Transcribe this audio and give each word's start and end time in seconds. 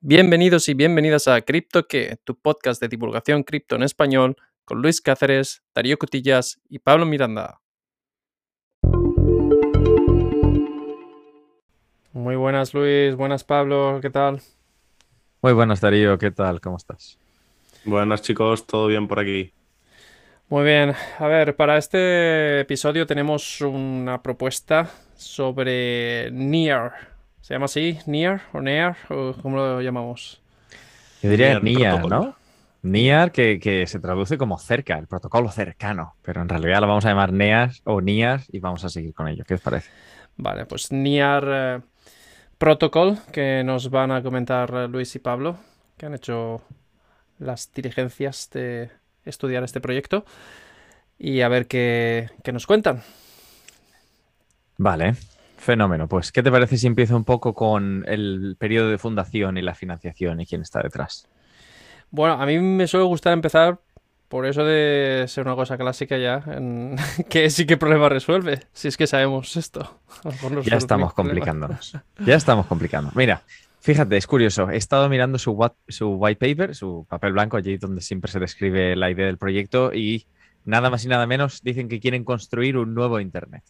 Bienvenidos 0.00 0.68
y 0.68 0.74
bienvenidas 0.74 1.26
a 1.26 1.40
CryptoQué, 1.40 2.18
tu 2.22 2.38
podcast 2.38 2.80
de 2.80 2.86
divulgación 2.86 3.42
cripto 3.42 3.74
en 3.74 3.82
español, 3.82 4.36
con 4.64 4.80
Luis 4.80 5.00
Cáceres, 5.00 5.64
Darío 5.74 5.98
Cotillas 5.98 6.60
y 6.68 6.78
Pablo 6.78 7.04
Miranda. 7.04 7.60
Muy 12.12 12.36
buenas 12.36 12.74
Luis, 12.74 13.16
buenas 13.16 13.42
Pablo, 13.42 13.98
¿qué 14.00 14.08
tal? 14.08 14.40
Muy 15.42 15.52
buenas 15.52 15.80
Darío, 15.80 16.16
¿qué 16.16 16.30
tal? 16.30 16.60
¿Cómo 16.60 16.76
estás? 16.76 17.18
Buenas 17.84 18.22
chicos, 18.22 18.68
todo 18.68 18.86
bien 18.86 19.08
por 19.08 19.18
aquí. 19.18 19.52
Muy 20.48 20.62
bien, 20.62 20.94
a 21.18 21.26
ver, 21.26 21.56
para 21.56 21.76
este 21.76 22.60
episodio 22.60 23.04
tenemos 23.04 23.60
una 23.62 24.22
propuesta 24.22 24.92
sobre 25.16 26.30
NEAR, 26.30 27.17
¿Se 27.48 27.54
llama 27.54 27.64
así? 27.64 27.98
¿Near 28.04 28.42
o 28.52 28.60
NEAR? 28.60 28.94
¿O 29.08 29.32
cómo 29.40 29.56
lo 29.56 29.80
llamamos? 29.80 30.38
Yo 31.22 31.30
diría 31.30 31.58
Near 31.58 31.62
NIAR, 31.62 31.92
protocolo. 31.94 32.36
¿no? 32.82 32.90
NIAR, 32.90 33.32
que, 33.32 33.58
que 33.58 33.86
se 33.86 34.00
traduce 34.00 34.36
como 34.36 34.58
cerca, 34.58 34.98
el 34.98 35.06
protocolo 35.06 35.50
cercano, 35.50 36.14
pero 36.20 36.42
en 36.42 36.50
realidad 36.50 36.82
lo 36.82 36.88
vamos 36.88 37.06
a 37.06 37.08
llamar 37.08 37.32
NEAR 37.32 37.70
o 37.84 38.02
NIAR 38.02 38.42
y 38.52 38.58
vamos 38.58 38.84
a 38.84 38.90
seguir 38.90 39.14
con 39.14 39.28
ello. 39.28 39.44
¿Qué 39.48 39.54
os 39.54 39.62
parece? 39.62 39.88
Vale, 40.36 40.66
pues 40.66 40.92
NEAR 40.92 41.44
eh, 41.50 41.80
Protocol, 42.58 43.16
que 43.32 43.62
nos 43.64 43.88
van 43.88 44.10
a 44.10 44.22
comentar 44.22 44.70
eh, 44.74 44.86
Luis 44.86 45.14
y 45.14 45.18
Pablo, 45.18 45.56
que 45.96 46.04
han 46.04 46.12
hecho 46.12 46.60
las 47.38 47.72
diligencias 47.72 48.50
de 48.50 48.90
estudiar 49.24 49.64
este 49.64 49.80
proyecto 49.80 50.26
y 51.18 51.40
a 51.40 51.48
ver 51.48 51.66
qué, 51.66 52.28
qué 52.44 52.52
nos 52.52 52.66
cuentan. 52.66 53.02
Vale, 54.76 55.14
fenómeno. 55.58 56.08
Pues, 56.08 56.32
¿qué 56.32 56.42
te 56.42 56.50
parece 56.50 56.78
si 56.78 56.86
empiezo 56.86 57.16
un 57.16 57.24
poco 57.24 57.54
con 57.54 58.04
el 58.08 58.56
periodo 58.58 58.88
de 58.90 58.98
fundación 58.98 59.58
y 59.58 59.62
la 59.62 59.74
financiación 59.74 60.40
y 60.40 60.46
quién 60.46 60.62
está 60.62 60.80
detrás? 60.82 61.28
Bueno, 62.10 62.34
a 62.40 62.46
mí 62.46 62.58
me 62.58 62.86
suele 62.86 63.04
gustar 63.06 63.34
empezar 63.34 63.78
por 64.28 64.46
eso 64.46 64.64
de 64.64 65.24
ser 65.28 65.46
una 65.46 65.54
cosa 65.56 65.76
clásica 65.78 66.16
ya, 66.18 66.42
en 66.46 66.96
que 67.28 67.50
sí 67.50 67.66
que 67.66 67.76
problema 67.76 68.08
resuelve, 68.08 68.60
si 68.72 68.88
es 68.88 68.96
que 68.96 69.06
sabemos 69.06 69.56
esto. 69.56 70.00
Ya 70.64 70.76
estamos 70.76 71.12
complicándonos. 71.14 71.96
Ya 72.24 72.34
estamos 72.34 72.66
complicando. 72.66 73.10
Mira, 73.14 73.42
fíjate, 73.80 74.16
es 74.16 74.26
curioso. 74.26 74.70
He 74.70 74.76
estado 74.76 75.08
mirando 75.08 75.38
su, 75.38 75.52
what- 75.52 75.74
su 75.88 76.10
white 76.16 76.38
paper, 76.38 76.74
su 76.74 77.06
papel 77.08 77.32
blanco, 77.32 77.56
allí 77.56 77.76
donde 77.78 78.00
siempre 78.02 78.30
se 78.30 78.38
describe 78.38 78.96
la 78.96 79.10
idea 79.10 79.26
del 79.26 79.38
proyecto 79.38 79.92
y 79.94 80.26
nada 80.64 80.90
más 80.90 81.04
y 81.04 81.08
nada 81.08 81.26
menos 81.26 81.62
dicen 81.62 81.88
que 81.88 81.98
quieren 82.00 82.24
construir 82.24 82.76
un 82.76 82.92
nuevo 82.94 83.20
Internet. 83.20 83.64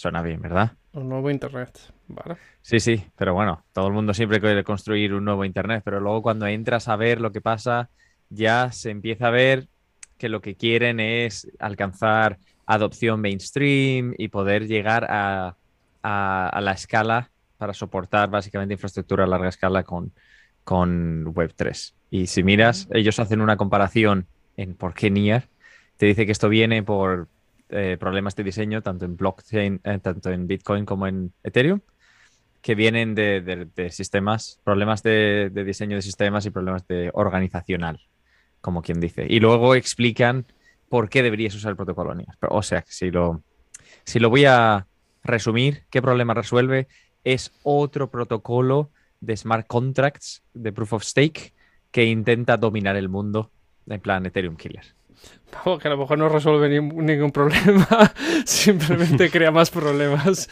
Suena 0.00 0.22
bien, 0.22 0.40
¿verdad? 0.40 0.76
Un 0.92 1.08
nuevo 1.08 1.30
internet, 1.30 1.80
vale. 2.06 2.38
Sí, 2.62 2.78
sí, 2.80 3.04
pero 3.16 3.34
bueno, 3.34 3.64
todo 3.72 3.86
el 3.88 3.92
mundo 3.94 4.14
siempre 4.14 4.40
quiere 4.40 4.64
construir 4.64 5.14
un 5.14 5.24
nuevo 5.24 5.44
Internet, 5.44 5.82
pero 5.84 6.00
luego 6.00 6.22
cuando 6.22 6.46
entras 6.46 6.88
a 6.88 6.96
ver 6.96 7.20
lo 7.20 7.32
que 7.32 7.40
pasa, 7.40 7.90
ya 8.28 8.70
se 8.72 8.90
empieza 8.90 9.28
a 9.28 9.30
ver 9.30 9.68
que 10.18 10.28
lo 10.28 10.40
que 10.40 10.56
quieren 10.56 11.00
es 11.00 11.50
alcanzar 11.58 12.38
adopción 12.66 13.20
mainstream 13.20 14.14
y 14.18 14.28
poder 14.28 14.66
llegar 14.68 15.06
a, 15.10 15.56
a- 16.02 16.48
a 16.48 16.60
la 16.60 16.72
escala 16.72 17.32
para 17.56 17.74
soportar 17.74 18.30
básicamente 18.30 18.74
infraestructura 18.74 19.24
a 19.24 19.26
larga 19.26 19.48
escala 19.48 19.82
con, 19.84 20.12
con 20.64 21.26
Web3. 21.34 21.96
Y 22.10 22.26
si 22.26 22.42
miras, 22.42 22.88
ellos 22.92 23.18
hacen 23.18 23.40
una 23.40 23.56
comparación 23.56 24.28
en 24.56 24.76
por 24.76 24.94
qué 24.94 25.10
NIAR, 25.10 25.48
te 25.96 26.06
dice 26.06 26.26
que 26.26 26.32
esto 26.32 26.48
viene 26.48 26.82
por 26.82 27.28
eh, 27.70 27.96
problemas 27.98 28.34
de 28.36 28.44
diseño, 28.44 28.82
tanto 28.82 29.04
en 29.04 29.16
blockchain, 29.16 29.80
eh, 29.84 29.98
tanto 30.00 30.30
en 30.30 30.46
Bitcoin 30.46 30.84
como 30.84 31.06
en 31.06 31.32
Ethereum 31.42 31.80
que 32.62 32.74
vienen 32.74 33.14
de, 33.14 33.40
de- 33.40 33.64
de 33.64 33.90
sistemas, 33.90 34.60
problemas 34.64 35.02
de, 35.02 35.50
de 35.50 35.64
diseño 35.64 35.96
de 35.96 36.02
sistemas 36.02 36.44
y 36.44 36.50
problemas 36.50 36.86
de 36.86 37.10
organizacional, 37.14 38.00
como 38.60 38.82
quien 38.82 39.00
dice. 39.00 39.26
Y 39.28 39.40
luego 39.40 39.74
explican 39.74 40.44
por 40.90 41.08
qué 41.08 41.22
deberías 41.22 41.54
usar 41.54 41.70
el 41.70 41.76
protocolo. 41.76 42.14
Pero, 42.38 42.52
O 42.54 42.62
sea, 42.62 42.84
si 42.86 43.10
lo, 43.10 43.42
si 44.04 44.18
lo 44.18 44.28
voy 44.28 44.44
a 44.44 44.86
resumir, 45.24 45.84
¿qué 45.90 46.02
problema 46.02 46.34
resuelve? 46.34 46.86
Es 47.24 47.52
otro 47.62 48.10
protocolo 48.10 48.90
de 49.20 49.36
smart 49.36 49.66
contracts, 49.66 50.42
de 50.52 50.72
proof 50.72 50.92
of 50.94 51.02
stake, 51.04 51.54
que 51.90 52.04
intenta 52.04 52.56
dominar 52.58 52.96
el 52.96 53.08
mundo 53.08 53.50
en 53.86 54.00
plan 54.00 54.26
Ethereum 54.26 54.56
Killer. 54.56 54.84
Vamos, 55.64 55.80
que 55.82 55.88
a 55.88 55.90
lo 55.90 55.96
mejor 55.98 56.16
no 56.16 56.28
resuelve 56.28 56.68
ni- 56.68 56.80
ningún 56.80 57.32
problema, 57.32 57.86
simplemente 58.44 59.30
crea 59.30 59.50
más 59.50 59.68
problemas. 59.70 60.48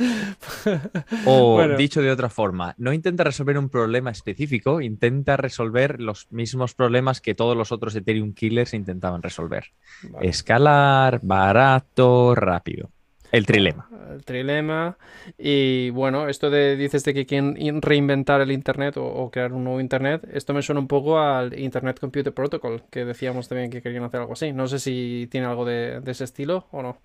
O 1.25 1.55
Bueno. 1.55 1.77
dicho 1.77 2.03
de 2.03 2.11
otra 2.11 2.29
forma, 2.29 2.75
no 2.79 2.93
intenta 2.93 3.23
resolver 3.23 3.59
un 3.59 3.69
problema 3.69 4.11
específico, 4.11 4.81
intenta 4.81 5.37
resolver 5.37 6.01
los 6.01 6.27
mismos 6.31 6.75
problemas 6.75 7.21
que 7.21 7.35
todos 7.37 7.57
los 7.57 7.71
otros 7.71 7.95
Ethereum 7.95 8.33
Killers 8.35 8.75
intentaban 8.75 9.23
resolver. 9.23 9.67
Vale. 10.03 10.29
Escalar, 10.29 11.21
barato, 11.23 12.35
rápido. 12.35 12.91
El 13.31 13.45
trilema. 13.45 13.89
El 14.11 14.25
trilema. 14.25 14.97
Y 15.37 15.91
bueno, 15.91 16.29
esto 16.29 16.49
de 16.49 16.77
dices 16.77 17.05
de 17.05 17.13
que 17.13 17.27
quieren 17.27 17.57
in- 17.59 17.83
reinventar 17.83 18.41
el 18.41 18.51
Internet 18.53 18.97
o, 18.97 19.05
o 19.05 19.31
crear 19.31 19.53
un 19.53 19.65
nuevo 19.65 19.81
Internet, 19.81 20.27
esto 20.33 20.55
me 20.55 20.63
suena 20.63 20.81
un 20.81 20.89
poco 20.89 21.19
al 21.19 21.59
Internet 21.59 22.01
Computer 22.01 22.33
Protocol, 22.33 22.85
que 22.91 23.05
decíamos 23.05 23.49
también 23.49 23.71
que 23.71 23.83
querían 23.83 24.05
hacer 24.05 24.21
algo 24.21 24.33
así. 24.33 24.53
No 24.53 24.67
sé 24.67 24.79
si 24.79 25.29
tiene 25.31 25.47
algo 25.47 25.65
de, 25.65 26.01
de 26.01 26.11
ese 26.11 26.25
estilo 26.25 26.67
o 26.71 26.83
no. 26.83 26.99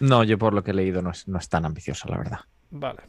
No, 0.00 0.24
yo 0.24 0.38
por 0.38 0.52
lo 0.54 0.62
que 0.62 0.72
he 0.72 0.74
leído 0.74 1.02
no 1.02 1.10
es, 1.10 1.28
no 1.28 1.38
es 1.38 1.48
tan 1.48 1.64
ambicioso, 1.64 2.08
la 2.08 2.18
verdad. 2.18 2.40
Vale. 2.70 3.00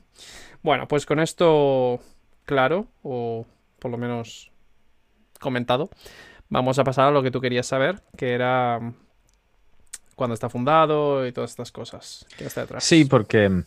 Bueno, 0.62 0.88
pues 0.88 1.06
con 1.06 1.20
esto 1.20 2.00
claro, 2.46 2.88
o 3.04 3.46
por 3.80 3.92
lo 3.92 3.98
menos 3.98 4.52
comentado, 5.40 5.90
vamos 6.50 6.80
a 6.80 6.84
pasar 6.84 7.08
a 7.08 7.12
lo 7.12 7.24
que 7.24 7.32
tú 7.32 7.42
querías 7.42 7.66
saber, 7.68 8.02
que 8.18 8.34
era 8.34 8.94
cuándo 10.20 10.36
está 10.36 10.50
fundado 10.50 11.26
y 11.26 11.32
todas 11.32 11.50
estas 11.50 11.72
cosas. 11.72 12.26
¿Quién 12.38 12.46
está 12.48 12.62
detrás? 12.62 12.84
Sí, 12.84 13.06
porque 13.06 13.50
mm, 13.50 13.64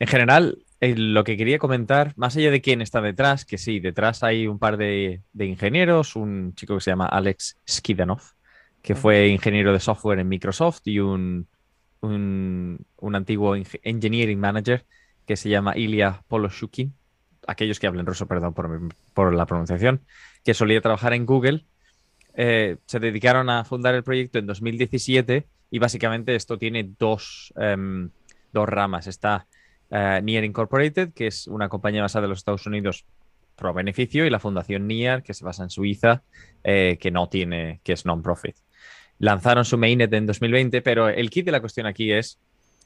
en 0.00 0.06
general 0.08 0.58
eh, 0.80 0.94
lo 0.96 1.24
que 1.24 1.36
quería 1.38 1.58
comentar, 1.58 2.12
más 2.16 2.36
allá 2.36 2.50
de 2.50 2.60
quién 2.60 2.82
está 2.82 3.00
detrás, 3.00 3.44
que 3.46 3.56
sí, 3.56 3.80
detrás 3.80 4.22
hay 4.22 4.46
un 4.46 4.58
par 4.58 4.76
de, 4.76 5.22
de 5.32 5.46
ingenieros, 5.46 6.16
un 6.16 6.54
chico 6.54 6.74
que 6.74 6.80
se 6.82 6.90
llama 6.90 7.06
Alex 7.06 7.56
Skidanov, 7.66 8.20
que 8.82 8.94
fue 8.94 9.28
ingeniero 9.28 9.72
de 9.72 9.80
software 9.80 10.18
en 10.18 10.28
Microsoft 10.28 10.80
y 10.84 10.98
un, 10.98 11.46
un, 12.00 12.84
un 12.98 13.14
antiguo 13.14 13.56
engineering 13.56 14.38
manager 14.38 14.84
que 15.26 15.36
se 15.36 15.48
llama 15.48 15.76
Ilya 15.76 16.22
Poloshukin, 16.28 16.94
aquellos 17.46 17.78
que 17.80 17.86
hablen 17.86 18.06
ruso, 18.06 18.26
perdón 18.26 18.54
por, 18.54 18.68
mi- 18.68 18.88
por 19.14 19.34
la 19.34 19.46
pronunciación, 19.46 20.02
que 20.44 20.52
solía 20.54 20.80
trabajar 20.80 21.14
en 21.14 21.26
Google. 21.26 21.64
eh, 22.34 22.76
se 22.86 23.00
dedicaron 23.00 23.48
a 23.48 23.64
fundar 23.64 23.94
el 23.94 24.04
proyecto 24.04 24.38
en 24.38 24.46
2017 24.46 25.46
y 25.70 25.78
básicamente 25.78 26.34
esto 26.34 26.58
tiene 26.58 26.90
dos, 26.98 27.52
em, 27.56 28.10
dos 28.52 28.68
ramas. 28.68 29.06
Está 29.06 29.46
eh, 29.90 30.20
Near 30.22 30.44
Incorporated, 30.44 31.12
que 31.12 31.26
es 31.28 31.46
una 31.46 31.68
compañía 31.68 32.02
basada 32.02 32.24
en 32.24 32.30
los 32.30 32.38
Estados 32.38 32.66
Unidos 32.66 33.04
pro 33.56 33.72
beneficio, 33.72 34.26
y 34.26 34.30
la 34.30 34.38
fundación 34.38 34.86
Near, 34.86 35.22
que 35.22 35.34
se 35.34 35.44
basa 35.44 35.62
en 35.62 35.70
Suiza, 35.70 36.22
eh, 36.62 36.98
que 37.00 37.10
no 37.10 37.28
tiene, 37.28 37.80
que 37.82 37.92
es 37.92 38.04
non-profit. 38.04 38.56
Lanzaron 39.18 39.64
su 39.64 39.78
mainnet 39.78 40.12
en 40.12 40.26
2020, 40.26 40.82
pero 40.82 41.08
el 41.08 41.30
kit 41.30 41.46
de 41.46 41.52
la 41.52 41.60
cuestión 41.60 41.86
aquí 41.86 42.12
es, 42.12 42.38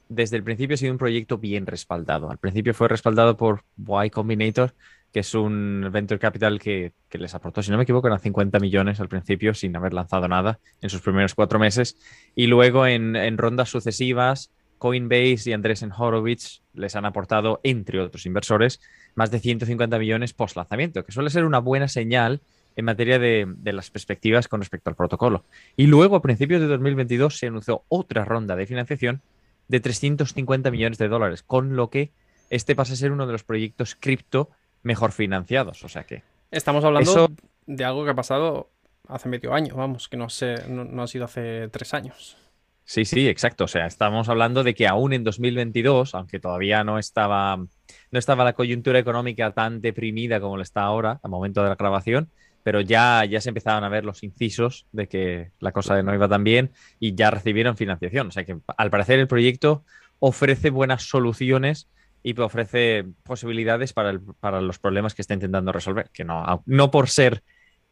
desde 0.09 0.37
el 0.37 0.45
principio 0.45 0.75
ha 0.75 0.77
sido 0.77 0.93
un 0.93 0.99
proyecto 0.99 1.39
bien 1.39 1.67
respaldado. 1.67 2.31
Al 2.31 2.39
principio 2.39 2.75
fue 2.75 2.89
respaldado 2.89 3.37
por 3.37 3.65
Y 4.05 4.11
Combinator, 4.11 4.75
que 5.13 5.21
es 5.21 5.35
un 5.35 5.89
venture 5.93 6.21
capital 6.21 6.59
que, 6.59 6.93
que 7.09 7.19
les 7.19 7.35
aportó, 7.35 7.63
si 7.63 7.71
no 7.71 7.77
me 7.77 7.83
equivoco, 7.83 8.07
eran 8.07 8.21
50 8.21 8.59
millones 8.61 9.01
al 9.01 9.09
principio 9.09 9.55
sin 9.55 9.75
haber 9.77 9.93
lanzado 9.93 10.29
nada 10.29 10.61
en 10.81 10.91
sus 10.91 11.01
primeros 11.01 11.35
cuatro 11.35 11.59
meses. 11.59 11.97
Y 12.35 12.47
luego 12.47 12.87
en, 12.87 13.17
en 13.17 13.37
rondas 13.37 13.69
sucesivas, 13.71 14.51
Coinbase 14.79 15.51
y 15.51 15.53
Andresen 15.53 15.93
Horowitz 15.93 16.63
les 16.73 16.97
han 16.97 17.05
aportado, 17.05 17.61
entre 17.65 18.01
otros 18.01 18.25
inversores, 18.25 18.81
más 19.15 19.31
de 19.31 19.41
150 19.41 19.99
millones 19.99 20.33
post 20.33 20.57
lanzamiento, 20.57 21.05
que 21.05 21.13
suele 21.13 21.31
ser 21.31 21.45
una 21.45 21.59
buena 21.59 21.89
señal 21.89 22.41
en 22.77 22.85
materia 22.85 23.19
de, 23.19 23.47
de 23.47 23.73
las 23.73 23.91
perspectivas 23.91 24.49
con 24.49 24.61
respecto 24.61 24.89
al 24.89 24.97
protocolo. 24.97 25.45
Y 25.77 25.87
luego, 25.87 26.17
a 26.17 26.23
principios 26.23 26.61
de 26.61 26.69
2022, 26.69 27.37
se 27.37 27.49
anunció 27.49 27.85
otra 27.89 28.25
ronda 28.25 28.57
de 28.57 28.67
financiación 28.67 29.23
de 29.69 29.81
350 29.81 30.71
millones 30.71 30.99
de 30.99 31.09
dólares, 31.09 31.43
con 31.43 31.77
lo 31.77 31.91
que 31.91 32.13
este 32.49 32.75
pasa 32.75 32.95
a 32.95 32.97
ser 32.97 33.13
uno 33.13 33.27
de 33.27 33.33
los 33.33 33.45
proyectos 33.45 33.95
cripto 33.95 34.51
mejor 34.83 35.13
financiados. 35.13 35.85
O 35.85 35.89
sea 35.89 36.05
que 36.05 36.23
Estamos 36.51 36.85
hablando 36.85 37.11
Eso- 37.11 37.29
de 37.67 37.85
algo 37.85 38.05
que 38.05 38.11
ha 38.11 38.15
pasado 38.15 38.71
hace 39.07 39.29
medio 39.29 39.55
año, 39.55 39.77
vamos, 39.77 40.09
que 40.09 40.17
no 40.17 40.29
sé, 40.29 40.69
no, 40.69 40.85
no 40.85 41.03
ha 41.03 41.07
sido 41.07 41.25
hace 41.25 41.69
tres 41.69 41.95
años. 41.95 42.37
Sí, 42.85 43.05
sí, 43.05 43.29
exacto. 43.29 43.65
O 43.65 43.69
sea, 43.69 43.87
estamos 43.87 44.29
hablando 44.29 44.65
de 44.65 44.75
que 44.75 44.89
aún 44.89 45.13
en 45.13 45.23
2022, 45.23 46.15
aunque 46.17 46.41
todavía 46.41 46.83
no 46.83 46.99
estaba, 46.99 47.57
no 47.57 48.19
estaba 48.19 48.43
la 48.43 48.55
coyuntura 48.55 48.99
económica 48.99 49.53
tan 49.53 49.81
deprimida 49.81 50.41
como 50.41 50.57
lo 50.57 50.63
está 50.63 50.83
ahora, 50.83 51.21
al 51.23 51.31
momento 51.31 51.63
de 51.63 51.69
la 51.69 51.77
grabación, 51.77 52.31
pero 52.65 52.81
ya, 52.81 53.25
ya 53.25 53.41
se 53.41 53.51
empezaban 53.51 53.85
a 53.85 53.89
ver 53.89 54.05
los 54.05 54.25
incisos 54.25 54.87
de 54.91 55.07
que 55.07 55.53
la 55.61 55.71
cosa 55.71 56.03
no 56.03 56.13
iba 56.15 56.29
tan 56.29 56.43
bien 56.43 56.73
y 56.99 57.15
ya 57.15 57.31
recibieron 57.31 57.77
financiación. 57.77 58.27
O 58.27 58.31
sea 58.33 58.45
que 58.45 58.57
al 58.77 58.91
parecer 58.91 59.21
el 59.21 59.29
proyecto 59.29 59.85
ofrece 60.19 60.71
buenas 60.71 61.05
soluciones 61.05 61.89
y 62.23 62.39
ofrece 62.41 63.07
posibilidades 63.23 63.93
para, 63.93 64.13
los 64.61 64.79
problemas 64.79 65.15
que 65.15 65.23
está 65.23 65.35
intentando 65.35 65.73
resolver, 65.73 66.11
que 66.13 66.25
no, 66.25 66.63
no 66.67 66.91
por 66.91 67.09
ser 67.09 67.43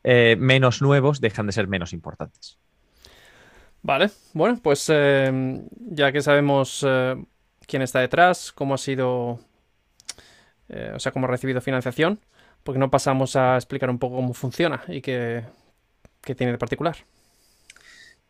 eh, 0.04 0.36
menos 0.38 0.82
nuevos 0.82 1.20
dejan 1.20 1.46
de 1.46 1.52
ser 1.52 1.69
menos 1.69 1.92
importantes. 1.92 2.58
Vale, 3.82 4.10
bueno, 4.34 4.58
pues 4.62 4.86
eh, 4.92 5.62
ya 5.90 6.12
que 6.12 6.20
sabemos 6.20 6.84
eh, 6.86 7.16
quién 7.66 7.82
está 7.82 8.00
detrás, 8.00 8.52
cómo 8.52 8.75
ha 8.75 8.78
sido, 8.78 9.40
o 10.94 10.98
sea, 10.98 11.12
cómo 11.12 11.26
ha 11.26 11.30
recibido 11.30 11.60
financiación, 11.60 12.20
porque 12.64 12.78
no 12.78 12.90
pasamos 12.90 13.36
a 13.36 13.56
explicar 13.56 13.88
un 13.88 13.98
poco 13.98 14.16
cómo 14.16 14.34
funciona 14.34 14.82
y 14.88 15.00
qué, 15.00 15.44
qué 16.20 16.34
tiene 16.34 16.52
de 16.52 16.58
particular. 16.58 16.96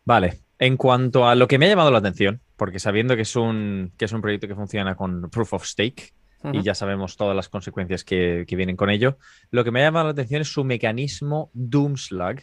Vale, 0.05 0.39
en 0.59 0.77
cuanto 0.77 1.27
a 1.27 1.35
lo 1.35 1.47
que 1.47 1.57
me 1.57 1.65
ha 1.65 1.69
llamado 1.69 1.91
la 1.91 1.99
atención, 1.99 2.41
porque 2.59 2.77
sabiendo 2.77 3.15
que 3.15 3.21
es 3.21 3.35
un, 3.37 3.93
que 3.97 4.03
es 4.03 4.11
un 4.11 4.21
proyecto 4.21 4.47
que 4.47 4.53
funciona 4.53 4.93
con 4.95 5.29
Proof 5.31 5.53
of 5.53 5.65
Stake, 5.65 6.13
y 6.53 6.61
ya 6.61 6.75
sabemos 6.75 7.17
todas 7.17 7.35
las 7.35 7.49
consecuencias 7.49 8.03
que, 8.03 8.45
vienen 8.49 8.75
con 8.75 8.89
ello, 8.89 9.17
lo 9.49 9.63
que 9.63 9.71
me 9.71 9.81
ha 9.81 9.85
llamado 9.85 10.05
la 10.05 10.11
atención 10.11 10.41
es 10.41 10.51
su 10.51 10.63
mecanismo 10.63 11.49
Doomslug 11.53 12.41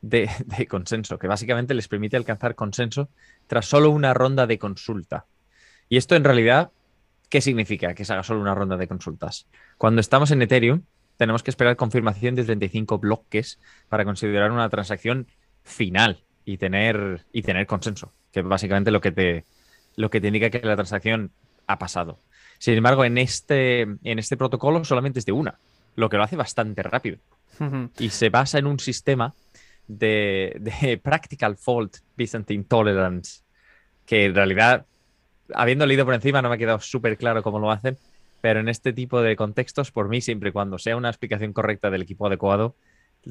de, 0.00 0.28
de 0.58 0.66
consenso, 0.66 1.18
que 1.18 1.28
básicamente 1.28 1.74
les 1.74 1.88
permite 1.88 2.16
alcanzar 2.16 2.56
consenso 2.56 3.08
tras 3.46 3.66
solo 3.66 3.90
una 3.90 4.12
ronda 4.12 4.46
de 4.46 4.58
consulta. 4.58 5.26
Y 5.88 5.96
esto 5.96 6.16
en 6.16 6.24
realidad, 6.24 6.72
¿qué 7.28 7.40
significa 7.40 7.94
que 7.94 8.04
se 8.04 8.12
haga 8.12 8.24
solo 8.24 8.40
una 8.40 8.54
ronda 8.54 8.76
de 8.76 8.88
consultas? 8.88 9.46
Cuando 9.78 10.00
estamos 10.00 10.32
en 10.32 10.42
Ethereum, 10.42 10.82
tenemos 11.16 11.42
que 11.44 11.50
esperar 11.50 11.76
confirmación 11.76 12.34
de 12.34 12.44
35 12.44 12.98
bloques 12.98 13.60
para 13.88 14.04
considerar 14.04 14.50
una 14.50 14.68
transacción 14.68 15.28
final 15.62 16.24
y 16.44 16.56
tener, 16.58 17.24
y 17.32 17.42
tener 17.42 17.66
consenso, 17.66 18.12
que 18.32 18.40
es 18.40 18.46
básicamente 18.46 18.90
lo 18.90 19.00
que, 19.00 19.12
te, 19.12 19.44
lo 19.96 20.10
que 20.10 20.20
te 20.20 20.28
indica 20.28 20.50
que 20.50 20.60
la 20.60 20.74
transacción 20.76 21.30
ha 21.66 21.78
pasado. 21.78 22.18
Sin 22.58 22.74
embargo, 22.74 23.04
en 23.04 23.18
este, 23.18 23.82
en 23.82 24.18
este 24.18 24.36
protocolo 24.36 24.84
solamente 24.84 25.18
es 25.18 25.26
de 25.26 25.32
una, 25.32 25.58
lo 25.96 26.08
que 26.08 26.16
lo 26.16 26.22
hace 26.22 26.36
bastante 26.36 26.82
rápido. 26.82 27.18
Y 27.98 28.08
se 28.08 28.28
basa 28.30 28.58
en 28.58 28.66
un 28.66 28.80
sistema 28.80 29.34
de, 29.86 30.56
de 30.58 30.98
Practical 30.98 31.56
Fault 31.56 31.98
Byzantine 32.16 32.64
Tolerance, 32.64 33.42
que 34.06 34.24
en 34.24 34.34
realidad, 34.34 34.86
habiendo 35.54 35.86
leído 35.86 36.04
por 36.04 36.14
encima, 36.14 36.42
no 36.42 36.48
me 36.48 36.56
ha 36.56 36.58
quedado 36.58 36.80
súper 36.80 37.16
claro 37.16 37.42
cómo 37.42 37.58
lo 37.60 37.70
hacen, 37.70 37.98
pero 38.40 38.58
en 38.58 38.68
este 38.68 38.92
tipo 38.92 39.22
de 39.22 39.36
contextos, 39.36 39.92
por 39.92 40.08
mí, 40.08 40.20
siempre 40.20 40.48
y 40.48 40.52
cuando 40.52 40.78
sea 40.78 40.96
una 40.96 41.08
explicación 41.08 41.52
correcta 41.52 41.90
del 41.90 42.02
equipo 42.02 42.26
adecuado, 42.26 42.74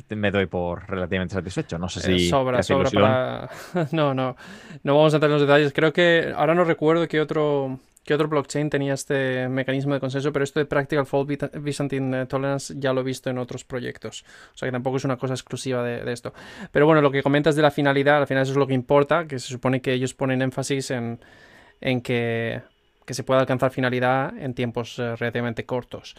me 0.10 0.32
doy 0.32 0.46
por 0.46 0.90
relativamente 0.90 1.34
satisfecho. 1.34 1.78
No 1.78 1.90
sé 1.90 2.00
eh, 2.00 2.20
si. 2.20 2.30
sobra, 2.30 2.64
sobra 2.64 2.90
para. 2.90 3.50
no, 3.92 4.14
no. 4.14 4.36
No 4.84 4.96
vamos 4.96 5.14
a 5.14 5.18
entrar 5.18 5.30
en 5.30 5.34
los 5.34 5.42
detalles. 5.42 5.74
Creo 5.74 5.92
que 5.92 6.34
ahora 6.36 6.56
no 6.56 6.64
recuerdo 6.64 7.08
qué 7.08 7.20
otro, 7.20 7.80
qué 8.06 8.14
otro 8.14 8.28
blockchain 8.30 8.70
tenía 8.70 8.94
este 8.94 9.50
mecanismo 9.50 9.94
de 9.94 10.00
consenso, 10.00 10.32
pero 10.32 10.44
esto 10.44 10.60
de 10.60 10.66
Practical 10.66 11.06
Fault 11.06 11.30
Byzantine 11.56 12.26
Tolerance 12.26 12.74
ya 12.78 12.94
lo 12.94 13.02
he 13.02 13.04
visto 13.04 13.30
en 13.30 13.38
otros 13.38 13.66
proyectos. 13.66 14.24
O 14.54 14.58
sea 14.58 14.68
que 14.68 14.72
tampoco 14.72 14.98
es 14.98 15.04
una 15.04 15.18
cosa 15.18 15.34
exclusiva 15.34 15.84
de, 15.84 16.12
esto. 16.12 16.34
Pero 16.72 16.86
bueno, 16.86 17.02
lo 17.02 17.12
que 17.12 17.22
comentas 17.22 17.56
de 17.56 17.62
la 17.62 17.72
finalidad, 17.72 18.18
al 18.18 18.28
final 18.28 18.44
eso 18.44 18.54
es 18.54 18.58
lo 18.58 18.68
que 18.68 18.74
importa, 18.74 19.28
que 19.28 19.40
se 19.40 19.48
supone 19.48 19.82
que 19.82 19.94
ellos 19.94 20.14
ponen 20.14 20.42
énfasis 20.42 20.92
en, 20.92 21.20
en 21.82 22.02
que, 22.02 22.62
que 23.06 23.14
se 23.14 23.24
pueda 23.24 23.42
alcanzar 23.42 23.72
finalidad 23.72 24.38
en 24.38 24.54
tiempos 24.54 24.98
eh, 25.00 25.16
relativamente 25.18 25.66
cortos. 25.66 26.16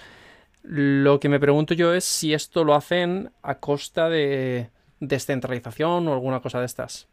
Lo 0.63 1.19
que 1.19 1.29
me 1.29 1.41
pregunto 1.41 1.75
yo 1.75 1.93
es 1.93 2.05
si 2.05 2.35
esto 2.35 2.65
lo 2.65 2.75
hacen 2.75 3.33
a 3.43 3.57
costa 3.57 4.09
de 4.09 4.71
descentralización 5.01 6.07
o 6.07 6.13
alguna 6.13 6.41
cosa 6.41 6.61
de 6.61 6.67
estas. 6.67 7.09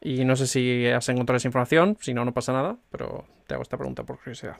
Y 0.00 0.24
no 0.24 0.36
sé 0.36 0.46
si 0.46 0.86
has 0.86 1.08
encontrado 1.08 1.36
esa 1.36 1.48
información, 1.48 1.96
si 2.00 2.12
no, 2.12 2.24
no 2.24 2.34
pasa 2.34 2.52
nada, 2.52 2.76
pero 2.90 3.24
te 3.46 3.54
hago 3.54 3.62
esta 3.62 3.76
pregunta 3.76 4.04
por 4.04 4.18
curiosidad. 4.18 4.56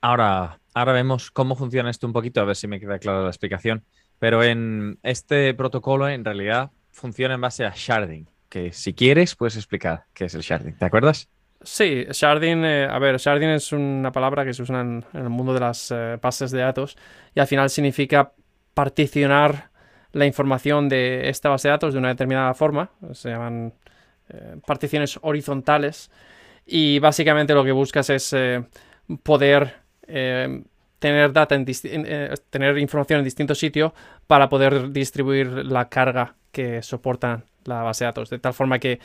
Ahora, 0.00 0.58
ahora 0.74 0.92
vemos 0.92 1.30
cómo 1.30 1.54
funciona 1.54 1.90
esto 1.90 2.06
un 2.06 2.12
poquito, 2.12 2.40
a 2.40 2.44
ver 2.44 2.56
si 2.56 2.66
me 2.66 2.80
queda 2.80 2.98
clara 2.98 3.22
la 3.22 3.28
explicación. 3.28 3.84
Pero 4.18 4.42
en 4.42 4.98
este 5.02 5.54
protocolo 5.54 6.08
en 6.08 6.24
realidad 6.24 6.70
funciona 6.90 7.34
en 7.34 7.40
base 7.40 7.64
a 7.64 7.72
sharding, 7.74 8.28
que 8.48 8.72
si 8.72 8.94
quieres 8.94 9.36
puedes 9.36 9.56
explicar 9.56 10.06
qué 10.14 10.24
es 10.24 10.34
el 10.34 10.42
sharding, 10.42 10.76
¿te 10.76 10.84
acuerdas? 10.84 11.28
Sí, 11.64 12.06
sharding, 12.10 12.64
eh, 12.64 12.88
a 12.90 12.98
ver, 12.98 13.18
sharding 13.18 13.50
es 13.50 13.72
una 13.72 14.10
palabra 14.10 14.44
que 14.44 14.52
se 14.52 14.62
usa 14.62 14.80
en, 14.80 15.04
el 15.12 15.28
mundo 15.28 15.54
de 15.54 15.60
las 15.60 15.90
eh, 15.90 16.18
bases 16.20 16.50
de 16.50 16.60
datos 16.60 16.96
y 17.34 17.40
al 17.40 17.46
final 17.46 17.70
significa 17.70 18.32
particionar 18.74 19.70
la 20.12 20.26
información 20.26 20.88
de 20.88 21.28
esta 21.28 21.48
base 21.48 21.68
de 21.68 21.72
datos 21.72 21.92
de 21.92 21.98
una 21.98 22.08
determinada 22.08 22.52
forma, 22.54 22.90
se 23.12 23.30
llaman 23.30 23.72
eh, 24.28 24.56
particiones 24.66 25.18
horizontales 25.22 26.10
y 26.66 26.98
básicamente 26.98 27.54
lo 27.54 27.64
que 27.64 27.72
buscas 27.72 28.10
es 28.10 28.34
poder 29.22 29.74
tener 30.06 31.32
data 31.32 31.54
en 31.54 31.64
tener 32.50 32.78
información 32.78 33.20
en 33.20 33.24
distintos 33.24 33.58
sitios 33.58 33.92
para 34.26 34.48
poder 34.48 34.90
distribuir 34.90 35.46
la 35.46 35.88
carga 35.88 36.34
que 36.50 36.82
soporta 36.82 37.44
la 37.64 37.82
base 37.82 38.04
de 38.04 38.08
datos, 38.08 38.30
de 38.30 38.38
tal 38.38 38.54
forma 38.54 38.78
que 38.78 39.00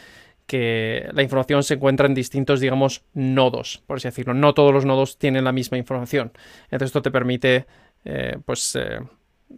que 0.48 1.08
la 1.12 1.22
información 1.22 1.62
se 1.62 1.76
encuentra 1.76 2.08
en 2.08 2.16
distintos, 2.16 2.62
digamos, 2.62 3.04
nodos, 3.14 3.84
por 3.86 3.98
así 3.98 4.08
decirlo. 4.08 4.34
No 4.34 4.54
todos 4.54 4.74
los 4.74 4.86
nodos 4.86 5.18
tienen 5.18 5.44
la 5.44 5.52
misma 5.52 5.78
información. 5.78 6.32
Entonces 6.66 6.88
esto 6.88 7.02
te 7.02 7.12
permite, 7.12 7.68
eh, 8.06 8.38
pues, 8.44 8.76
eh, 8.78 9.00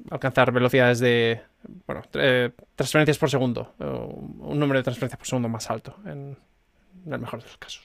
alcanzar 0.10 0.52
velocidades 0.52 1.00
de, 1.00 1.42
bueno, 1.86 2.02
eh, 2.16 2.50
transferencias 2.76 3.20
por 3.20 3.30
segundo, 3.30 3.74
un 3.80 4.60
número 4.60 4.80
de 4.80 4.84
transferencias 4.84 5.20
por 5.20 5.28
segundo 5.28 5.48
más 5.48 5.70
alto, 5.70 5.96
en, 6.06 6.36
el 7.06 7.20
mejor 7.20 7.40
de 7.40 7.46
los 7.46 7.58
casos. 7.58 7.84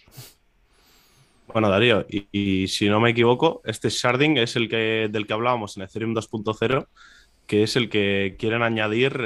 Bueno, 1.52 1.68
Darío, 1.68 2.06
y, 2.08 2.66
si 2.68 2.88
no 2.88 3.00
me 3.00 3.10
equivoco, 3.10 3.60
este 3.64 3.90
sharding 3.90 4.38
es 4.38 4.56
el 4.56 4.68
que, 4.68 5.08
del 5.10 5.26
que 5.26 5.32
hablábamos 5.34 5.76
en 5.76 5.82
Ethereum 5.82 6.14
2.0, 6.14 6.88
que 7.46 7.62
es 7.62 7.76
el 7.76 7.88
que 7.90 8.36
quieren 8.38 8.62
añadir 8.62 9.20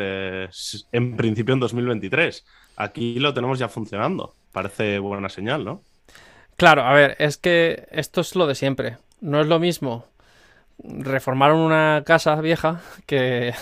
en 0.93 1.17
principio 1.17 1.55
en 1.55 1.61
2023 1.61 2.45
aquí 2.79 3.19
lo 3.19 3.35
tenemos 3.35 3.59
ya 3.59 3.69
funcionando. 3.69 4.35
Parece 4.53 4.99
buena 4.99 5.29
señal, 5.29 5.65
¿no? 5.65 5.83
Claro, 6.57 6.83
a 6.83 6.95
ver, 6.95 7.17
es 7.19 7.37
que 7.37 7.87
esto 7.91 8.21
es 8.21 8.35
lo 8.35 8.47
de 8.47 8.55
siempre. 8.55 8.97
No 9.21 9.41
es 9.41 9.47
lo 9.47 9.59
mismo 9.59 10.07
reformar 10.83 11.53
una 11.53 12.03
casa 12.07 12.41
vieja 12.41 12.81
que, 13.07 13.53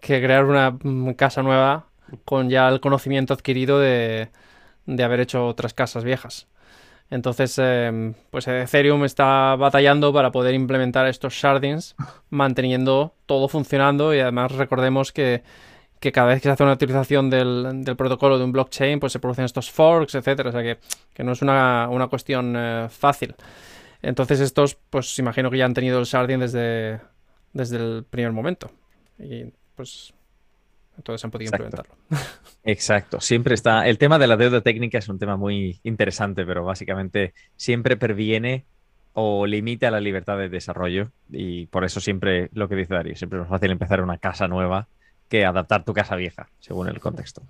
que 0.00 0.22
crear 0.22 0.44
una 0.44 0.78
casa 1.16 1.42
nueva 1.42 1.86
con 2.24 2.48
ya 2.48 2.68
el 2.68 2.80
conocimiento 2.80 3.34
adquirido 3.34 3.80
de, 3.80 4.28
de 4.86 5.04
haber 5.04 5.20
hecho 5.20 5.46
otras 5.46 5.74
casas 5.74 6.04
viejas. 6.04 6.46
Entonces, 7.10 7.56
em, 7.58 8.14
pues 8.30 8.48
Ethereum 8.48 9.04
está 9.04 9.54
batallando 9.56 10.12
para 10.12 10.32
poder 10.32 10.54
implementar 10.54 11.06
estos 11.06 11.34
shardings, 11.34 11.94
manteniendo 12.30 13.14
todo 13.26 13.48
funcionando 13.48 14.14
y 14.14 14.20
además 14.20 14.52
recordemos 14.52 15.12
que 15.12 15.42
que 16.00 16.12
cada 16.12 16.28
vez 16.28 16.42
que 16.42 16.48
se 16.48 16.52
hace 16.52 16.62
una 16.62 16.74
utilización 16.74 17.30
del, 17.30 17.94
protocolo 17.96 18.38
de 18.38 18.44
un 18.44 18.52
blockchain, 18.52 19.00
pues 19.00 19.12
se 19.12 19.18
producen 19.18 19.44
estos 19.44 19.70
forks, 19.70 20.14
etcétera. 20.14 20.50
O 20.50 20.52
sea 20.52 20.62
que, 20.62 21.24
no 21.24 21.32
es 21.32 21.42
una, 21.42 22.06
cuestión 22.10 22.54
eh, 22.56 22.86
fácil. 22.90 23.34
Entonces 24.02 24.40
estos, 24.40 24.76
pues 24.90 25.18
imagino 25.18 25.50
que 25.50 25.58
ya 25.58 25.64
han 25.64 25.74
tenido 25.74 25.98
el 25.98 26.04
sharding 26.04 26.40
desde, 26.40 27.00
desde 27.52 27.76
el 27.76 28.04
primer 28.04 28.32
momento. 28.32 28.70
Y 29.18 29.46
pues 29.74 30.12
entonces 30.96 31.24
han 31.24 31.30
podido 31.30 31.48
implementarlo. 31.48 31.94
Exacto. 32.64 33.20
Siempre 33.20 33.54
está. 33.54 33.86
El 33.86 33.98
tema 33.98 34.18
de 34.18 34.26
la 34.26 34.36
deuda 34.36 34.60
técnica 34.60 34.98
es 34.98 35.08
un 35.08 35.18
tema 35.18 35.36
muy 35.36 35.80
interesante, 35.82 36.44
pero 36.44 36.64
básicamente 36.64 37.34
siempre 37.56 37.96
previene 37.96 38.64
o 39.12 39.46
limita 39.46 39.90
la 39.90 40.00
libertad 40.00 40.36
de 40.38 40.48
desarrollo. 40.48 41.10
Y 41.30 41.66
por 41.66 41.84
eso 41.84 42.00
siempre 42.00 42.50
lo 42.52 42.68
que 42.68 42.76
dice 42.76 42.94
Darío, 42.94 43.16
siempre 43.16 43.38
es 43.38 43.42
más 43.42 43.50
fácil 43.50 43.70
empezar 43.70 44.02
una 44.02 44.18
casa 44.18 44.48
nueva 44.48 44.88
que 45.28 45.44
adaptar 45.44 45.84
tu 45.84 45.94
casa 45.94 46.16
vieja, 46.16 46.48
según 46.60 46.88
el 46.88 47.00
contexto. 47.00 47.42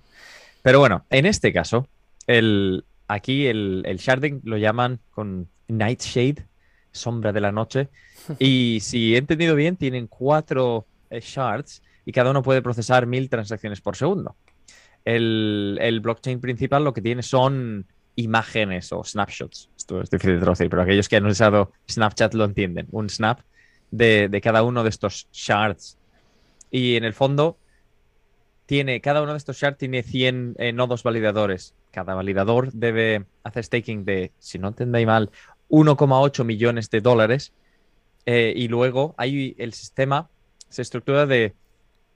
Pero 0.61 0.79
bueno, 0.79 1.05
en 1.09 1.25
este 1.25 1.53
caso, 1.53 1.87
el, 2.25 2.85
aquí 3.07 3.47
el, 3.47 3.83
el 3.85 3.97
sharding 3.97 4.41
lo 4.43 4.57
llaman 4.57 4.99
con 5.11 5.47
Nightshade, 5.67 6.45
sombra 6.91 7.33
de 7.33 7.41
la 7.41 7.51
noche. 7.51 7.89
Y 8.39 8.79
si 8.81 9.15
he 9.15 9.17
entendido 9.17 9.55
bien, 9.55 9.77
tienen 9.77 10.07
cuatro 10.07 10.85
eh, 11.09 11.21
shards 11.21 11.81
y 12.07 12.13
cada 12.13 12.31
uno 12.31 12.41
puede 12.41 12.61
procesar 12.61 13.05
mil 13.05 13.29
transacciones 13.29 13.81
por 13.81 13.97
segundo. 13.97 14.37
El, 15.03 15.77
el, 15.81 15.99
blockchain 15.99 16.39
principal 16.39 16.85
lo 16.85 16.93
que 16.93 17.01
tiene 17.01 17.21
son 17.21 17.85
imágenes 18.15 18.93
o 18.93 19.03
snapshots. 19.03 19.69
Esto 19.75 20.01
es 20.01 20.09
difícil 20.09 20.35
de 20.35 20.39
traducir, 20.39 20.69
pero 20.69 20.83
aquellos 20.83 21.09
que 21.09 21.17
han 21.17 21.25
usado 21.25 21.73
Snapchat 21.91 22.33
lo 22.33 22.45
entienden. 22.45 22.87
Un 22.91 23.09
snap 23.09 23.41
de, 23.91 24.29
de 24.29 24.39
cada 24.39 24.63
uno 24.63 24.83
de 24.83 24.89
estos 24.89 25.27
shards. 25.33 25.97
Y 26.71 26.95
en 26.95 27.03
el 27.03 27.13
fondo, 27.13 27.57
tiene, 28.67 29.01
cada 29.01 29.21
uno 29.21 29.33
de 29.33 29.39
estos 29.39 29.57
shards 29.57 29.77
tiene 29.77 30.01
100 30.01 30.55
eh, 30.59 30.71
nodos 30.71 31.03
validadores. 31.03 31.75
Cada 31.91 32.15
validador 32.15 32.71
debe 32.71 33.25
hacer 33.43 33.65
staking 33.65 34.05
de, 34.05 34.31
si 34.39 34.59
no 34.59 34.69
entendéis 34.69 35.07
mal, 35.07 35.29
1,8 35.67 36.45
millones 36.45 36.89
de 36.89 37.01
dólares. 37.01 37.51
Eh, 38.25 38.53
y 38.55 38.69
luego 38.69 39.13
hay 39.17 39.55
el 39.57 39.73
sistema 39.73 40.29
se 40.69 40.81
estructura 40.81 41.25
de, 41.25 41.53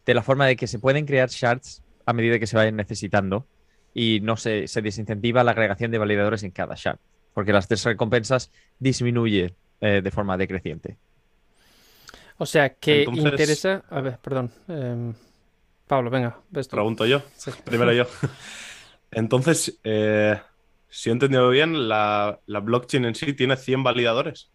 de, 0.05 0.13
la 0.13 0.21
forma 0.23 0.45
de 0.47 0.55
que 0.55 0.67
se 0.67 0.79
pueden 0.79 1.05
crear 1.05 1.29
shards 1.29 1.83
a 2.05 2.13
medida 2.13 2.39
que 2.39 2.47
se 2.47 2.55
vayan 2.57 2.75
necesitando 2.75 3.45
y 3.93 4.19
no 4.21 4.37
se, 4.37 4.67
se 4.67 4.81
desincentiva 4.81 5.43
la 5.43 5.51
agregación 5.51 5.91
de 5.91 5.97
validadores 5.97 6.43
en 6.43 6.51
cada 6.51 6.75
shard, 6.75 6.97
porque 7.33 7.53
las 7.53 7.67
tres 7.67 7.83
recompensas 7.83 8.51
disminuyen 8.79 9.53
eh, 9.81 10.01
de 10.03 10.11
forma 10.11 10.37
decreciente. 10.37 10.97
O 12.37 12.45
sea, 12.45 12.73
que 12.73 12.99
Entonces- 13.03 13.25
interesa. 13.25 13.83
A 13.89 14.01
ver, 14.01 14.17
perdón. 14.19 14.51
em, 14.67 15.13
Pablo, 15.87 16.09
venga, 16.09 16.39
ves 16.49 16.67
tú. 16.67 16.75
Pregunto 16.75 17.05
yo. 17.05 17.21
Sí. 17.35 17.51
Primero 17.65 17.91
yo. 17.93 18.05
Entonces, 19.11 19.77
eh, 19.83 20.39
si 20.89 21.09
he 21.09 21.11
entendido 21.13 21.49
bien, 21.49 21.87
la, 21.89 22.39
la 22.45 22.59
blockchain 22.61 23.05
en 23.05 23.15
sí 23.15 23.33
tiene 23.33 23.57
100 23.57 23.83
validadores. 23.83 24.49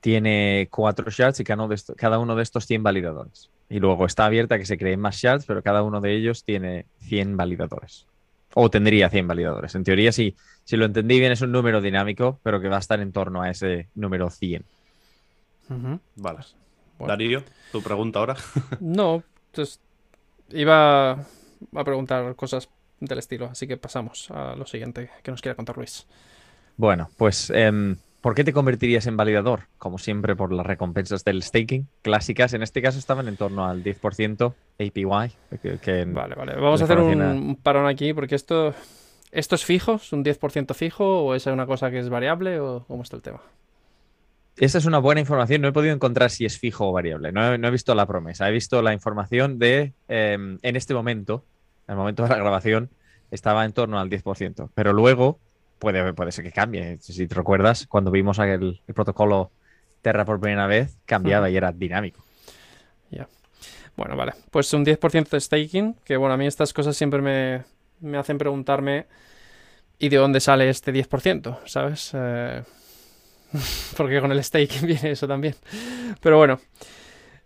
Tiene 0.00 0.68
cuatro 0.70 1.10
shards 1.10 1.40
y 1.40 1.44
cada 1.44 1.62
uno, 1.62 1.68
de 1.68 1.74
esto- 1.74 1.94
cada 1.96 2.18
uno 2.18 2.34
de 2.36 2.42
estos 2.42 2.66
100 2.66 2.82
validadores. 2.82 3.50
Y 3.68 3.80
luego 3.80 4.06
está 4.06 4.26
abierta 4.26 4.54
a 4.54 4.58
que 4.58 4.66
se 4.66 4.78
creen 4.78 5.00
más 5.00 5.16
shards, 5.16 5.44
pero 5.46 5.62
cada 5.62 5.82
uno 5.82 6.00
de 6.00 6.14
ellos 6.14 6.44
tiene 6.44 6.86
100 7.00 7.36
validadores. 7.36 8.06
O 8.54 8.70
tendría 8.70 9.10
100 9.10 9.26
validadores. 9.26 9.74
En 9.74 9.84
teoría, 9.84 10.12
sí, 10.12 10.36
si 10.64 10.76
lo 10.76 10.84
entendí 10.84 11.18
bien, 11.18 11.32
es 11.32 11.40
un 11.42 11.52
número 11.52 11.80
dinámico, 11.80 12.40
pero 12.42 12.60
que 12.60 12.68
va 12.68 12.76
a 12.76 12.80
estar 12.80 13.00
en 13.00 13.12
torno 13.12 13.42
a 13.42 13.50
ese 13.50 13.88
número 13.94 14.30
100. 14.30 14.64
Ujú. 15.68 16.00
Vale. 16.14 16.38
Bueno. 16.98 17.12
Darío, 17.12 17.42
tu 17.72 17.82
pregunta 17.82 18.20
ahora. 18.20 18.36
No, 18.80 19.22
pues 19.52 19.80
iba 20.50 21.12
a 21.12 21.84
preguntar 21.84 22.34
cosas 22.36 22.68
del 23.00 23.18
estilo, 23.18 23.46
así 23.46 23.66
que 23.66 23.76
pasamos 23.76 24.30
a 24.30 24.54
lo 24.56 24.66
siguiente 24.66 25.10
que 25.22 25.30
nos 25.30 25.42
quiera 25.42 25.56
contar 25.56 25.76
Luis. 25.76 26.06
Bueno, 26.76 27.10
pues, 27.16 27.50
em, 27.50 27.96
¿por 28.26 28.34
qué 28.34 28.42
te 28.42 28.52
convertirías 28.52 29.06
en 29.06 29.16
validador? 29.16 29.68
Como 29.78 29.98
siempre, 29.98 30.34
por 30.34 30.52
las 30.52 30.66
recompensas 30.66 31.22
del 31.22 31.44
staking 31.44 31.86
clásicas. 32.02 32.54
En 32.54 32.62
este 32.64 32.82
caso 32.82 32.98
estaban 32.98 33.28
en 33.28 33.36
torno 33.36 33.64
al 33.64 33.84
10% 33.84 34.52
APY. 34.80 35.58
Que, 35.62 35.78
que 35.78 36.00
en- 36.00 36.12
Vale, 36.12 36.34
vale. 36.34 36.56
Vamos 36.56 36.80
a 36.80 36.86
hacer 36.86 36.98
un, 36.98 37.56
parón 37.62 37.86
aquí 37.86 38.12
porque 38.14 38.34
esto. 38.34 38.74
¿Esto 39.30 39.54
es 39.54 39.64
fijo? 39.64 39.94
¿Es 39.94 40.12
un 40.12 40.24
10% 40.24 40.74
fijo? 40.74 41.24
¿O 41.24 41.36
es 41.36 41.46
una 41.46 41.66
cosa 41.66 41.92
que 41.92 42.00
es 42.00 42.08
variable? 42.08 42.58
¿O 42.58 42.84
cómo 42.88 43.04
está 43.04 43.14
el 43.14 43.22
tema? 43.22 43.42
Esta 44.56 44.78
es 44.78 44.86
una 44.86 44.98
buena 44.98 45.20
información. 45.20 45.62
No 45.62 45.68
he 45.68 45.72
podido 45.72 45.94
encontrar 45.94 46.30
si 46.30 46.46
es 46.46 46.58
fijo 46.58 46.88
o 46.88 46.92
variable. 46.92 47.30
No 47.30 47.52
he, 47.54 47.58
no 47.58 47.68
he 47.68 47.70
visto 47.70 47.94
la 47.94 48.06
promesa. 48.06 48.48
He 48.48 48.52
visto 48.52 48.82
la 48.82 48.92
información 48.92 49.60
de, 49.60 49.92
em, 50.08 50.58
en 50.62 50.74
este 50.74 50.94
momento, 50.94 51.44
en 51.86 51.92
el 51.92 51.98
momento 51.98 52.24
de 52.24 52.30
la 52.30 52.38
grabación, 52.38 52.90
estaba 53.30 53.64
en 53.64 53.72
torno 53.72 54.00
al 54.00 54.10
10%. 54.10 54.68
Pero 54.74 54.92
luego 54.92 55.38
puede, 55.78 56.12
puede 56.12 56.32
ser 56.32 56.44
que 56.44 56.52
cambie. 56.52 56.96
Si 56.98 57.26
te 57.26 57.34
recuerdas, 57.34 57.86
cuando 57.86 58.10
vimos 58.10 58.38
el, 58.38 58.80
el 58.86 58.94
protocolo 58.94 59.50
Terra 60.02 60.24
por 60.24 60.40
primera 60.40 60.66
vez, 60.66 60.96
cambiaba 61.04 61.50
y 61.50 61.56
era 61.56 61.72
dinámico. 61.72 62.26
Bueno, 63.96 64.14
vale. 64.14 64.32
Pues 64.50 64.72
un 64.74 64.84
10% 64.84 65.30
de 65.30 65.40
staking, 65.40 65.94
que 66.04 66.16
bueno, 66.16 66.34
a 66.34 66.36
mí 66.36 66.46
estas 66.46 66.72
cosas 66.72 66.96
siempre 66.96 67.22
me, 67.22 67.64
me 68.00 68.18
hacen 68.18 68.36
preguntarme 68.36 69.06
¿y 69.98 70.10
de 70.10 70.18
dónde 70.18 70.40
sale 70.40 70.68
este 70.68 70.92
10%? 70.92 71.60
¿Sabes? 71.64 72.10
Eh, 72.14 72.62
porque 73.96 74.20
con 74.20 74.32
el 74.32 74.44
staking 74.44 74.86
viene 74.86 75.12
eso 75.12 75.26
también. 75.26 75.54
Pero 76.20 76.36
bueno. 76.36 76.60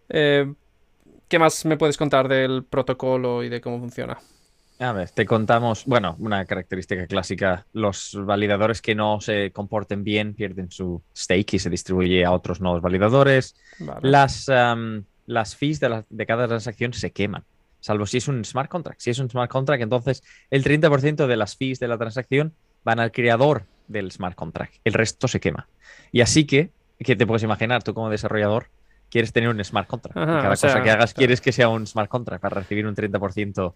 Eh, 0.08 0.52
¿Qué 1.28 1.38
más 1.38 1.64
me 1.64 1.76
puedes 1.76 1.96
contar 1.96 2.26
del 2.26 2.64
protocolo 2.64 3.44
y 3.44 3.48
de 3.48 3.60
cómo 3.60 3.78
funciona? 3.78 4.18
A 4.82 4.92
ver, 4.92 5.10
te 5.10 5.26
contamos, 5.26 5.84
bueno, 5.84 6.16
una 6.20 6.46
característica 6.46 7.06
clásica, 7.06 7.66
los 7.74 8.16
validadores 8.18 8.80
que 8.80 8.94
no 8.94 9.20
se 9.20 9.52
comporten 9.52 10.02
bien 10.04 10.32
pierden 10.32 10.70
su 10.70 11.02
stake 11.14 11.54
y 11.54 11.58
se 11.58 11.68
distribuye 11.68 12.24
a 12.24 12.32
otros 12.32 12.62
nuevos 12.62 12.80
validadores. 12.80 13.54
Vale. 13.78 14.00
Las, 14.08 14.48
am, 14.48 15.04
las 15.26 15.54
fees 15.54 15.80
de, 15.80 15.90
la- 15.90 16.04
de 16.08 16.24
cada 16.24 16.48
transacción 16.48 16.94
se 16.94 17.10
queman, 17.10 17.44
salvo 17.80 18.06
si 18.06 18.16
es 18.16 18.28
un 18.28 18.42
smart 18.42 18.70
contract. 18.70 19.00
Si 19.00 19.10
es 19.10 19.18
un 19.18 19.28
smart 19.28 19.50
contract, 19.50 19.82
entonces 19.82 20.22
el 20.50 20.64
30% 20.64 21.26
de 21.26 21.36
las 21.36 21.56
fees 21.56 21.78
de 21.78 21.86
la 21.86 21.98
transacción 21.98 22.54
van 22.82 23.00
al 23.00 23.12
creador 23.12 23.66
del 23.86 24.10
smart 24.10 24.34
contract. 24.34 24.76
El 24.84 24.94
resto 24.94 25.28
se 25.28 25.40
quema. 25.40 25.68
Y 26.10 26.22
así 26.22 26.46
que, 26.46 26.70
que 26.98 27.16
te 27.16 27.26
puedes 27.26 27.42
imaginar, 27.42 27.82
tú 27.82 27.92
como 27.92 28.08
desarrollador 28.08 28.68
quieres 29.10 29.34
tener 29.34 29.50
un 29.50 29.62
smart 29.62 29.86
contract. 29.88 30.16
Ajá, 30.16 30.38
y 30.38 30.42
cada 30.42 30.52
o 30.54 30.56
sea, 30.56 30.70
cosa 30.70 30.82
que 30.82 30.90
hagas 30.90 31.12
claro. 31.12 31.18
quieres 31.18 31.40
que 31.42 31.52
sea 31.52 31.68
un 31.68 31.86
smart 31.86 32.08
contract 32.08 32.40
para 32.40 32.60
recibir 32.60 32.86
un 32.86 32.94
30% 32.94 33.74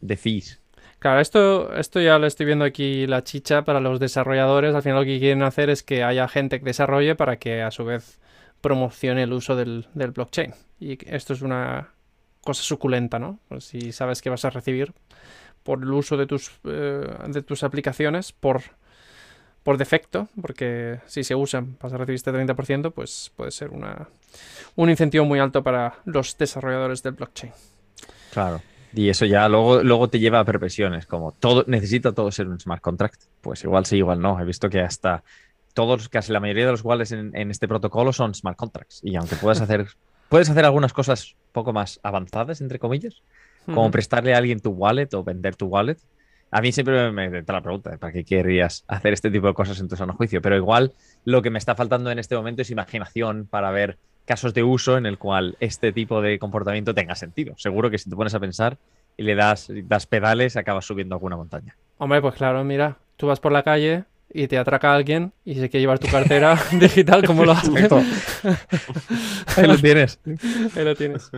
de 0.00 0.16
fees. 0.16 0.60
Claro, 0.98 1.20
esto, 1.20 1.74
esto 1.74 2.00
ya 2.00 2.18
lo 2.18 2.26
estoy 2.26 2.46
viendo 2.46 2.64
aquí 2.64 3.06
la 3.06 3.22
chicha 3.22 3.62
para 3.62 3.80
los 3.80 4.00
desarrolladores. 4.00 4.74
Al 4.74 4.82
final 4.82 5.00
lo 5.00 5.04
que 5.04 5.18
quieren 5.18 5.42
hacer 5.42 5.70
es 5.70 5.82
que 5.82 6.02
haya 6.02 6.26
gente 6.26 6.58
que 6.58 6.64
desarrolle 6.64 7.14
para 7.14 7.38
que 7.38 7.62
a 7.62 7.70
su 7.70 7.84
vez 7.84 8.18
promocione 8.60 9.22
el 9.22 9.32
uso 9.32 9.54
del, 9.56 9.86
del 9.94 10.12
blockchain. 10.12 10.54
Y 10.80 10.98
esto 11.12 11.34
es 11.34 11.42
una 11.42 11.90
cosa 12.40 12.62
suculenta, 12.62 13.18
¿no? 13.18 13.38
Pues 13.48 13.64
si 13.64 13.92
sabes 13.92 14.22
que 14.22 14.30
vas 14.30 14.44
a 14.44 14.50
recibir 14.50 14.94
por 15.62 15.82
el 15.82 15.92
uso 15.92 16.16
de 16.16 16.26
tus, 16.26 16.52
eh, 16.64 17.06
de 17.26 17.42
tus 17.42 17.62
aplicaciones 17.64 18.32
por, 18.32 18.62
por 19.62 19.76
defecto, 19.76 20.28
porque 20.40 21.00
si 21.06 21.24
se 21.24 21.34
usan 21.34 21.76
vas 21.80 21.92
a 21.92 21.98
recibir 21.98 22.14
este 22.14 22.32
30%, 22.32 22.92
pues 22.92 23.32
puede 23.36 23.50
ser 23.50 23.70
una, 23.70 24.08
un 24.76 24.88
incentivo 24.88 25.24
muy 25.24 25.40
alto 25.40 25.62
para 25.62 25.98
los 26.04 26.38
desarrolladores 26.38 27.02
del 27.02 27.14
blockchain. 27.14 27.52
Claro. 28.32 28.62
Y 28.96 29.10
eso 29.10 29.26
ya 29.26 29.46
luego, 29.46 29.82
luego 29.82 30.08
te 30.08 30.18
lleva 30.18 30.40
a 30.40 30.44
perversiones, 30.46 31.04
como 31.04 31.32
todo, 31.32 31.64
necesita 31.66 32.12
todo 32.12 32.32
ser 32.32 32.48
un 32.48 32.58
smart 32.58 32.80
contract. 32.80 33.24
Pues 33.42 33.62
igual 33.62 33.84
sí, 33.84 33.98
igual 33.98 34.22
no. 34.22 34.40
He 34.40 34.44
visto 34.46 34.70
que 34.70 34.80
hasta 34.80 35.22
todos, 35.74 36.08
casi 36.08 36.32
la 36.32 36.40
mayoría 36.40 36.64
de 36.64 36.70
los 36.70 36.82
wallets 36.82 37.12
en, 37.12 37.36
en 37.36 37.50
este 37.50 37.68
protocolo 37.68 38.14
son 38.14 38.34
smart 38.34 38.56
contracts. 38.56 39.00
Y 39.04 39.14
aunque 39.16 39.36
puedas 39.36 39.60
hacer, 39.60 39.88
puedes 40.30 40.48
hacer 40.48 40.64
algunas 40.64 40.94
cosas 40.94 41.36
poco 41.52 41.74
más 41.74 42.00
avanzadas, 42.02 42.62
entre 42.62 42.78
comillas, 42.78 43.20
como 43.66 43.90
prestarle 43.90 44.32
a 44.32 44.38
alguien 44.38 44.60
tu 44.60 44.70
wallet 44.70 45.12
o 45.12 45.22
vender 45.22 45.56
tu 45.56 45.66
wallet. 45.66 45.98
A 46.50 46.62
mí 46.62 46.72
siempre 46.72 47.10
me, 47.12 47.28
me 47.28 47.38
entra 47.40 47.56
la 47.56 47.62
pregunta 47.62 47.90
de 47.90 47.98
para 47.98 48.14
qué 48.14 48.24
querrías 48.24 48.82
hacer 48.88 49.12
este 49.12 49.30
tipo 49.30 49.46
de 49.46 49.52
cosas 49.52 49.78
en 49.78 49.88
tu 49.88 49.96
sano 49.96 50.14
juicio, 50.14 50.40
pero 50.40 50.56
igual 50.56 50.94
lo 51.26 51.42
que 51.42 51.50
me 51.50 51.58
está 51.58 51.74
faltando 51.74 52.10
en 52.10 52.18
este 52.18 52.34
momento 52.34 52.62
es 52.62 52.70
imaginación 52.70 53.46
para 53.46 53.70
ver 53.70 53.98
casos 54.26 54.52
de 54.52 54.62
uso 54.62 54.98
en 54.98 55.06
el 55.06 55.18
cual 55.18 55.56
este 55.60 55.92
tipo 55.92 56.20
de 56.20 56.38
comportamiento 56.38 56.94
tenga 56.94 57.14
sentido. 57.14 57.54
Seguro 57.56 57.90
que 57.90 57.98
si 57.98 58.10
te 58.10 58.16
pones 58.16 58.34
a 58.34 58.40
pensar 58.40 58.76
y 59.16 59.22
le 59.22 59.34
das, 59.34 59.70
das 59.84 60.06
pedales, 60.06 60.56
acabas 60.56 60.84
subiendo 60.84 61.14
alguna 61.14 61.36
montaña. 61.36 61.76
Hombre, 61.98 62.20
pues 62.20 62.34
claro, 62.34 62.62
mira, 62.64 62.98
tú 63.16 63.28
vas 63.28 63.40
por 63.40 63.52
la 63.52 63.62
calle 63.62 64.04
y 64.32 64.48
te 64.48 64.58
atraca 64.58 64.94
alguien 64.94 65.32
y 65.44 65.54
se 65.54 65.70
quiere 65.70 65.82
llevar 65.82 65.98
tu 65.98 66.08
cartera 66.08 66.58
digital, 66.72 67.24
¿cómo 67.24 67.44
lo 67.44 67.52
haces? 67.52 67.72
Ahí 69.56 69.66
lo 69.66 69.78
tienes. 69.78 70.20
Ahí 70.76 70.84
lo 70.84 70.94
tienes. 70.94 71.30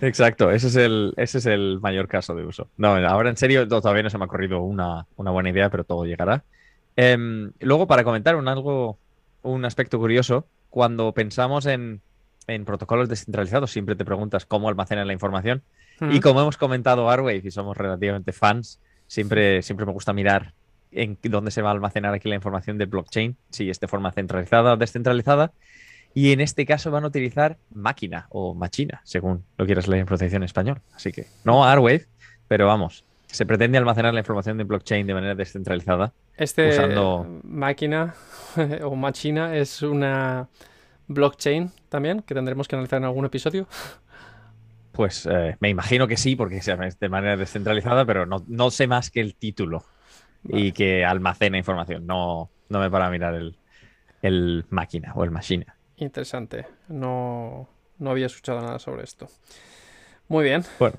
Exacto, 0.00 0.50
ese 0.50 0.68
es 0.68 0.76
el, 0.76 1.14
ese 1.16 1.38
es 1.38 1.46
el 1.46 1.80
mayor 1.80 2.06
caso 2.06 2.34
de 2.34 2.44
uso. 2.44 2.68
No, 2.76 2.94
ahora 2.94 3.30
en 3.30 3.36
serio 3.36 3.66
no, 3.66 3.80
todavía 3.80 4.02
no 4.02 4.10
se 4.10 4.18
me 4.18 4.24
ha 4.24 4.26
ocurrido 4.26 4.60
una, 4.60 5.06
una 5.16 5.30
buena 5.30 5.50
idea, 5.50 5.70
pero 5.70 5.84
todo 5.84 6.04
llegará. 6.04 6.44
Em, 6.96 7.52
luego, 7.60 7.86
para 7.86 8.04
comentar 8.04 8.36
un 8.36 8.46
algo, 8.46 8.98
un 9.42 9.64
aspecto 9.64 9.98
curioso, 9.98 10.46
cuando 10.68 11.12
pensamos 11.12 11.66
en, 11.66 12.02
en 12.46 12.64
protocolos 12.64 13.08
descentralizados, 13.08 13.70
siempre 13.70 13.94
te 13.96 14.04
preguntas 14.04 14.46
cómo 14.46 14.68
almacenan 14.68 15.06
la 15.06 15.12
información. 15.12 15.62
Y 16.00 16.04
Ujú. 16.04 16.20
como 16.20 16.40
hemos 16.40 16.56
comentado 16.56 17.10
Arwave 17.10 17.42
y 17.44 17.50
somos 17.50 17.76
relativamente 17.76 18.32
fans, 18.32 18.80
siempre, 19.06 19.62
siempre 19.62 19.86
me 19.86 19.92
gusta 19.92 20.12
mirar 20.12 20.54
en 20.92 21.18
dónde 21.22 21.50
se 21.50 21.62
va 21.62 21.68
a 21.68 21.72
almacenar 21.72 22.14
aquí 22.14 22.28
la 22.28 22.34
información 22.34 22.78
de 22.78 22.86
blockchain, 22.86 23.36
si 23.50 23.70
es 23.70 23.78
de 23.80 23.86
forma 23.86 24.10
centralizada 24.12 24.72
o 24.72 24.76
descentralizada. 24.76 25.52
Y 26.14 26.32
en 26.32 26.40
este 26.40 26.66
caso 26.66 26.90
van 26.90 27.04
a 27.04 27.06
utilizar 27.06 27.58
máquina 27.72 28.26
o 28.30 28.54
machina, 28.54 29.00
según 29.04 29.44
lo 29.56 29.66
quieras 29.66 29.86
leer 29.86 30.00
en 30.00 30.06
protección 30.06 30.42
en 30.42 30.46
español. 30.46 30.80
Así 30.94 31.12
que 31.12 31.26
no 31.44 31.64
Arwave, 31.64 32.06
pero 32.48 32.66
vamos, 32.66 33.04
se 33.28 33.46
pretende 33.46 33.78
almacenar 33.78 34.12
la 34.12 34.18
información 34.20 34.58
de 34.58 34.64
blockchain 34.64 35.06
de 35.06 35.14
manera 35.14 35.36
descentralizada. 35.36 36.12
Este 36.36 36.70
usando- 36.70 37.40
máquina 37.44 38.14
o 38.82 38.96
machina 38.96 39.54
es 39.56 39.82
una 39.82 40.48
blockchain 41.10 41.70
también, 41.88 42.22
que 42.22 42.34
tendremos 42.34 42.68
que 42.68 42.76
analizar 42.76 42.98
en 42.98 43.04
algún 43.04 43.24
episodio. 43.24 43.66
Pues 44.92 45.24
eh, 45.30 45.56
me 45.60 45.68
imagino 45.68 46.08
que 46.08 46.16
sí, 46.16 46.34
porque 46.34 46.60
se 46.60 46.72
es 46.72 46.98
de 46.98 47.08
manera 47.08 47.36
descentralizada, 47.36 48.04
pero 48.04 48.26
no, 48.26 48.44
no 48.48 48.70
sé 48.72 48.88
más 48.88 49.10
que 49.10 49.20
el 49.20 49.36
título 49.36 49.84
y 50.42 50.72
que 50.72 51.04
almacena 51.04 51.56
información. 51.56 52.06
No, 52.06 52.50
no 52.68 52.80
me 52.80 52.90
para 52.90 53.06
a 53.06 53.10
mirar 53.10 53.34
el, 53.34 53.56
el 54.20 54.64
máquina 54.68 55.12
o 55.14 55.22
el 55.22 55.30
machina. 55.30 55.76
Interesante. 55.96 56.66
No, 56.88 57.68
no 57.98 58.10
había 58.10 58.26
escuchado 58.26 58.60
nada 58.60 58.80
sobre 58.80 59.04
esto. 59.04 59.28
Muy 60.28 60.44
bien. 60.44 60.64
Bueno, 60.78 60.96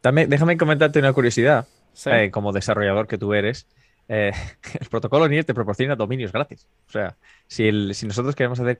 también 0.00 0.30
déjame 0.30 0.56
comentarte 0.56 0.98
una 0.98 1.12
curiosidad. 1.12 1.66
Sí. 1.92 2.10
eh, 2.10 2.30
como 2.30 2.52
desarrollador 2.52 3.06
que 3.06 3.18
tú 3.18 3.34
eres, 3.34 3.68
eh, 4.08 4.32
el 4.80 4.88
protocolo 4.88 5.28
NIR 5.28 5.44
te 5.44 5.54
proporciona 5.54 5.96
dominios 5.96 6.32
gratis. 6.32 6.66
O 6.88 6.90
sea, 6.90 7.16
si, 7.46 7.68
el, 7.68 7.94
si 7.94 8.06
nosotros 8.06 8.34
queremos 8.34 8.60
hacer 8.60 8.78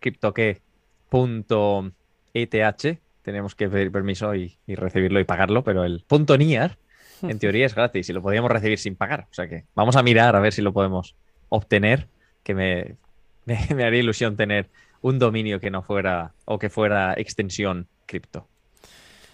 cryptoque.eth, 1.14 2.99
tenemos 3.23 3.54
que 3.54 3.68
pedir 3.68 3.92
permiso 3.92 4.35
y, 4.35 4.59
y 4.66 4.75
recibirlo 4.75 5.21
y 5.21 5.25
pagarlo, 5.25 5.62
pero 5.62 5.85
el 5.85 6.04
punto 6.06 6.37
.niar 6.37 6.78
en 7.23 7.38
teoría 7.38 7.66
es 7.66 7.75
gratis 7.75 8.09
y 8.09 8.12
lo 8.12 8.21
podríamos 8.21 8.50
recibir 8.50 8.78
sin 8.78 8.97
pagar. 8.97 9.28
O 9.30 9.35
sea 9.35 9.49
que 9.49 9.64
vamos 9.75 9.97
a 9.97 10.02
mirar 10.02 10.35
a 10.37 10.40
ver 10.40 10.52
si 10.52 10.61
lo 10.62 10.73
podemos 10.73 11.14
obtener, 11.49 12.09
que 12.42 12.54
me, 12.54 12.97
me, 13.44 13.59
me 13.75 13.85
haría 13.85 14.00
ilusión 14.00 14.37
tener 14.37 14.71
un 15.00 15.18
dominio 15.18 15.61
que 15.61 15.71
no 15.71 15.83
fuera 15.83 16.35
o 16.47 16.59
que 16.59 16.71
fuera 16.71 17.14
extensión 17.14 17.88
cripto. 18.06 18.49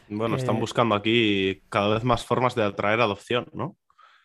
Bueno, 0.08 0.36
están 0.36 0.56
Eh, 0.56 0.60
buscando 0.60 0.94
aquí 0.96 1.62
cada 1.68 1.94
vez 1.94 2.04
más 2.04 2.24
formas 2.24 2.54
de 2.56 2.64
atraer 2.64 3.00
adopción, 3.00 3.46
¿no? 3.52 3.76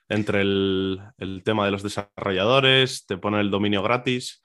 Entre 0.10 0.42
el, 0.42 1.00
el 1.18 1.44
tema 1.44 1.66
de 1.66 1.72
los 1.72 1.84
desarrolladores, 1.84 3.06
te 3.06 3.18
ponen 3.18 3.40
el 3.42 3.52
dominio 3.52 3.82
gratis. 3.84 4.42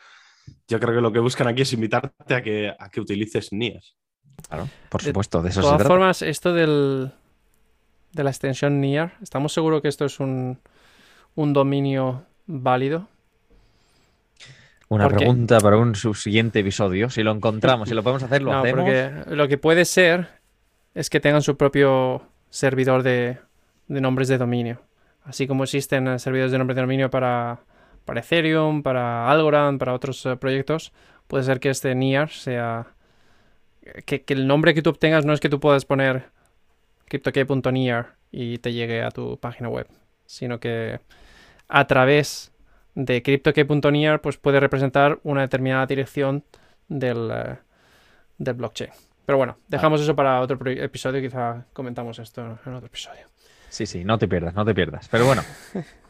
Yo 0.68 0.78
creo 0.80 0.94
que 0.94 1.00
lo 1.00 1.12
que 1.12 1.18
buscan 1.18 1.48
aquí 1.48 1.62
es 1.62 1.72
invitarte 1.72 2.34
a 2.34 2.42
que, 2.42 2.74
a 2.78 2.88
que 2.90 3.00
utilices 3.00 3.52
NIR. 3.52 3.80
Claro, 4.48 4.68
por 4.88 5.02
supuesto, 5.02 5.42
de 5.42 5.50
eso 5.50 5.60
De 5.60 5.62
se 5.64 5.66
todas 5.66 5.78
trata. 5.78 5.88
formas, 5.88 6.22
esto 6.22 6.52
del, 6.54 7.12
de 8.12 8.24
la 8.24 8.30
extensión 8.30 8.80
NIR, 8.80 9.12
¿estamos 9.22 9.52
seguros 9.52 9.82
que 9.82 9.88
esto 9.88 10.04
es 10.04 10.18
un, 10.20 10.58
un 11.34 11.52
dominio 11.52 12.24
válido? 12.46 13.08
Una 14.88 15.08
pregunta 15.08 15.60
para 15.60 15.76
un 15.76 15.94
subsiguiente 15.94 16.58
episodio. 16.60 17.10
Si 17.10 17.22
lo 17.22 17.30
encontramos, 17.30 17.88
si 17.88 17.94
lo 17.94 18.02
podemos 18.02 18.24
hacer, 18.24 18.42
lo 18.42 18.50
no, 18.52 18.58
hacemos. 18.60 18.80
porque 18.84 19.12
lo 19.36 19.46
que 19.46 19.56
puede 19.56 19.84
ser 19.84 20.28
es 20.94 21.08
que 21.10 21.20
tengan 21.20 21.42
su 21.42 21.56
propio 21.56 22.22
servidor 22.48 23.04
de, 23.04 23.38
de 23.86 24.00
nombres 24.00 24.26
de 24.26 24.38
dominio. 24.38 24.80
Así 25.22 25.46
como 25.46 25.62
existen 25.62 26.08
eh, 26.08 26.18
servidores 26.18 26.50
de 26.50 26.58
nombres 26.58 26.74
de 26.74 26.80
dominio 26.82 27.08
para, 27.08 27.60
para 28.04 28.20
Ethereum, 28.20 28.82
para 28.82 29.30
Algorand, 29.30 29.78
para 29.78 29.94
otros 29.94 30.24
eh, 30.26 30.36
proyectos, 30.36 30.92
puede 31.26 31.44
ser 31.44 31.60
que 31.60 31.70
este 31.70 31.94
NIR 31.94 32.28
sea... 32.28 32.88
Que, 34.04 34.22
que 34.22 34.34
el 34.34 34.46
nombre 34.46 34.74
que 34.74 34.82
tú 34.82 34.90
obtengas 34.90 35.24
no 35.24 35.32
es 35.32 35.40
que 35.40 35.48
tú 35.48 35.58
puedas 35.58 35.84
poner 35.84 36.30
cryptokey.near 37.06 38.14
y 38.30 38.58
te 38.58 38.72
llegue 38.72 39.02
a 39.02 39.10
tu 39.10 39.38
página 39.38 39.68
web, 39.68 39.88
sino 40.26 40.60
que 40.60 41.00
a 41.68 41.86
través 41.86 42.52
de 42.94 43.22
cryptokey.near 43.22 44.20
pues 44.20 44.36
puede 44.36 44.60
representar 44.60 45.18
una 45.22 45.42
determinada 45.42 45.86
dirección 45.86 46.44
del, 46.88 47.30
eh, 47.32 47.56
del 48.38 48.54
blockchain. 48.54 48.90
Pero 49.26 49.38
bueno, 49.38 49.56
dejamos 49.68 50.00
eso 50.00 50.16
para 50.16 50.40
otro 50.40 50.58
episodio, 50.70 51.20
quizá 51.20 51.64
comentamos 51.72 52.18
esto 52.18 52.58
en 52.66 52.74
otro 52.74 52.86
episodio. 52.86 53.28
Sí, 53.70 53.86
sí, 53.86 54.04
no 54.04 54.18
te 54.18 54.26
pierdas, 54.28 54.54
no 54.54 54.64
te 54.64 54.74
pierdas. 54.74 55.08
Pero 55.08 55.26
bueno, 55.26 55.44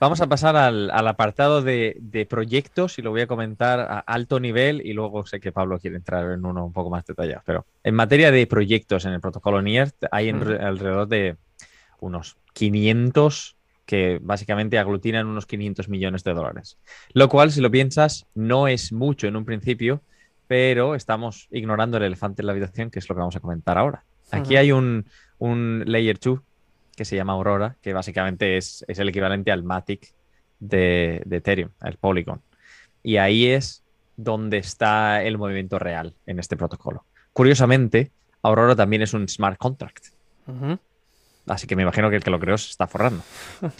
vamos 0.01 0.21
a 0.21 0.27
pasar 0.27 0.57
al, 0.57 0.91
al 0.91 1.07
apartado 1.09 1.63
de, 1.63 1.97
de 2.01 2.25
proyectos 2.27 2.99
y 2.99 3.03
lo 3.03 3.11
voy 3.11 3.21
a 3.21 3.27
comentar 3.27 3.81
a 3.81 3.99
alto 4.01 4.41
nivel 4.41 4.81
y 4.85 4.95
luego 4.95 5.27
sé 5.27 5.41
que 5.41 5.53
Pablo 5.53 5.79
quiere 5.79 5.97
entrar 5.97 6.31
en 6.33 6.45
uno 6.45 6.65
un 6.65 6.73
poco 6.73 6.91
más 6.91 7.05
detallado. 7.05 7.43
Pero 7.45 7.67
en 7.85 7.95
materia 7.95 8.31
de 8.31 8.47
proyectos 8.47 9.05
en 9.05 9.13
el 9.13 9.21
protocolo 9.21 9.61
NIR 9.61 9.93
hay 10.11 10.31
en- 10.31 10.43
Ujú. 10.43 10.53
alrededor 10.53 11.07
de 11.09 11.37
unos 12.01 12.37
500 12.55 13.57
que 13.87 14.19
básicamente 14.23 14.79
aglutinan 14.79 15.27
unos 15.27 15.47
500 15.47 15.89
millones 15.89 16.25
de 16.25 16.33
dólares. 16.33 16.79
Lo 17.13 17.29
cual, 17.29 17.51
si 17.51 17.61
lo 17.61 17.71
piensas, 17.71 18.27
no 18.35 18.69
es 18.69 18.93
mucho 18.93 19.27
en 19.27 19.37
un 19.37 19.45
principio, 19.45 20.03
pero 20.47 20.95
estamos 20.95 21.49
ignorando 21.51 21.97
el 21.97 22.05
elefante 22.05 22.43
en 22.43 22.47
la 22.47 22.53
habitación, 22.53 22.91
que 22.91 23.01
es 23.01 23.09
lo 23.09 23.15
que 23.15 23.21
vamos 23.21 23.37
a 23.37 23.41
comentar 23.41 23.79
ahora. 23.79 24.05
Aquí 24.31 24.57
hay 24.57 24.73
un, 24.73 25.07
un 25.39 25.83
Layer 25.87 26.19
2 26.19 26.41
que 27.01 27.07
se 27.07 27.17
llama 27.17 27.33
Aurora, 27.33 27.77
que 27.81 27.95
básicamente 27.95 28.59
es, 28.59 28.85
es 28.87 28.99
el 28.99 29.09
equivalente 29.09 29.51
al 29.51 29.63
Matic 29.63 30.13
de, 30.59 31.23
de 31.25 31.37
Ethereum, 31.39 31.71
el 31.83 31.97
Polygon. 31.97 32.43
Y 33.03 33.17
ahí 33.17 33.47
es 33.47 33.83
donde 34.19 34.59
está 34.59 35.23
el 35.23 35.39
movimiento 35.39 35.79
real 35.79 36.13
en 36.27 36.39
este 36.39 36.59
protocolo. 36.59 37.07
Curiosamente, 37.33 38.11
Aurora 38.43 38.77
también 38.77 39.01
es 39.01 39.15
un 39.15 39.27
smart 39.31 39.57
contract. 39.57 40.09
Así 41.47 41.67
que 41.67 41.75
me 41.75 41.85
imagino 41.85 42.11
que 42.11 42.17
el 42.17 42.23
que 42.23 42.31
lo 42.31 42.39
creó 42.39 42.59
se 42.59 42.71
está 42.71 42.87
forrando. 42.87 43.23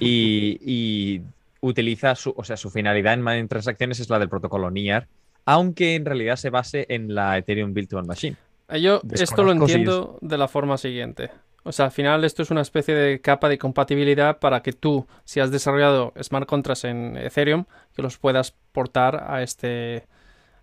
Y, 0.00 0.58
y 0.60 1.22
utiliza 1.60 2.16
su, 2.16 2.34
o 2.36 2.42
sea, 2.42 2.56
su 2.56 2.68
finalidad 2.68 3.14
en, 3.14 3.46
transacciones 3.46 4.00
es 4.00 4.10
la 4.10 4.18
del 4.18 4.28
protocolo 4.28 4.72
NIAR, 4.72 5.06
aunque 5.44 5.94
en 5.94 6.04
realidad 6.04 6.34
se 6.34 6.50
base 6.50 6.84
en 6.88 7.14
la 7.14 7.38
Ethereum 7.38 7.72
Virtual 7.72 8.04
Machine. 8.04 8.36
Eh, 8.68 8.80
Yo 8.80 9.00
esto 9.12 9.44
lo 9.44 9.52
entiendo 9.52 10.18
de 10.20 10.36
la 10.36 10.48
forma 10.48 10.76
siguiente. 10.76 11.30
O 11.66 11.72
sea, 11.72 11.86
al 11.86 11.90
final 11.90 12.24
esto 12.24 12.44
es 12.44 12.52
una 12.52 12.60
especie 12.60 12.94
de 12.94 13.20
capa 13.20 13.48
de 13.48 13.58
compatibilidad 13.58 14.38
para 14.38 14.62
que 14.62 14.72
tú, 14.72 15.04
si 15.24 15.40
has 15.40 15.50
desarrollado 15.50 16.12
smart 16.22 16.46
contracts 16.46 16.84
en 16.84 17.16
Ethereum, 17.16 17.64
que 17.92 18.02
los 18.02 18.18
puedas 18.18 18.54
portar 18.70 19.24
a 19.28 19.42
este, 19.42 20.04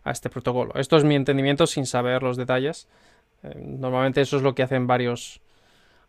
a 0.06 0.12
este 0.12 0.30
protocolo. 0.30 0.74
Esto 0.76 0.96
es 0.96 1.04
mi 1.04 1.16
entendimiento 1.16 1.68
sin 1.68 1.86
saber 1.86 2.24
los 2.24 2.38
detalles. 2.38 2.88
Eh, 3.44 3.54
normalmente 3.54 4.22
eso 4.22 4.38
es 4.38 4.44
lo 4.44 4.56
que 4.56 4.64
hacen 4.64 4.88
varios, 4.88 5.42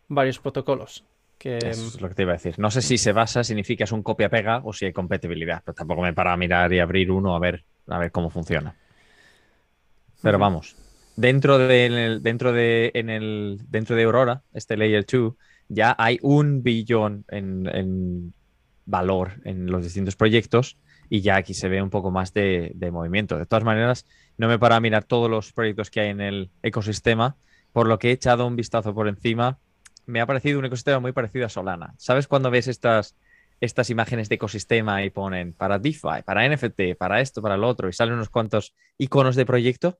varios 0.07 0.39
protocolos. 0.39 1.03
Que, 1.37 1.57
Eso 1.57 1.87
es 1.87 1.99
lo 1.99 2.07
que 2.07 2.15
te 2.15 2.21
iba 2.21 2.31
a 2.31 2.37
decir. 2.37 2.57
No 2.57 2.71
sé 2.71 2.81
si 2.81 2.97
se 2.97 3.11
basa, 3.11 3.43
significa 3.43 3.83
es 3.83 3.91
un 3.91 4.01
copia-pega 4.01 4.61
o 4.63 4.71
si 4.71 4.85
hay 4.85 4.93
compatibilidad, 4.93 5.61
pero 5.65 5.75
tampoco 5.75 6.03
me 6.03 6.13
para 6.13 6.31
a 6.31 6.37
mirar 6.37 6.71
y 6.71 6.79
abrir 6.79 7.11
uno 7.11 7.35
a 7.35 7.39
ver, 7.39 7.65
a 7.87 7.99
ver 7.99 8.11
cómo 8.13 8.29
funciona. 8.29 8.73
Pero 10.21 10.39
vamos, 10.39 10.77
dentro 11.15 11.57
de, 11.57 12.19
dentro, 12.21 12.53
de, 12.53 12.91
en 12.93 13.09
el, 13.09 13.59
dentro 13.67 13.95
de 13.95 14.03
Aurora, 14.03 14.43
este 14.53 14.77
Layer 14.77 15.05
2, 15.05 15.33
ya 15.69 15.95
hay 15.97 16.19
un 16.21 16.63
billón 16.63 17.25
en, 17.29 17.67
en 17.67 18.33
valor 18.85 19.33
en 19.43 19.67
los 19.67 19.83
distintos 19.83 20.15
proyectos 20.15 20.77
y 21.09 21.21
ya 21.21 21.37
aquí 21.37 21.53
se 21.53 21.69
ve 21.69 21.81
un 21.81 21.89
poco 21.89 22.11
más 22.11 22.33
de, 22.33 22.71
de 22.75 22.91
movimiento. 22.91 23.37
De 23.37 23.45
todas 23.45 23.63
maneras, 23.63 24.05
no 24.37 24.47
me 24.47 24.59
para 24.59 24.75
a 24.75 24.79
mirar 24.79 25.03
todos 25.03 25.29
los 25.29 25.53
proyectos 25.53 25.89
que 25.89 26.01
hay 26.01 26.09
en 26.09 26.21
el 26.21 26.51
ecosistema, 26.63 27.37
por 27.71 27.87
lo 27.87 27.99
que 27.99 28.09
he 28.09 28.11
echado 28.11 28.47
un 28.47 28.55
vistazo 28.55 28.93
por 28.93 29.07
encima 29.07 29.59
me 30.05 30.21
ha 30.21 30.25
parecido 30.25 30.59
un 30.59 30.65
ecosistema 30.65 30.99
muy 30.99 31.11
parecido 31.11 31.45
a 31.45 31.49
Solana. 31.49 31.93
¿Sabes 31.97 32.27
cuando 32.27 32.51
ves 32.51 32.67
estas, 32.67 33.15
estas 33.59 33.89
imágenes 33.89 34.29
de 34.29 34.35
ecosistema 34.35 35.03
y 35.03 35.09
ponen 35.09 35.53
para 35.53 35.79
DeFi, 35.79 36.23
para 36.25 36.47
NFT, 36.47 36.95
para 36.97 37.21
esto, 37.21 37.41
para 37.41 37.57
lo 37.57 37.67
otro, 37.67 37.89
y 37.89 37.93
salen 37.93 38.15
unos 38.15 38.29
cuantos 38.29 38.75
iconos 38.97 39.35
de 39.35 39.45
proyecto? 39.45 39.99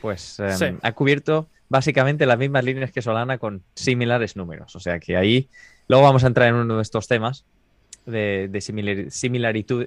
Pues 0.00 0.38
Sí. 0.58 0.64
ha 0.82 0.92
cubierto 0.92 1.48
básicamente 1.68 2.26
las 2.26 2.38
mismas 2.38 2.64
líneas 2.64 2.92
que 2.92 3.02
Solana 3.02 3.38
con 3.38 3.62
similares 3.74 4.36
números. 4.36 4.74
O 4.76 4.80
sea 4.80 4.98
que 5.00 5.16
ahí 5.16 5.48
luego 5.88 6.04
vamos 6.04 6.24
a 6.24 6.28
entrar 6.28 6.48
en 6.48 6.54
uno 6.56 6.76
de 6.76 6.82
estos 6.82 7.08
temas 7.08 7.44
de, 8.06 8.48
de 8.50 8.60
similar- 8.60 9.10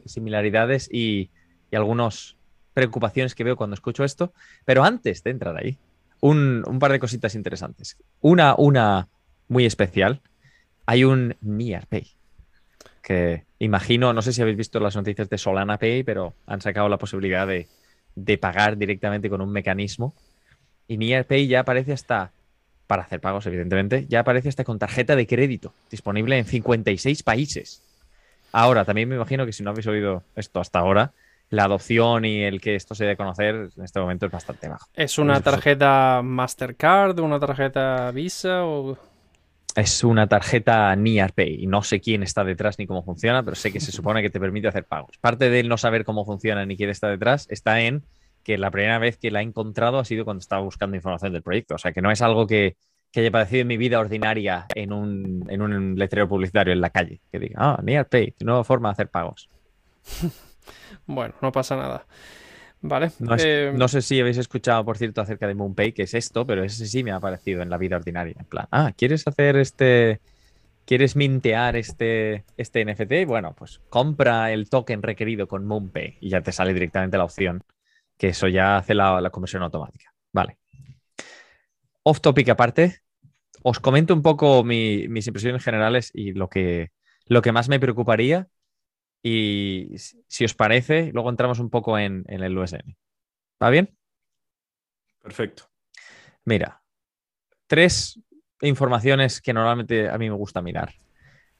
similaridades 0.06 0.90
y, 0.92 1.30
y 1.72 1.76
algunas 1.76 2.36
preocupaciones 2.74 3.36
que 3.36 3.44
veo 3.44 3.56
cuando 3.56 3.74
escucho 3.76 4.04
esto. 4.04 4.34
Pero 4.66 4.84
antes 4.84 5.24
de 5.24 5.32
entrar 5.32 5.58
ahí, 5.58 5.78
un, 6.20 6.64
un 6.68 6.80
par 6.80 6.92
de 6.92 7.00
cositas 7.00 7.36
interesantes. 7.36 7.98
Una, 8.22 8.56
una 8.56 9.08
muy 9.48 9.66
especial. 9.66 10.22
Hay 10.86 11.04
un 11.04 11.36
Nearpay. 11.42 12.08
Que 13.02 13.46
imagino, 13.60 14.14
no 14.14 14.22
sé 14.22 14.34
si 14.34 14.42
habéis 14.42 14.58
visto 14.58 14.80
las 14.80 14.96
noticias 14.96 15.30
de 15.30 15.38
Solana 15.38 15.78
Pay, 15.78 16.04
pero 16.04 16.34
han 16.46 16.60
sacado 16.62 16.90
la 16.90 16.98
posibilidad 16.98 17.48
de, 17.48 17.68
de 18.18 18.38
pagar 18.38 18.78
directamente 18.78 19.30
con 19.30 19.42
un 19.42 19.52
mecanismo. 19.52 20.14
Y 20.88 20.98
Nearpay 20.98 21.48
ya 21.48 21.62
aparece 21.62 21.94
hasta, 21.94 22.32
para 22.88 23.04
hacer 23.04 23.22
pagos, 23.22 23.46
evidentemente, 23.46 24.06
ya 24.10 24.22
aparece 24.22 24.50
hasta 24.50 24.64
con 24.64 24.80
tarjeta 24.80 25.16
de 25.16 25.28
crédito, 25.28 25.74
disponible 25.92 26.38
en 26.38 26.46
56 26.46 27.24
países. 27.24 27.84
Ahora, 28.52 28.86
también 28.86 29.08
me 29.08 29.16
imagino 29.16 29.46
que 29.46 29.54
si 29.54 29.64
no 29.64 29.70
habéis 29.70 29.88
oído 29.88 30.24
esto 30.36 30.60
hasta 30.60 30.80
ahora, 30.80 31.12
la 31.50 31.66
adopción 31.66 32.26
y 32.26 32.44
el 32.44 32.60
que 32.60 32.76
esto 32.76 32.96
se 32.96 33.06
dé 33.06 33.12
a 33.12 33.16
conocer 33.16 33.70
en 33.78 33.84
este 33.84 34.00
momento 34.00 34.26
es 34.26 34.32
bastante 34.32 34.68
bajo. 34.68 34.88
¿Es 34.96 35.20
una 35.20 35.40
tarjeta 35.42 36.22
Mastercard, 36.24 37.20
una 37.20 37.40
tarjeta 37.40 38.10
Visa 38.12 38.66
o 38.66 38.98
Es 39.78 40.04
una 40.04 40.26
tarjeta 40.26 40.96
Nearpay 40.96 41.64
y 41.64 41.68
no 41.68 41.84
sé 41.84 42.02
quién 42.02 42.24
está 42.24 42.44
detrás 42.44 42.80
ni 42.80 42.88
cómo 42.88 43.04
funciona, 43.04 43.44
pero 43.44 43.56
sé 43.56 43.72
que 43.72 43.80
se 43.80 43.92
supone 43.92 44.24
que 44.24 44.32
te 44.32 44.40
permite 44.40 44.68
hacer 44.68 44.86
pagos. 44.86 45.20
Parte 45.20 45.52
de 45.52 45.62
no 45.62 45.78
saber 45.78 46.04
cómo 46.04 46.26
funciona 46.26 46.66
ni 46.66 46.76
quién 46.76 46.90
está 46.90 47.10
detrás 47.10 47.46
está 47.52 47.80
en 47.82 48.04
que 48.44 48.58
la 48.58 48.72
primera 48.72 48.98
vez 48.98 49.18
que 49.18 49.30
la 49.30 49.42
he 49.42 49.44
encontrado 49.44 50.00
ha 50.00 50.06
sido 50.06 50.26
cuando 50.26 50.40
estaba 50.40 50.64
buscando 50.64 50.96
información 50.96 51.32
del 51.32 51.44
proyecto. 51.44 51.76
O 51.76 51.78
sea, 51.78 51.92
que 51.92 52.02
no 52.02 52.10
es 52.10 52.24
algo 52.24 52.48
que, 52.48 52.76
haya 53.16 53.30
parecido 53.30 53.62
en 53.62 53.68
mi 53.68 53.78
vida 53.78 54.00
ordinaria 54.00 54.66
en 54.74 54.92
un, 54.92 55.94
letrero 55.96 56.28
publicitario 56.28 56.74
en 56.74 56.82
la 56.82 56.90
calle. 56.90 57.22
Que 57.32 57.38
diga, 57.38 57.58
ah, 57.60 57.84
nueva 58.40 58.64
forma 58.64 58.90
de 58.90 58.94
hacer 58.94 59.10
pagos. 59.10 59.48
Bueno, 61.06 61.36
no 61.42 61.54
pasa 61.54 61.78
nada. 61.78 62.06
Vale. 62.82 63.12
No, 63.20 63.36
es- 63.36 63.44
eh, 63.46 63.72
no 63.74 63.88
sé 63.88 64.02
si 64.02 64.20
habéis 64.20 64.38
escuchado, 64.38 64.86
por 64.86 64.98
cierto, 64.98 65.22
acerca 65.22 65.48
de 65.48 65.56
MoonPay, 65.56 65.94
que 65.94 66.04
es 66.04 66.14
esto, 66.14 66.46
pero 66.46 66.64
ese 66.64 66.86
sí 66.88 67.04
me 67.04 67.12
ha 67.12 67.20
parecido 67.20 67.62
en 67.62 67.70
la 67.70 67.78
vida 67.78 67.96
ordinaria. 67.98 68.36
En 68.40 68.46
plan, 68.46 68.68
ah, 68.72 68.92
¿quieres 68.96 69.28
hacer 69.28 69.56
este. 69.58 70.22
¿Quieres 70.86 71.16
mintear 71.18 71.76
este, 71.76 72.46
este 72.56 72.86
NFT? 72.86 73.26
Bueno, 73.28 73.54
pues 73.58 73.82
compra 73.90 74.54
el 74.54 74.70
token 74.70 75.02
requerido 75.04 75.48
con 75.48 75.66
MoonPay 75.66 76.18
y 76.22 76.30
ya 76.30 76.42
te 76.42 76.54
sale 76.54 76.74
directamente 76.74 77.18
la 77.18 77.26
opción, 77.26 77.62
que 78.18 78.30
eso 78.30 78.48
ya 78.48 78.78
hace 78.78 78.94
la, 78.96 79.20
la 79.20 79.30
conversión 79.30 79.64
automática. 79.64 80.14
Vale. 80.32 80.58
Off 82.04 82.22
topic 82.22 82.48
aparte, 82.50 83.02
os 83.64 83.80
comento 83.80 84.14
un 84.14 84.22
poco 84.22 84.64
mi- 84.64 85.08
mis 85.10 85.28
impresiones 85.28 85.64
generales 85.64 86.12
y 86.14 86.32
lo 86.34 86.50
que, 86.50 86.92
lo 87.26 87.42
que 87.42 87.52
más 87.52 87.68
me 87.70 87.80
preocuparía. 87.80 88.48
Y 89.30 89.92
si 90.28 90.46
os 90.46 90.54
parece, 90.54 91.12
luego 91.12 91.30
entramos 91.30 91.60
un 91.60 91.70
poco 91.70 92.00
en, 92.00 92.24
en 92.30 92.44
el 92.44 92.58
USN. 92.58 92.96
¿Va 93.62 93.70
bien? 93.70 93.94
Perfecto. 95.22 95.64
Mira, 96.46 96.82
tres 97.68 98.20
informaciones 98.62 99.42
que 99.42 99.54
normalmente 99.54 100.10
a 100.10 100.18
mí 100.18 100.30
me 100.30 100.36
gusta 100.36 100.62
mirar. 100.62 100.94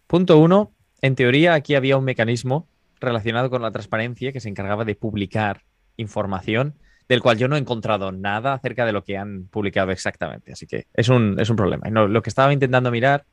Punto 0.08 0.38
uno, 0.38 0.74
en 1.02 1.16
teoría 1.16 1.54
aquí 1.56 1.76
había 1.76 1.98
un 1.98 2.06
mecanismo 2.06 2.70
relacionado 3.00 3.50
con 3.50 3.62
la 3.62 3.72
transparencia 3.72 4.32
que 4.32 4.40
se 4.40 4.50
encargaba 4.50 4.86
de 4.86 4.96
publicar 4.96 5.64
información 5.98 6.76
del 7.10 7.22
cual 7.22 7.38
yo 7.38 7.48
no 7.48 7.56
he 7.58 7.60
encontrado 7.60 8.12
nada 8.12 8.54
acerca 8.54 8.86
de 8.86 8.94
lo 8.94 9.04
que 9.04 9.18
han 9.18 9.48
publicado 9.48 9.92
exactamente. 9.92 10.54
Así 10.54 10.68
que 10.68 10.88
es 10.94 11.10
un, 11.10 11.40
es 11.40 11.50
un 11.50 11.58
problema. 11.58 11.88
Y 11.88 11.92
no- 11.92 12.08
lo 12.08 12.22
que 12.22 12.30
estaba 12.30 12.54
intentando 12.54 12.92
mirar 12.92 13.26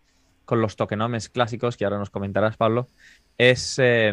con 0.45 0.61
los 0.61 0.77
tokenomics 0.77 1.29
clásicos, 1.29 1.77
que 1.77 1.85
ahora 1.85 1.99
nos 1.99 2.11
comentarás, 2.11 2.57
Pablo, 2.57 2.89
es 3.39 3.79
eh, 3.79 4.13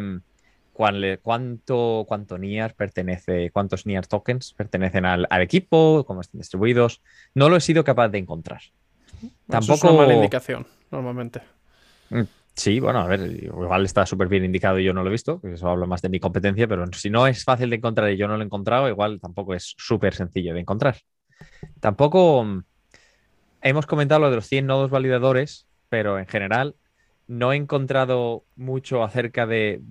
cuánto, 1.22 2.06
cuánto 2.08 2.38
NIAR 2.38 2.76
pertenece, 2.76 3.52
cuántos 3.52 3.86
NIAR 3.86 4.08
tokens 4.08 4.54
pertenecen 4.54 5.06
al, 5.06 5.28
equipo, 5.42 6.04
cómo 6.08 6.22
están 6.22 6.40
distribuidos. 6.40 7.02
No 7.36 7.50
lo 7.50 7.56
he 7.56 7.62
sido 7.62 7.84
capaz 7.84 8.10
de 8.10 8.18
encontrar. 8.18 8.62
Tampoco... 9.48 9.74
es 9.74 9.84
una 9.84 9.94
mala 9.94 10.14
indicación, 10.16 10.66
normalmente. 10.90 11.42
Mm, 12.10 12.22
sí, 12.56 12.80
bueno, 12.80 13.00
a 13.00 13.08
ver, 13.08 13.44
igual 13.44 13.86
está 13.86 14.06
súper 14.06 14.28
bien 14.28 14.44
indicado 14.44 14.80
y 14.80 14.84
yo 14.84 14.94
no 14.94 15.04
lo 15.04 15.10
he 15.10 15.12
visto, 15.12 15.40
porque 15.40 15.56
eso 15.56 15.70
habla 15.70 15.86
más 15.86 16.02
de 16.02 16.10
mi 16.10 16.20
competencia, 16.20 16.68
pero 16.68 16.86
si 16.94 17.10
no 17.10 17.28
es 17.28 17.44
fácil 17.44 17.70
de 17.70 17.76
encontrar 17.76 18.10
y 18.12 18.18
yo 18.18 18.28
no 18.28 18.36
lo 18.36 18.42
he 18.42 18.46
encontrado, 18.46 18.90
igual 18.90 19.20
tampoco 19.20 19.54
es 19.54 19.76
súper 19.78 20.16
sencillo 20.16 20.54
de 20.54 20.62
encontrar. 20.62 20.98
Tampoco 21.80 22.44
mm, 22.44 22.64
hemos 23.62 23.86
comentado 23.86 24.22
lo 24.22 24.30
de 24.30 24.38
los 24.38 24.48
100 24.48 24.66
nodos 24.66 24.90
validadores, 24.90 25.68
pero 25.92 26.20
en 26.20 26.26
general 26.26 26.76
no 27.28 27.52
he 27.52 27.58
encontrado 27.58 28.46
mucho 28.56 29.04
acerca 29.04 29.46
de 29.46 29.82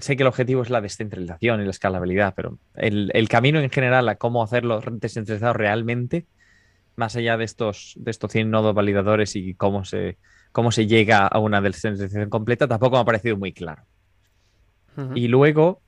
sé 0.00 0.16
que 0.16 0.22
el 0.24 0.26
objetivo 0.26 0.62
es 0.62 0.70
la 0.70 0.80
descentralización 0.80 1.60
y 1.60 1.64
la 1.64 1.70
escalabilidad, 1.70 2.34
pero 2.34 2.58
el, 2.74 3.28
camino 3.28 3.60
en 3.60 3.70
general 3.70 4.08
a 4.08 4.16
cómo 4.16 4.42
hacerlo 4.42 4.82
descentralizado 4.90 5.52
realmente, 5.52 6.26
más 6.96 7.14
allá 7.14 7.36
de 7.36 7.44
estos, 7.44 7.94
de 7.98 8.10
estos 8.10 8.32
100 8.32 8.50
nodos 8.50 8.74
validadores 8.74 9.36
y 9.36 9.54
cómo 9.54 9.84
se, 9.84 10.18
cómo 10.50 10.72
se 10.72 10.88
llega 10.88 11.24
a 11.24 11.38
una 11.38 11.60
descentralización 11.60 12.30
completa, 12.30 12.66
tampoco 12.66 12.96
me 12.96 13.02
ha 13.02 13.04
parecido 13.04 13.36
muy 13.36 13.52
claro. 13.52 13.84
Y 15.14 15.28
luego, 15.28 15.80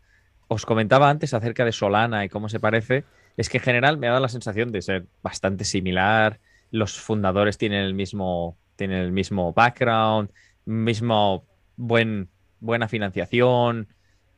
os 0.46 0.64
comentaba 0.64 1.11
antes 1.11 1.35
acerca 1.35 1.64
de 1.64 1.72
Solana 1.72 2.24
y 2.24 2.28
cómo 2.28 2.48
se 2.48 2.61
parece, 2.61 3.02
es 3.37 3.48
que 3.48 3.59
en 3.59 3.64
general 3.64 3.98
me 3.98 4.06
ha 4.06 4.11
dado 4.11 4.22
la 4.22 4.28
sensación 4.28 4.70
de 4.70 4.83
ser 4.83 5.06
bastante 5.20 5.64
similar, 5.64 6.38
los 6.70 6.98
fundadores 6.98 7.59
tienen 7.59 7.85
el 7.85 7.94
mismo, 7.94 8.59
tienen 8.76 8.98
el 8.98 9.12
mismo 9.12 9.52
background, 9.52 10.30
mismo 10.64 11.44
buen 11.76 12.28
buena 12.61 12.88
financiación, 12.88 13.88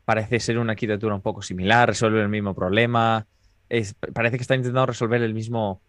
parece 0.05 0.39
ser 0.39 0.57
una 0.57 0.73
arquitectura 0.73 1.15
un 1.15 1.21
poco 1.21 1.41
similar, 1.41 1.89
resuelve 1.89 2.21
el 2.21 2.29
mismo 2.29 2.55
problema, 2.55 3.27
parece 4.13 4.37
que 4.37 4.41
está 4.41 4.55
intentando 4.55 4.85
resolver 4.85 5.21
el 5.21 5.33
mismo, 5.33 5.81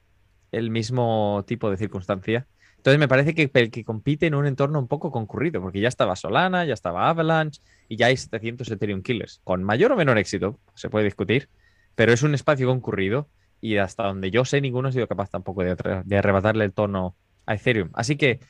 el 0.53 0.71
mismo 0.71 1.45
tipo 1.47 1.71
de 1.71 1.77
circunstancia. 1.77 2.47
Entonces 2.77 2.99
me 2.99 3.09
parece 3.09 3.35
que, 3.35 3.51
que 3.51 3.85
compite 3.85 4.27
en 4.27 4.35
un 4.35 4.47
entorno 4.47 4.79
un 4.79 4.89
poco 4.89 5.11
concurrido, 5.11 5.63
porque 5.63 5.81
ya 5.81 5.89
estaba 5.89 6.17
Solana, 6.17 6.67
ya 6.67 6.75
estaba 6.75 7.09
Avalanche 7.09 7.63
y 7.89 7.97
ya 7.97 8.07
hay 8.07 8.17
700 8.17 8.71
Ethereum 8.71 9.03
Killers, 9.03 9.41
con 9.43 9.65
mayor 9.65 9.93
o 9.93 9.97
menor 9.97 10.19
éxito, 10.19 10.61
se 10.75 10.91
puede 10.91 11.07
discutir, 11.07 11.49
pero 11.95 12.13
es 12.13 12.23
un 12.23 12.35
espacio 12.35 12.67
concurrido 12.67 13.29
y 13.65 13.79
hasta 13.79 14.03
donde 14.03 14.31
yo 14.31 14.45
sé 14.45 14.61
ninguno 14.61 14.89
ha 14.89 14.93
sido 14.93 15.09
capaz 15.09 15.31
tampoco 15.31 15.63
de, 15.63 15.75
de 16.05 16.19
arrebatarle 16.19 16.67
el 16.67 16.75
tono 16.75 17.17
a 17.47 17.55
Ethereum. 17.55 17.89
Así 17.95 18.17
que 18.17 18.41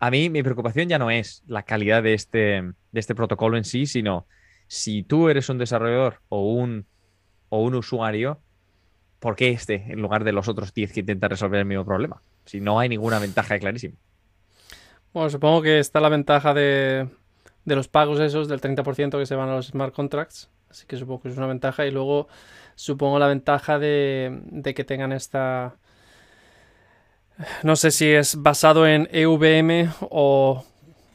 a 0.00 0.10
mí 0.10 0.30
mi 0.30 0.42
preocupación 0.42 0.88
ya 0.88 0.98
no 0.98 1.12
es 1.12 1.44
la 1.46 1.62
calidad 1.62 2.02
de 2.02 2.14
este, 2.14 2.60
de 2.60 3.00
este 3.00 3.14
protocolo 3.14 3.56
en 3.56 3.62
sí, 3.62 3.86
sino 3.86 4.26
si 4.66 5.04
tú 5.04 5.28
eres 5.28 5.48
un 5.48 5.58
desarrollador 5.58 6.22
o 6.28 6.52
un, 6.52 6.86
o 7.50 7.62
un 7.62 7.76
usuario, 7.76 8.40
¿por 9.20 9.36
qué 9.36 9.50
este 9.50 9.92
en 9.92 10.02
lugar 10.02 10.24
de 10.24 10.32
los 10.32 10.48
otros 10.48 10.74
10 10.74 10.92
que 10.92 11.00
intentan 11.00 11.30
resolver 11.30 11.60
el 11.60 11.66
mismo 11.66 11.84
problema? 11.84 12.20
Si 12.44 12.60
no 12.60 12.80
hay 12.80 12.88
ninguna 12.88 13.20
ventaja 13.20 13.56
clarísima. 13.60 13.94
Bueno, 15.12 15.30
supongo 15.30 15.62
que 15.62 15.78
está 15.78 16.00
la 16.00 16.08
ventaja 16.08 16.52
de, 16.52 17.08
de 17.64 17.76
los 17.76 17.86
pagos 17.86 18.18
esos, 18.18 18.48
del 18.48 18.60
30% 18.60 19.20
que 19.20 19.26
se 19.26 19.36
van 19.36 19.50
a 19.50 19.54
los 19.54 19.68
smart 19.68 19.94
contracts. 19.94 20.50
Así 20.74 20.86
que 20.86 20.96
supongo 20.96 21.22
que 21.22 21.28
es 21.28 21.36
una 21.36 21.46
ventaja. 21.46 21.86
Y 21.86 21.90
luego 21.90 22.28
supongo 22.74 23.18
la 23.18 23.28
ventaja 23.28 23.78
de, 23.78 24.40
de 24.50 24.74
que 24.74 24.84
tengan 24.84 25.12
esta 25.12 25.76
no 27.62 27.76
sé 27.76 27.90
si 27.90 28.08
es 28.08 28.36
basado 28.40 28.86
en 28.86 29.08
EVM 29.10 29.92
o 30.00 30.64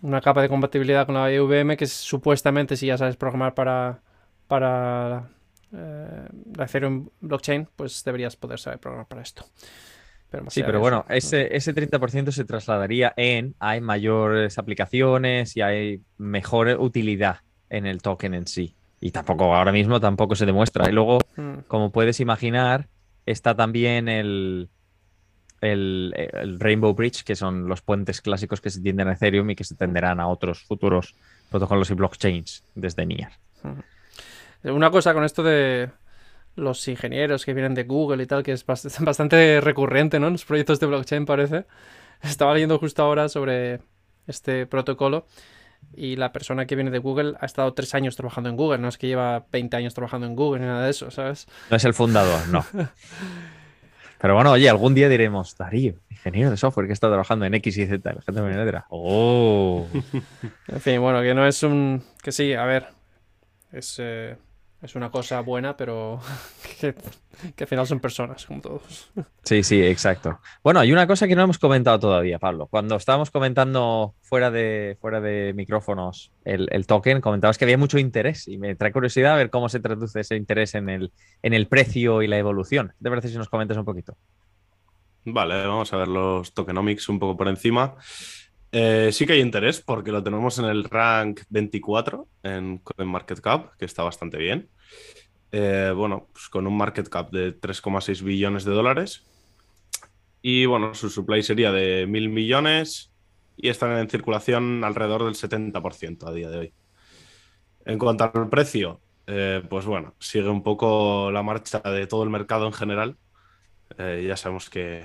una 0.02 0.22
capa 0.22 0.42
de 0.42 0.50
compatibilidad 0.50 1.06
con 1.06 1.16
la 1.16 1.32
EVM 1.32 1.78
que 1.78 1.88
supuestamente 1.88 2.76
si 2.76 2.88
ya 2.88 2.98
sabes 2.98 3.16
programar 3.16 3.54
para, 3.54 4.02
para 4.48 5.30
eh, 5.72 6.28
la 6.56 6.66
Ethereum 6.66 7.10
blockchain, 7.22 7.68
pues 7.76 8.04
deberías 8.04 8.36
poder 8.36 8.60
saber 8.60 8.80
programar 8.80 9.08
para 9.08 9.22
esto. 9.22 9.46
sí, 10.50 10.64
pero 10.64 10.80
bueno, 10.80 11.06
ese, 11.10 11.56
ese 11.56 11.74
30% 11.74 12.32
se 12.32 12.46
trasladaría 12.46 13.14
en 13.16 13.56
hay 13.60 13.82
mayores 13.82 14.58
aplicaciones 14.58 15.56
y 15.56 15.62
hay 15.62 16.02
mejor 16.18 16.68
utilidad 16.80 17.38
en 17.70 17.86
el 17.86 18.02
token 18.02 18.34
en 18.34 18.48
sí. 18.48 18.76
Y 19.02 19.12
tampoco, 19.12 19.56
ahora 19.56 19.72
mismo 19.72 20.00
tampoco 20.00 20.36
se 20.36 20.46
demuestra. 20.46 20.90
Y 20.90 20.92
luego, 20.92 21.20
hmm. 21.36 21.60
como 21.68 21.92
puedes 21.92 22.20
imaginar, 22.20 22.88
está 23.26 23.56
también 23.56 24.10
el, 24.10 24.70
el, 25.62 26.58
Rainbow 26.60 26.94
Bridge, 26.94 27.24
que 27.24 27.36
son 27.36 27.68
los 27.68 27.82
puentes 27.82 28.22
clásicos 28.22 28.62
que 28.62 28.70
se 28.70 28.82
tienden 28.82 29.08
a 29.08 29.14
Ethereum 29.14 29.50
y 29.50 29.56
que 29.56 29.64
se 29.64 29.76
tenderán 29.76 30.20
a 30.20 30.28
otros 30.28 30.64
futuros 30.64 31.16
protocolos 31.50 31.90
y 31.90 31.94
blockchains 31.94 32.64
desde 32.76 33.06
NIAR. 33.06 33.32
Una 34.64 34.92
cosa 34.92 35.14
con 35.14 35.24
esto 35.24 35.44
de 35.44 35.90
los 36.56 36.86
ingenieros 36.88 37.46
que 37.46 37.54
vienen 37.54 37.76
de 37.76 37.84
Google 37.84 38.24
y 38.24 38.26
tal, 38.26 38.44
que 38.44 38.52
es 38.52 38.66
bastante 39.00 39.62
recurrente 39.62 40.20
¿no? 40.20 40.28
en 40.28 40.34
los 40.34 40.46
proyectos 40.46 40.80
de 40.80 40.88
blockchain, 40.88 41.26
parece. 41.26 41.66
Estaba 42.22 42.54
leyendo 42.54 42.78
justo 42.80 43.02
ahora 43.02 43.30
sobre 43.30 43.80
este 44.28 44.66
protocolo 44.66 45.26
y 45.96 46.16
la 46.16 46.32
persona 46.32 46.66
que 46.66 46.76
viene 46.76 46.92
de 46.92 47.00
Google 47.00 47.36
ha 47.40 47.46
estado 47.46 47.74
tres 47.74 47.94
años 47.96 48.16
trabajando 48.16 48.50
en 48.50 48.56
Google, 48.56 48.80
no 48.80 48.88
es 48.88 48.98
que 48.98 49.08
lleva 49.08 49.46
20 49.52 49.76
años 49.78 49.94
trabajando 49.94 50.28
en 50.28 50.36
Google 50.36 50.62
ni 50.62 50.68
nada 50.68 50.86
de 50.86 50.92
eso, 50.92 51.12
¿sabes? 51.12 51.48
No 51.70 51.78
es 51.78 51.86
el 51.86 51.94
fundador, 51.94 52.48
no. 52.50 52.66
Pero 54.20 54.36
bueno, 54.36 54.52
oye, 54.52 54.70
algún 54.70 54.94
día 54.94 55.08
diremos, 55.08 55.58
Darío, 55.58 55.96
ingeniero 56.10 56.52
de 56.52 56.58
software 56.58 56.88
que 56.88 56.94
está 56.94 57.08
trabajando 57.08 57.46
en 57.46 57.54
X 57.56 57.78
y 57.78 57.86
Z, 57.88 58.14
la 58.14 58.22
gente 58.22 58.42
me 58.42 58.84
¡Oh! 58.90 59.88
en 60.68 60.82
fin, 60.82 61.00
bueno, 61.00 61.22
que 61.22 61.34
no 61.34 61.48
es 61.48 61.64
un. 61.64 62.04
Que 62.22 62.34
sí, 62.34 62.54
a 62.54 62.66
ver. 62.66 62.88
Es. 63.72 63.96
Eh, 64.00 64.36
es 64.82 64.96
una 64.96 65.12
cosa 65.12 65.42
buena, 65.42 65.76
pero 65.76 66.20
que, 66.80 66.96
al 67.60 67.68
final 67.68 67.86
son 67.86 68.00
personas, 68.00 68.46
como 68.46 68.62
todos. 68.62 69.12
Sí, 69.44 69.64
sí, 69.64 69.82
exacto. 69.82 70.40
Bueno, 70.64 70.80
hay 70.80 70.92
una 70.92 71.06
cosa 71.06 71.28
que 71.28 71.36
no 71.36 71.44
hemos 71.44 71.60
comentado 71.60 72.00
todavía, 72.00 72.40
Pablo. 72.40 72.68
Cuando 72.68 72.96
estábamos 72.96 73.30
comentando 73.30 74.16
fuera 74.22 74.52
de, 74.52 74.98
fuera 75.02 75.20
de 75.20 75.54
micrófonos 75.54 76.32
el, 76.46 76.88
token, 76.88 77.22
comentabas 77.22 77.58
que 77.58 77.66
había 77.66 77.78
mucho 77.78 78.00
interés 78.00 78.48
y 78.48 78.58
me 78.58 78.76
trae 78.76 78.94
curiosidad 78.94 79.34
a 79.34 79.38
ver 79.38 79.50
cómo 79.50 79.68
se 79.70 79.80
traduce 79.80 80.22
ese 80.22 80.36
interés 80.36 80.76
en 80.76 80.90
el, 80.90 81.12
en 81.44 81.54
el 81.54 81.68
precio 81.68 82.22
y 82.22 82.28
la 82.28 82.38
evolución. 82.38 82.94
¿Te 83.02 83.10
parece 83.10 83.28
si 83.28 83.38
nos 83.38 83.50
comentas 83.50 83.78
un 83.78 83.86
poquito? 83.86 84.16
Vale, 85.26 85.66
vamos 85.68 85.92
a 85.94 85.98
ver 85.98 86.08
los 86.08 86.54
tokenomics 86.54 87.10
un 87.10 87.20
poco 87.20 87.38
por 87.38 87.50
encima. 87.50 87.96
Eh, 88.72 89.10
sí 89.12 89.26
que 89.26 89.34
hay 89.34 89.42
interés 89.42 89.82
porque 89.82 90.12
lo 90.12 90.24
tenemos 90.24 90.60
en 90.60 90.66
el 90.66 90.84
rank 90.84 91.42
24 91.50 92.28
en 92.44 92.82
Market 92.98 93.40
Cap, 93.42 93.76
que 93.78 93.86
está 93.86 94.04
bastante 94.04 94.38
bien. 94.38 94.70
Eh, 95.52 95.92
bueno, 95.96 96.28
pues 96.32 96.48
con 96.50 96.68
un 96.68 96.78
market 96.78 97.10
cap 97.10 97.32
de 97.32 97.60
3,6 97.60 98.22
billones 98.22 98.66
de 98.66 98.72
dólares. 98.72 99.26
Y 100.42 100.66
bueno, 100.66 100.94
su 100.94 101.10
supply 101.10 101.44
sería 101.44 101.72
de 101.72 102.06
mil 102.08 102.30
millones 102.30 103.12
y 103.58 103.70
están 103.70 103.98
en 103.98 104.10
circulación 104.10 104.84
alrededor 104.84 105.26
del 105.26 105.36
70% 105.36 106.28
a 106.28 106.34
día 106.34 106.50
de 106.50 106.58
hoy. 106.60 106.74
En 107.86 107.98
cuanto 107.98 108.24
al 108.24 108.50
precio, 108.50 109.02
eh, 109.28 109.64
pues 109.70 109.86
bueno, 109.86 110.16
sigue 110.20 110.48
un 110.48 110.64
poco 110.64 111.32
la 111.32 111.44
marcha 111.44 111.80
de 111.80 112.08
todo 112.08 112.24
el 112.24 112.30
mercado 112.30 112.68
en 112.68 112.74
general. 112.74 113.18
ya 113.98 114.38
sabemos 114.38 114.70
que 114.70 115.04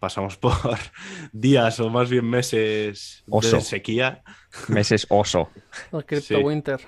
pasamos 0.00 0.36
por 0.36 0.52
días 1.32 1.78
o 1.78 1.90
más 1.90 2.10
bien 2.10 2.28
meses 2.28 3.22
de 3.26 3.60
sequía. 3.60 4.22
Meses 4.68 5.06
oso. 5.08 5.50
El 5.92 6.04
Crypto 6.04 6.40
Winter. 6.40 6.80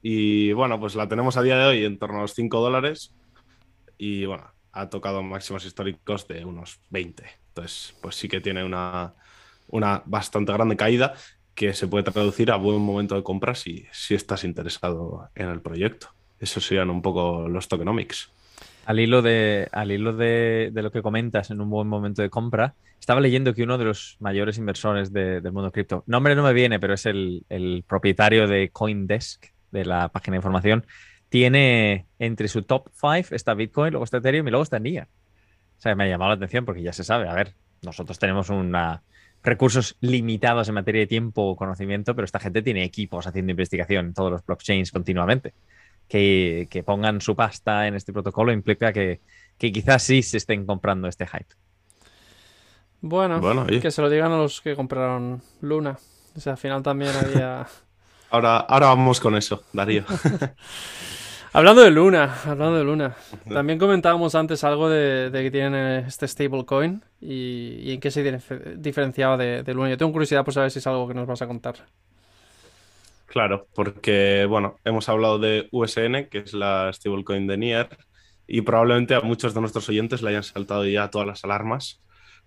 Y 0.00 0.52
bueno, 0.52 0.78
pues 0.78 0.94
la 0.94 1.08
tenemos 1.08 1.36
a 1.36 1.42
día 1.42 1.58
de 1.58 1.66
hoy 1.66 1.84
en 1.84 1.98
torno 1.98 2.18
a 2.18 2.22
los 2.22 2.34
5 2.34 2.60
dólares. 2.60 3.14
Y 3.96 4.26
bueno, 4.26 4.52
ha 4.70 4.88
tocado 4.88 5.22
máximos 5.22 5.64
históricos 5.64 6.28
de 6.28 6.44
unos 6.44 6.78
20. 6.90 7.24
Entonces, 7.48 7.96
pues 8.00 8.14
sí 8.14 8.28
que 8.28 8.40
tiene 8.40 8.62
una, 8.62 9.14
una 9.68 10.02
bastante 10.06 10.52
grande 10.52 10.76
caída 10.76 11.14
que 11.56 11.74
se 11.74 11.88
puede 11.88 12.04
traducir 12.04 12.52
a 12.52 12.56
buen 12.56 12.80
momento 12.80 13.16
de 13.16 13.24
compra 13.24 13.56
si, 13.56 13.86
si 13.90 14.14
estás 14.14 14.44
interesado 14.44 15.28
en 15.34 15.48
el 15.48 15.60
proyecto. 15.60 16.10
Eso 16.38 16.60
serían 16.60 16.90
un 16.90 17.02
poco 17.02 17.48
los 17.48 17.66
tokenomics. 17.66 18.30
Al 18.88 19.00
hilo, 19.00 19.20
de, 19.20 19.68
al 19.70 19.92
hilo 19.92 20.14
de, 20.14 20.70
lo 20.74 20.90
que 20.90 21.02
comentas 21.02 21.50
en 21.50 21.60
un 21.60 21.68
buen 21.68 21.86
momento 21.86 22.22
de 22.22 22.30
compra, 22.30 22.74
estaba 22.98 23.20
leyendo 23.20 23.52
que 23.52 23.62
uno 23.62 23.76
de 23.76 23.84
los 23.84 24.16
mayores 24.18 24.56
inversores 24.56 25.12
del 25.12 25.52
mundo 25.52 25.70
cripto, 25.70 26.04
nombre 26.06 26.34
no 26.34 26.42
me 26.42 26.54
viene, 26.54 26.80
pero 26.80 26.94
es 26.94 27.04
el, 27.04 27.84
propietario 27.86 28.48
de 28.48 28.70
Coindesk, 28.70 29.44
de 29.72 29.84
la 29.84 30.08
página 30.08 30.36
de 30.36 30.38
información, 30.38 30.86
tiene 31.28 32.06
entre 32.18 32.48
su 32.48 32.62
top 32.62 32.88
5 32.98 33.34
está 33.34 33.52
Bitcoin, 33.52 33.92
luego 33.92 34.04
está 34.04 34.16
Ethereum 34.16 34.48
y 34.48 34.52
luego 34.52 34.62
está 34.62 34.78
NIA. 34.78 35.06
O 35.76 35.80
sea, 35.82 35.94
me 35.94 36.04
ha 36.04 36.08
llamado 36.08 36.30
la 36.30 36.36
atención 36.36 36.64
porque 36.64 36.80
ya 36.80 36.94
se 36.94 37.04
sabe, 37.04 37.28
a 37.28 37.34
ver, 37.34 37.52
nosotros 37.82 38.18
tenemos 38.18 38.48
una, 38.48 39.02
recursos 39.42 39.98
limitados 40.00 40.66
en 40.70 40.76
materia 40.76 41.02
de 41.02 41.06
tiempo 41.06 41.42
o 41.42 41.56
conocimiento, 41.56 42.14
pero 42.14 42.24
esta 42.24 42.40
gente 42.40 42.62
tiene 42.62 42.84
equipos 42.84 43.26
haciendo 43.26 43.50
investigación 43.50 44.06
en 44.06 44.14
todos 44.14 44.30
los 44.30 44.46
blockchains 44.46 44.92
continuamente 44.92 45.52
que, 46.08 46.82
pongan 46.86 47.20
su 47.20 47.36
pasta 47.36 47.86
en 47.86 47.94
este 47.94 48.12
protocolo 48.12 48.52
implica 48.52 48.92
que, 48.92 49.20
quizás 49.58 50.02
sí 50.02 50.22
se 50.22 50.38
estén 50.38 50.66
comprando 50.66 51.08
este 51.08 51.26
hype. 51.26 51.54
Bueno, 53.00 53.40
que 53.66 53.90
se 53.90 54.02
lo 54.02 54.10
digan 54.10 54.32
a 54.32 54.38
los 54.38 54.60
que 54.60 54.74
compraron 54.74 55.42
Luna. 55.60 55.98
O 56.36 56.40
sea, 56.40 56.52
al 56.52 56.58
final 56.58 56.82
también 56.82 57.12
había 57.16 57.66
Ahora, 58.30 58.58
ahora 58.58 58.88
vamos 58.88 59.20
con 59.20 59.36
eso, 59.36 59.62
Darío. 59.72 60.04
Hablando 61.52 61.82
de 61.82 61.90
Luna, 61.90 62.34
hablando 62.44 62.76
de 62.76 62.84
Luna. 62.84 63.16
También 63.50 63.78
comentábamos 63.78 64.34
antes 64.34 64.64
algo 64.64 64.90
de, 64.90 65.30
de 65.30 65.42
que 65.42 65.50
tienen 65.50 66.04
este 66.06 66.28
stablecoin 66.28 67.02
y, 67.20 67.78
y 67.80 67.92
en 67.94 68.00
qué 68.00 68.10
se 68.10 68.22
dif- 68.22 68.76
diferenciaba 68.76 69.36
de, 69.38 69.62
de 69.62 69.74
Luna. 69.74 69.88
Yo 69.88 69.96
tengo 69.96 70.12
curiosidad 70.12 70.44
por 70.44 70.52
saber 70.52 70.70
si 70.70 70.78
es 70.78 70.86
algo 70.86 71.08
que 71.08 71.14
nos 71.14 71.26
vas 71.26 71.40
a 71.42 71.46
contar. 71.46 71.86
Claro, 73.28 73.68
porque 73.74 74.46
bueno, 74.48 74.78
hemos 74.84 75.08
hablado 75.10 75.38
de 75.38 75.68
USN, 75.70 76.28
que 76.30 76.38
es 76.38 76.54
la 76.54 76.90
stablecoin 76.90 77.46
de 77.46 77.58
Nier, 77.58 77.88
y 78.46 78.62
probablemente 78.62 79.14
a 79.14 79.20
muchos 79.20 79.52
de 79.52 79.60
nuestros 79.60 79.86
oyentes 79.90 80.22
le 80.22 80.30
hayan 80.30 80.42
saltado 80.42 80.86
ya 80.86 81.10
todas 81.10 81.26
las 81.26 81.44
alarmas, 81.44 82.00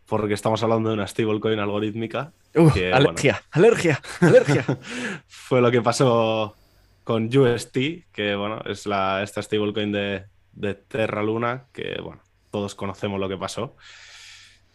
porque 0.08 0.34
estamos 0.34 0.64
hablando 0.64 0.90
de 0.90 0.96
una 0.96 1.06
stablecoin 1.06 1.60
algorítmica. 1.60 2.34
Uh, 2.56 2.72
que, 2.72 2.92
alergia, 2.92 3.44
alergia, 3.52 4.02
alergia. 4.20 4.66
Fue 5.28 5.62
lo 5.62 5.70
que 5.70 5.84
pasó 5.84 6.56
con 7.04 7.26
UST, 7.26 7.78
que 8.12 8.36
bueno, 8.36 8.62
es 8.66 8.88
la, 8.88 9.22
esta 9.22 9.44
stablecoin 9.44 9.92
de, 9.92 10.26
de 10.52 10.74
Terra 10.74 11.22
Luna, 11.22 11.68
que 11.72 12.02
bueno, 12.02 12.24
todos 12.50 12.74
conocemos 12.74 13.20
lo 13.20 13.30
que 13.30 13.38
pasó. 13.38 13.76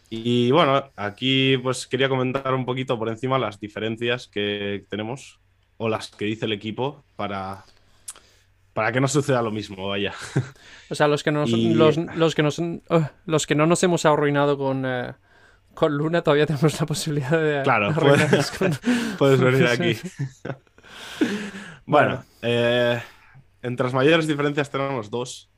Y 0.09 0.51
bueno, 0.51 0.89
aquí 0.95 1.57
pues 1.57 1.85
quería 1.85 2.07
comentar 2.07 2.53
un 2.53 2.65
poquito 2.65 2.97
por 2.97 3.09
encima 3.09 3.37
las 3.37 3.59
diferencias 3.59 4.29
que 4.29 4.85
tenemos 4.89 5.41
o 5.77 5.89
las 5.89 6.09
que 6.11 6.25
dice 6.25 6.45
el 6.45 6.53
equipo 6.53 7.03
para, 7.15 7.63
para 8.73 8.91
que 8.91 8.99
no 9.01 9.07
suceda 9.07 9.41
lo 9.41 9.51
mismo, 9.51 9.87
vaya. 9.87 10.13
O 10.89 10.95
sea, 10.95 11.07
los 11.07 11.23
que, 11.23 11.31
nos, 11.31 11.49
Y- 11.49 11.73
los, 11.73 11.97
los 11.97 12.35
que, 12.35 12.43
nos, 12.43 12.59
uh, 12.59 12.81
los 13.25 13.47
que 13.47 13.55
no 13.55 13.65
nos 13.67 13.81
hemos 13.83 14.05
arruinado 14.05 14.57
con, 14.57 14.83
eh, 14.85 15.13
con 15.73 15.95
Luna 15.97 16.21
todavía 16.23 16.45
tenemos 16.47 16.79
la 16.79 16.85
posibilidad 16.85 17.31
de 17.41 17.61
Claro, 17.63 17.93
puedes- 17.93 18.51
con- 18.51 18.71
Puedes 19.17 19.39
venir 19.39 19.67
aquí. 19.67 19.95
bueno, 21.85 22.23
eh, 22.41 23.01
entre 23.61 23.83
las 23.85 23.93
mayores 23.93 24.27
diferencias 24.27 24.69
tenemos 24.69 25.09
dos. 25.09 25.49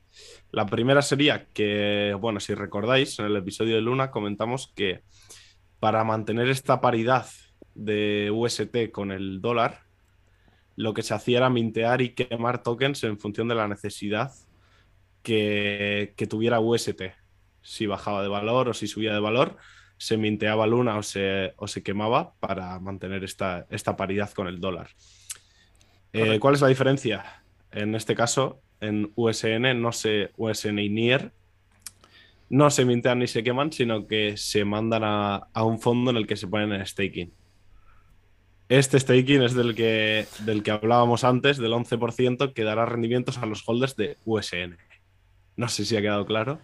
La 0.52 0.66
primera 0.66 1.02
sería 1.02 1.46
que, 1.54 2.16
bueno, 2.20 2.40
si 2.40 2.54
recordáis, 2.54 3.18
en 3.18 3.26
el 3.26 3.36
episodio 3.36 3.76
de 3.76 3.80
Luna 3.82 4.10
comentamos 4.10 4.72
que 4.74 5.02
para 5.78 6.02
mantener 6.04 6.48
esta 6.50 6.80
paridad 6.80 7.26
de 7.74 8.30
UST 8.34 8.90
con 8.92 9.12
el 9.12 9.40
dólar, 9.40 9.82
lo 10.80 10.94
que 10.94 11.02
se 11.02 11.12
hacía 11.12 11.36
era 11.38 11.50
mintear 11.50 12.00
y 12.00 12.14
quemar 12.14 12.62
tokens 12.62 13.04
en 13.04 13.18
función 13.18 13.48
de 13.48 13.54
la 13.54 13.68
necesidad 13.68 14.32
que, 15.22 16.14
que 16.16 16.26
tuviera 16.26 16.58
UST. 16.58 17.02
Si 17.60 17.86
bajaba 17.86 18.22
de 18.22 18.28
valor 18.28 18.70
o 18.70 18.72
si 18.72 18.86
subía 18.86 19.12
de 19.12 19.20
valor, 19.20 19.58
se 19.98 20.16
minteaba 20.16 20.66
Luna 20.66 20.96
o 20.96 21.02
se, 21.02 21.52
o 21.58 21.68
se 21.68 21.82
quemaba 21.82 22.32
para 22.40 22.80
mantener 22.80 23.24
esta, 23.24 23.66
esta 23.68 23.94
paridad 23.94 24.30
con 24.32 24.48
el 24.48 24.58
dólar. 24.58 24.88
Eh. 26.14 26.38
¿Cuál 26.40 26.54
es 26.54 26.62
la 26.62 26.68
diferencia? 26.68 27.44
En 27.72 27.94
este 27.94 28.14
caso, 28.14 28.62
en 28.80 29.12
USN, 29.16 29.82
no 29.82 29.92
se 29.92 30.30
USN 30.38 30.78
y 30.78 30.88
NIR, 30.88 31.30
no 32.48 32.70
se 32.70 32.86
mintean 32.86 33.18
ni 33.18 33.26
se 33.26 33.44
queman, 33.44 33.70
sino 33.70 34.06
que 34.06 34.38
se 34.38 34.64
mandan 34.64 35.04
a, 35.04 35.48
a 35.52 35.62
un 35.62 35.78
fondo 35.78 36.10
en 36.10 36.16
el 36.16 36.26
que 36.26 36.36
se 36.36 36.48
ponen 36.48 36.72
en 36.72 36.86
staking. 36.86 37.34
Este 38.70 38.98
staking 38.98 39.42
es 39.42 39.54
del 39.54 39.74
que, 39.74 40.26
del 40.44 40.62
que 40.62 40.70
hablábamos 40.70 41.24
antes, 41.24 41.58
del 41.58 41.72
11%, 41.72 42.54
que 42.54 42.64
dará 42.64 42.86
rendimientos 42.86 43.36
a 43.38 43.44
los 43.46 43.62
holders 43.68 43.96
de 43.96 44.16
USN. 44.24 44.78
No 45.56 45.68
sé 45.68 45.84
si 45.84 45.96
ha 45.96 46.00
quedado 46.00 46.24
claro. 46.24 46.58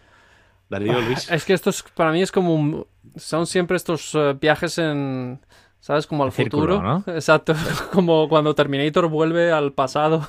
Darío, 0.70 1.00
Luis. 1.00 1.28
Es 1.30 1.44
que 1.44 1.52
esto 1.52 1.70
es, 1.70 1.82
para 1.82 2.12
mí 2.12 2.22
es 2.22 2.30
como 2.32 2.54
un- 2.54 2.86
son 3.16 3.46
siempre 3.46 3.76
estos 3.76 4.14
eh, 4.14 4.36
viajes 4.40 4.78
en, 4.78 5.40
¿sabes? 5.80 6.06
Como 6.06 6.22
al 6.22 6.30
círculo, 6.32 6.76
futuro. 6.76 7.02
¿no? 7.06 7.12
Exacto, 7.12 7.54
como 7.92 8.28
cuando 8.28 8.54
Terminator 8.54 9.08
vuelve 9.08 9.50
al 9.50 9.72
pasado 9.72 10.28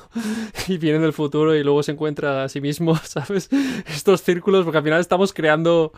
y 0.66 0.78
viene 0.78 0.98
del 0.98 1.12
futuro 1.12 1.54
y 1.54 1.62
luego 1.62 1.82
se 1.84 1.92
encuentra 1.92 2.42
a 2.42 2.48
sí 2.48 2.60
mismo, 2.60 2.96
¿sabes? 2.96 3.48
Estos 3.86 4.22
círculos, 4.22 4.64
porque 4.64 4.78
al 4.78 4.84
final 4.84 5.00
estamos 5.00 5.32
creando, 5.32 5.92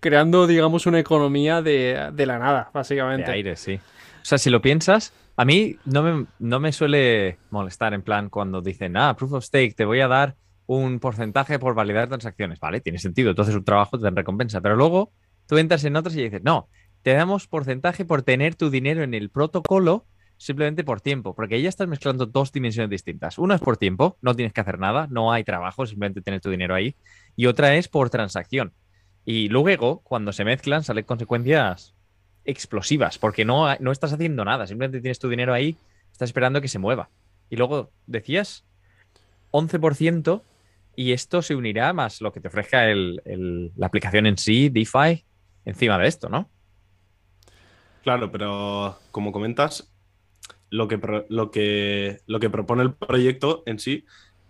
creando 0.00 0.46
digamos, 0.46 0.86
una 0.86 0.98
economía 0.98 1.60
de, 1.60 2.08
de 2.12 2.26
la 2.26 2.38
nada, 2.38 2.64
De 2.64 2.70
básicamente. 2.72 3.30
aire, 3.30 3.54
sí. 3.56 3.78
O 4.20 4.24
sea, 4.24 4.38
si 4.38 4.50
lo 4.50 4.60
piensas, 4.60 5.12
a 5.36 5.44
mí 5.44 5.76
no 5.84 6.02
me, 6.02 6.26
no 6.38 6.60
me 6.60 6.72
suele 6.72 7.38
molestar 7.50 7.94
en 7.94 8.02
plan 8.02 8.28
cuando 8.28 8.60
dicen, 8.60 8.96
ah, 8.96 9.16
proof 9.16 9.32
of 9.32 9.44
stake, 9.44 9.74
te 9.74 9.84
voy 9.84 10.00
a 10.00 10.08
dar 10.08 10.36
un 10.66 11.00
porcentaje 11.00 11.58
por 11.58 11.74
validar 11.74 12.08
transacciones. 12.08 12.60
Vale, 12.60 12.80
tiene 12.80 12.98
sentido, 12.98 13.30
entonces 13.30 13.54
un 13.54 13.64
trabajo 13.64 13.98
te 13.98 14.04
dan 14.04 14.16
recompensa. 14.16 14.60
Pero 14.60 14.76
luego 14.76 15.12
tú 15.46 15.58
entras 15.58 15.84
en 15.84 15.96
otros 15.96 16.14
y 16.14 16.22
dices, 16.22 16.42
no, 16.44 16.68
te 17.02 17.12
damos 17.12 17.48
porcentaje 17.48 18.04
por 18.04 18.22
tener 18.22 18.54
tu 18.54 18.70
dinero 18.70 19.02
en 19.02 19.14
el 19.14 19.30
protocolo 19.30 20.06
simplemente 20.36 20.84
por 20.84 21.02
tiempo, 21.02 21.34
porque 21.34 21.56
ahí 21.56 21.62
ya 21.62 21.68
estás 21.68 21.86
mezclando 21.86 22.24
dos 22.24 22.50
dimensiones 22.50 22.88
distintas. 22.88 23.36
Una 23.36 23.56
es 23.56 23.60
por 23.60 23.76
tiempo, 23.76 24.16
no 24.22 24.34
tienes 24.34 24.54
que 24.54 24.62
hacer 24.62 24.78
nada, 24.78 25.06
no 25.10 25.32
hay 25.32 25.44
trabajo, 25.44 25.84
simplemente 25.86 26.22
tener 26.22 26.40
tu 26.40 26.48
dinero 26.48 26.74
ahí. 26.74 26.96
Y 27.36 27.46
otra 27.46 27.74
es 27.74 27.88
por 27.88 28.08
transacción. 28.08 28.72
Y 29.26 29.48
luego, 29.48 30.00
cuando 30.00 30.32
se 30.32 30.44
mezclan, 30.44 30.82
salen 30.82 31.04
consecuencias 31.04 31.94
explosivas, 32.44 33.18
porque 33.18 33.44
no, 33.44 33.74
no 33.80 33.92
estás 33.92 34.12
haciendo 34.12 34.44
nada, 34.44 34.66
simplemente 34.66 35.00
tienes 35.00 35.18
tu 35.18 35.28
dinero 35.28 35.52
ahí, 35.54 35.76
estás 36.12 36.28
esperando 36.30 36.60
que 36.60 36.68
se 36.68 36.78
mueva. 36.78 37.10
Y 37.50 37.56
luego 37.56 37.92
decías 38.06 38.64
11% 39.50 40.42
y 40.96 41.12
esto 41.12 41.42
se 41.42 41.54
unirá 41.54 41.92
más 41.92 42.20
lo 42.20 42.32
que 42.32 42.40
te 42.40 42.48
ofrezca 42.48 42.88
el- 42.90 43.72
la 43.76 43.86
aplicación 43.86 44.26
en 44.26 44.38
sí, 44.38 44.68
DeFi, 44.68 45.24
encima 45.64 45.98
de 45.98 46.08
esto, 46.08 46.28
¿no? 46.28 46.50
Claro, 48.02 48.30
pero 48.32 48.98
como 49.10 49.32
comentas, 49.32 49.92
lo 50.70 50.88
que, 50.88 50.98
lo 51.28 51.50
que, 51.50 52.20
lo 52.26 52.40
que 52.40 52.50
propone 52.50 52.82
el 52.82 52.94
proyecto 52.94 53.62
en 53.66 53.78
sí 53.78 54.04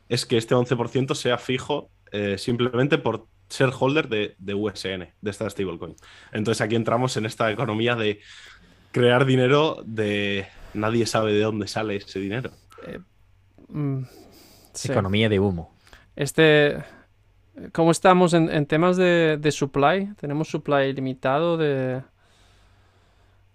es 0.08 0.26
que 0.26 0.36
este 0.36 0.54
11% 0.54 1.14
sea 1.14 1.38
fijo 1.38 1.90
eh, 2.12 2.38
simplemente 2.38 2.98
por 2.98 3.28
ser 3.50 3.70
holder 3.78 4.08
de, 4.08 4.36
de 4.38 4.54
USN, 4.54 5.08
de 5.20 5.30
esta 5.30 5.48
stablecoin. 5.50 5.96
Entonces 6.32 6.60
aquí 6.60 6.76
entramos 6.76 7.16
en 7.16 7.26
esta 7.26 7.50
economía 7.50 7.96
de 7.96 8.20
crear 8.92 9.26
dinero 9.26 9.82
de 9.84 10.46
nadie 10.72 11.04
sabe 11.06 11.32
de 11.32 11.42
dónde 11.42 11.66
sale 11.66 11.96
ese 11.96 12.20
dinero. 12.20 12.50
Mm, 13.68 14.02
sí. 14.72 14.90
Economía 14.90 15.28
de 15.28 15.40
humo. 15.40 15.76
Este, 16.16 16.82
¿cómo 17.72 17.90
estamos 17.90 18.34
en, 18.34 18.48
en 18.50 18.66
temas 18.66 18.96
de, 18.96 19.36
de 19.40 19.52
supply? 19.52 20.14
¿Tenemos 20.14 20.48
supply 20.48 20.92
limitado 20.92 21.56
de, 21.56 22.02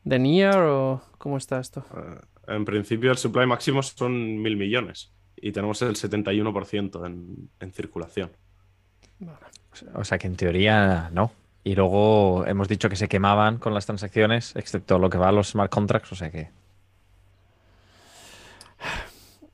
de 0.04 0.20
Nier 0.20 0.58
o 0.58 1.02
cómo 1.18 1.38
está 1.38 1.60
esto? 1.60 1.86
Eh, 1.96 2.54
en 2.56 2.66
principio 2.66 3.12
el 3.12 3.18
supply 3.18 3.46
máximo 3.46 3.82
son 3.82 4.42
mil 4.42 4.58
millones 4.58 5.14
y 5.36 5.52
tenemos 5.52 5.82
el 5.82 5.96
71% 5.96 7.06
en, 7.06 7.50
en 7.60 7.72
circulación. 7.72 8.32
O 9.94 10.04
sea 10.04 10.18
que 10.18 10.28
en 10.28 10.36
teoría 10.36 11.10
no. 11.12 11.32
Y 11.64 11.76
luego 11.76 12.46
hemos 12.46 12.68
dicho 12.68 12.90
que 12.90 12.96
se 12.96 13.08
quemaban 13.08 13.58
con 13.58 13.74
las 13.74 13.86
transacciones, 13.86 14.56
excepto 14.56 15.00
lo 15.00 15.10
que 15.10 15.18
va 15.18 15.30
a 15.30 15.32
los 15.32 15.50
smart 15.50 15.72
contracts, 15.72 16.12
o 16.12 16.16
sea 16.16 16.30
que 16.32 16.50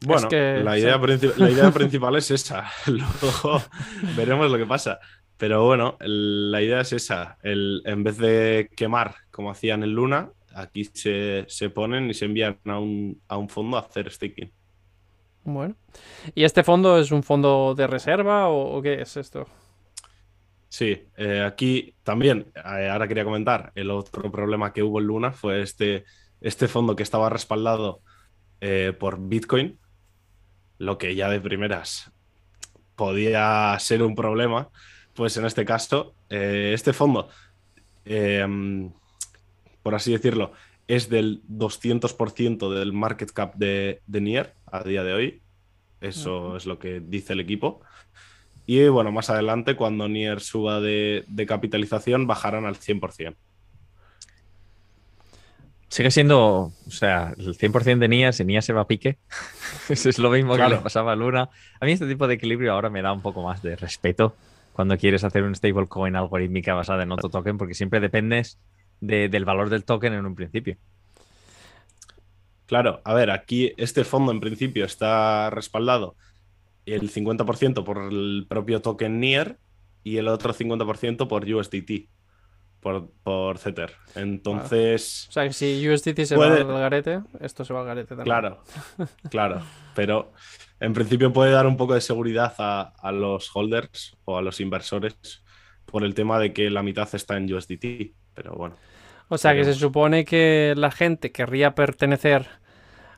Bueno, 0.05 0.27
que, 0.29 0.61
la, 0.63 0.77
idea 0.77 0.99
la 1.37 1.49
idea 1.49 1.71
principal 1.73 2.15
es 2.15 2.31
esa. 2.31 2.69
Luego 2.87 3.61
veremos 4.15 4.51
lo 4.51 4.57
que 4.57 4.65
pasa. 4.65 4.99
Pero 5.37 5.65
bueno, 5.65 5.97
el- 5.99 6.51
la 6.51 6.61
idea 6.61 6.81
es 6.81 6.93
esa. 6.93 7.37
El, 7.43 7.81
en 7.85 8.03
vez 8.03 8.17
de 8.17 8.69
quemar 8.75 9.15
como 9.31 9.51
hacían 9.51 9.83
en 9.83 9.93
Luna, 9.93 10.29
aquí 10.53 10.85
se, 10.85 11.45
se 11.47 11.69
ponen 11.69 12.09
y 12.09 12.13
se 12.13 12.25
envían 12.25 12.59
a 12.65 12.79
un, 12.79 13.21
a 13.27 13.37
un 13.37 13.47
fondo 13.49 13.77
a 13.77 13.81
hacer 13.81 14.11
staking. 14.11 14.51
Bueno. 15.43 15.75
¿Y 16.35 16.43
este 16.43 16.63
fondo 16.63 16.99
es 16.99 17.11
un 17.11 17.23
fondo 17.23 17.73
de 17.75 17.87
reserva 17.87 18.47
o, 18.49 18.77
o 18.77 18.81
qué 18.81 19.01
es 19.01 19.17
esto? 19.17 19.47
Sí, 20.71 21.05
eh, 21.17 21.43
aquí 21.45 21.95
también, 22.01 22.49
eh, 22.55 22.87
ahora 22.89 23.05
quería 23.05 23.25
comentar, 23.25 23.73
el 23.75 23.91
otro 23.91 24.31
problema 24.31 24.71
que 24.71 24.81
hubo 24.81 25.01
en 25.01 25.07
Luna 25.07 25.33
fue 25.33 25.61
este, 25.61 26.05
este 26.39 26.69
fondo 26.69 26.95
que 26.95 27.03
estaba 27.03 27.29
respaldado 27.29 27.99
eh, 28.61 28.93
por 28.97 29.19
Bitcoin, 29.19 29.77
lo 30.77 30.97
que 30.97 31.13
ya 31.13 31.27
de 31.27 31.41
primeras 31.41 32.09
podía 32.95 33.77
ser 33.79 34.01
un 34.01 34.15
problema, 34.15 34.69
pues 35.13 35.35
en 35.35 35.43
este 35.43 35.65
caso, 35.65 36.15
este 36.29 36.93
fondo, 36.93 37.27
eh, 38.05 38.47
por 39.83 39.93
así 39.93 40.13
decirlo, 40.13 40.53
es 40.87 41.09
del 41.09 41.41
200% 41.49 42.73
del 42.73 42.93
market 42.93 43.31
cap 43.33 43.55
de, 43.55 44.01
de 44.07 44.21
Nier 44.21 44.53
a 44.71 44.83
día 44.83 45.03
de 45.03 45.11
hoy. 45.11 45.41
Eso 45.99 46.55
es 46.55 46.65
lo 46.65 46.79
que 46.79 47.01
dice 47.01 47.33
el 47.33 47.41
equipo. 47.41 47.81
Y 48.65 48.87
bueno, 48.87 49.11
más 49.11 49.29
adelante, 49.29 49.75
cuando 49.75 50.07
Nier 50.07 50.39
suba 50.39 50.79
de, 50.79 51.25
de 51.27 51.45
capitalización, 51.45 52.27
bajarán 52.27 52.65
al 52.65 52.75
100%. 52.77 53.35
sigue 55.89 56.09
siendo, 56.11 56.71
o 56.87 56.91
sea, 56.91 57.33
el 57.37 57.57
100% 57.57 57.99
de 57.99 58.07
Nia, 58.07 58.31
si 58.31 58.45
Nia 58.45 58.61
se 58.61 58.71
va 58.71 58.81
a 58.81 58.87
pique, 58.87 59.17
eso 59.89 60.07
es 60.09 60.19
lo 60.19 60.29
mismo 60.29 60.55
que 60.55 60.67
le 60.69 60.77
pasaba 60.77 61.11
a 61.11 61.15
Luna. 61.17 61.49
A 61.81 61.85
mí 61.85 61.91
este 61.91 62.07
tipo 62.07 62.27
de 62.27 62.35
equilibrio 62.35 62.71
ahora 62.71 62.89
me 62.89 63.01
da 63.01 63.11
un 63.11 63.21
poco 63.21 63.43
más 63.43 63.61
de 63.61 63.75
respeto 63.75 64.35
cuando 64.71 64.97
quieres 64.97 65.25
hacer 65.25 65.43
un 65.43 65.53
stablecoin 65.53 66.15
algorítmica 66.15 66.73
basada 66.73 67.03
en 67.03 67.11
otro 67.11 67.29
token, 67.29 67.57
porque 67.57 67.73
siempre 67.73 67.99
dependes 67.99 68.57
de- 69.01 69.27
del 69.27 69.43
valor 69.43 69.69
del 69.69 69.83
token 69.83 70.13
en 70.13 70.25
un 70.25 70.33
principio. 70.35 70.77
Claro, 72.67 73.01
a 73.03 73.13
ver, 73.13 73.31
aquí 73.31 73.73
este 73.75 74.05
fondo 74.05 74.31
en 74.31 74.39
principio 74.39 74.85
está 74.85 75.49
respaldado 75.49 76.15
el 76.85 77.11
50% 77.11 77.83
por 77.83 77.97
el 78.11 78.45
propio 78.49 78.81
token 78.81 79.19
NIR 79.19 79.57
y 80.03 80.17
el 80.17 80.27
otro 80.27 80.53
50% 80.53 81.27
por 81.27 81.45
USDT, 81.45 82.09
por, 82.79 83.11
por. 83.23 83.59
Entonces, 84.15 85.27
O 85.29 85.31
sea, 85.31 85.47
que 85.47 85.53
si 85.53 85.87
USDT 85.87 86.25
se 86.25 86.35
Puede- 86.35 86.63
va 86.63 86.75
al 86.75 86.81
garete, 86.81 87.21
esto 87.39 87.63
se 87.65 87.73
va 87.73 87.81
al 87.81 87.85
garete 87.87 88.09
también. 88.15 88.25
claro, 88.25 88.63
claro, 89.29 89.61
pero 89.95 90.33
en 90.79 90.93
principio 90.93 91.31
puede 91.31 91.51
dar 91.51 91.67
un 91.67 91.77
poco 91.77 91.93
de 91.93 92.01
seguridad 92.01 92.53
a, 92.57 92.93
a 92.97 93.11
los 93.11 93.51
holders 93.55 94.17
o 94.25 94.37
a 94.37 94.41
los 94.41 94.59
inversores 94.59 95.15
por 95.85 96.03
el 96.03 96.13
tema 96.15 96.39
de 96.39 96.53
que 96.53 96.69
la 96.69 96.81
mitad 96.83 97.07
está 97.13 97.37
en 97.37 97.53
USDT, 97.53 98.13
pero 98.33 98.53
bueno. 98.55 98.75
O 99.27 99.37
sea, 99.37 99.55
que 99.55 99.63
se 99.63 99.75
supone 99.75 100.25
que 100.25 100.73
la 100.75 100.91
gente 100.91 101.31
querría 101.31 101.73
pertenecer 101.73 102.47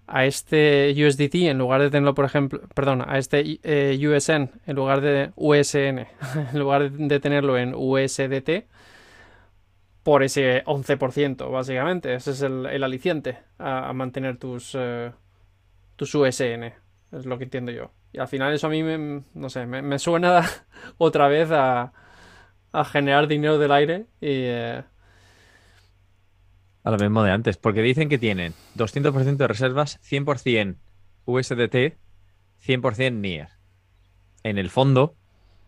a 0.07 0.25
este 0.25 0.93
USDT 0.97 1.35
en 1.35 1.57
lugar 1.57 1.81
de 1.81 1.89
tenerlo, 1.89 2.13
por 2.13 2.25
ejemplo, 2.25 2.61
perdón, 2.73 3.03
a 3.07 3.17
este 3.17 3.59
eh, 3.63 3.97
USN 4.07 4.51
en 4.65 4.75
lugar 4.75 5.01
de 5.01 5.31
USN, 5.35 6.07
en 6.53 6.59
lugar 6.59 6.91
de 6.91 7.19
tenerlo 7.19 7.57
en 7.57 7.73
USDT, 7.75 8.65
por 10.03 10.23
ese 10.23 10.63
11%, 10.65 11.49
básicamente. 11.51 12.13
Ese 12.13 12.31
es 12.31 12.41
el, 12.41 12.83
aliciente 12.83 13.39
a, 13.57 13.93
mantener 13.93 14.37
tus, 14.37 14.75
eh, 14.77 15.11
tus 15.95 16.13
USN, 16.13 16.73
es 17.11 17.25
lo 17.25 17.37
que 17.37 17.45
entiendo 17.45 17.71
yo. 17.71 17.91
Y 18.11 18.19
al 18.19 18.27
final 18.27 18.53
eso 18.53 18.67
a 18.67 18.69
mí, 18.69 18.83
me, 18.83 19.23
no 19.33 19.49
sé, 19.49 19.65
me, 19.65 19.81
me 19.81 19.99
suena 19.99 20.43
otra 20.97 21.27
vez 21.27 21.49
a, 21.51 21.93
a 22.71 22.85
generar 22.85 23.27
dinero 23.27 23.57
del 23.57 23.71
aire 23.71 24.05
y... 24.21 24.27
eh, 24.45 24.83
A 26.84 26.91
lo 26.91 26.98
mismo 26.98 27.24
de 27.24 27.32
antes, 27.32 27.58
porque 27.58 27.82
dicen 27.82 28.10
que 28.10 28.17
tienen 28.17 28.54
200% 28.76 29.38
de 29.38 29.48
reservas, 29.48 30.00
100% 30.02 30.78
USDT, 31.26 31.98
100% 32.65 33.13
NIR. 33.13 33.48
En 34.43 34.58
el 34.58 34.69
fondo, 34.69 35.15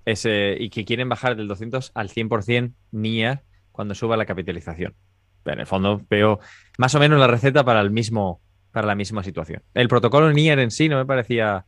ese, 0.04 0.58
y 0.60 0.70
que 0.70 0.84
quieren 0.84 1.08
bajar 1.08 1.36
del 1.36 1.48
200 1.48 1.92
al 1.94 2.10
100% 2.10 2.74
NIR 2.92 3.42
cuando 3.72 3.96
suba 3.96 4.18
la 4.18 4.26
capitalización. 4.26 4.96
Pero 5.44 5.54
en 5.54 5.62
el 5.62 5.68
fondo 5.68 6.02
veo 6.10 6.40
más 6.78 6.96
o 6.96 7.00
menos 7.00 7.20
la 7.20 7.28
receta 7.28 7.64
para 7.64 7.82
el 7.82 7.92
mismo 7.92 8.42
para 8.72 8.88
la 8.88 8.96
misma 8.96 9.24
situación. 9.24 9.64
El 9.74 9.88
protocolo 9.88 10.30
NIR 10.34 10.60
en 10.60 10.70
sí 10.70 10.90
no 10.90 10.98
me 10.98 11.06
parecía 11.06 11.66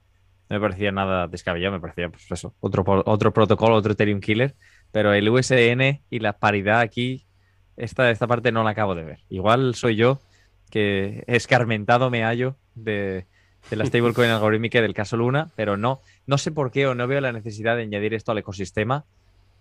no 0.50 0.56
me 0.56 0.60
parecía 0.60 0.92
nada 0.92 1.28
descabellado, 1.28 1.74
me 1.74 1.80
parecía 1.80 2.10
pues 2.10 2.30
eso, 2.32 2.54
otro, 2.60 2.84
otro 3.06 3.34
protocolo, 3.34 3.76
otro 3.76 3.94
Ethereum 3.94 4.20
killer, 4.20 4.56
pero 4.92 5.14
el 5.14 5.30
USN 5.30 6.04
y 6.10 6.20
la 6.20 6.38
paridad 6.38 6.80
aquí 6.80 7.27
esta, 7.78 8.12
esta 8.12 8.28
parte 8.28 8.52
no 8.52 8.64
la 8.64 8.72
acabo 8.72 8.96
de 8.96 9.04
ver. 9.04 9.20
Igual 9.30 9.76
soy 9.76 9.96
yo 9.96 10.20
que 10.70 11.24
escarmentado 11.28 12.10
me 12.10 12.24
hallo 12.24 12.56
de, 12.76 13.26
de 13.70 13.76
la 13.76 13.86
stablecoin 13.88 14.30
algorítmica 14.30 14.82
del 14.82 14.94
caso 14.94 15.18
Luna, 15.18 15.50
pero 15.56 15.78
no, 15.78 16.02
no 16.26 16.38
sé 16.38 16.52
por 16.52 16.72
qué 16.72 16.88
o 16.88 16.96
no 16.96 17.08
veo 17.08 17.22
la 17.22 17.32
necesidad 17.32 17.76
de 17.76 17.84
añadir 17.84 18.14
esto 18.14 18.32
al 18.32 18.40
ecosistema 18.40 19.06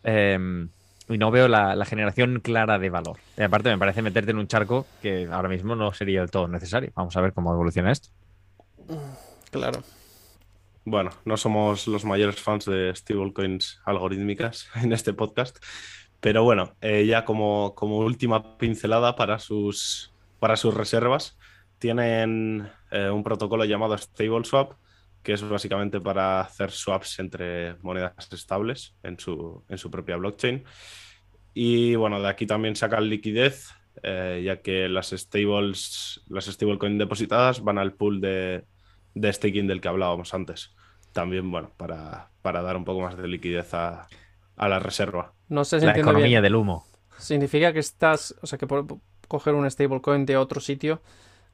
eh, 0.03 0.67
y 1.09 1.19
no 1.19 1.31
veo 1.31 1.47
la, 1.47 1.77
la 1.77 1.85
generación 1.85 2.41
clara 2.41 2.79
de 2.79 2.91
valor. 2.91 3.19
Y 3.37 3.43
aparte 3.43 3.69
me 3.69 3.79
parece 3.79 4.03
meterte 4.03 4.33
en 4.33 4.39
un 4.39 4.49
charco 4.49 4.87
que 5.03 5.29
ahora 5.31 5.49
mismo 5.49 5.77
no 5.77 5.93
sería 5.93 6.21
del 6.21 6.31
todo 6.31 6.49
necesario. 6.49 6.91
Vamos 6.97 7.17
a 7.17 7.21
ver 7.21 7.33
cómo 7.33 7.53
evoluciona 7.53 7.93
esto. 7.93 8.09
Claro. 9.51 9.83
Bueno, 10.85 11.11
no 11.25 11.37
somos 11.37 11.89
los 11.89 12.05
mayores 12.05 12.41
fans 12.41 12.65
de 12.65 12.93
stablecoins 12.95 13.81
algorítmicas 13.85 14.69
en 14.77 14.93
este 14.93 15.13
podcast, 15.13 15.59
pero 16.21 16.43
bueno, 16.43 16.75
ya 16.81 17.25
como, 17.25 17.75
última 17.81 18.59
pincelada 18.59 19.17
para 19.17 19.39
sus, 19.39 20.13
para 20.39 20.57
sus 20.57 20.75
reservas, 20.75 21.37
tienen 21.79 22.69
eh, 22.91 23.11
un 23.11 23.23
protocolo 23.23 23.65
llamado 23.65 23.97
StableSwap, 23.97 24.73
que 25.23 25.33
es 25.33 25.49
básicamente 25.49 26.01
para 26.01 26.41
hacer 26.41 26.71
swaps 26.71 27.19
entre 27.19 27.75
monedas 27.83 28.33
estables 28.33 28.95
en 29.03 29.19
su, 29.19 29.65
en 29.69 29.79
su 29.79 29.91
propia 29.91 30.17
blockchain. 30.17 30.65
Y 31.53 31.95
bueno, 31.97 32.21
de 32.21 32.29
aquí 32.29 32.47
también 32.47 32.77
sacan 32.77 33.09
liquidez, 33.09 33.71
eh, 34.03 34.43
ya 34.45 34.61
que 34.61 34.89
las 34.89 35.11
stables, 35.11 36.23
las 36.29 36.47
stablecoins 36.47 36.99
depositadas 36.99 37.63
van 37.63 37.79
al 37.79 37.95
pool 37.95 38.21
de, 38.21 38.65
de 39.15 39.33
staking 39.33 39.67
del 39.67 39.81
que 39.81 39.89
hablábamos 39.89 40.33
antes. 40.35 40.75
También, 41.13 41.51
bueno, 41.51 41.73
para, 41.77 42.31
para 42.43 42.63
dar 42.63 42.77
un 42.77 42.85
poco 42.85 43.01
más 43.01 43.17
de 43.17 43.27
liquidez 43.27 43.73
a, 43.75 44.07
a 44.57 44.69
la 44.69 44.79
reserva. 44.79 45.33
No 45.49 45.65
sé 45.65 45.81
si 45.81 45.87
La 45.87 45.93
entiendo 45.93 46.11
economía 46.13 46.41
bien. 46.41 46.43
del 46.43 46.57
humo. 46.57 46.87
Significa 47.19 47.73
que 47.73 47.79
estás, 47.79 48.35
o 48.43 48.47
sea, 48.47 48.59
que 48.59 48.67
puedo 48.67 49.01
coger 49.29 49.55
un 49.55 49.71
stablecoin 49.71 50.27
de 50.27 50.37
otro 50.37 50.61
sitio, 50.61 51.01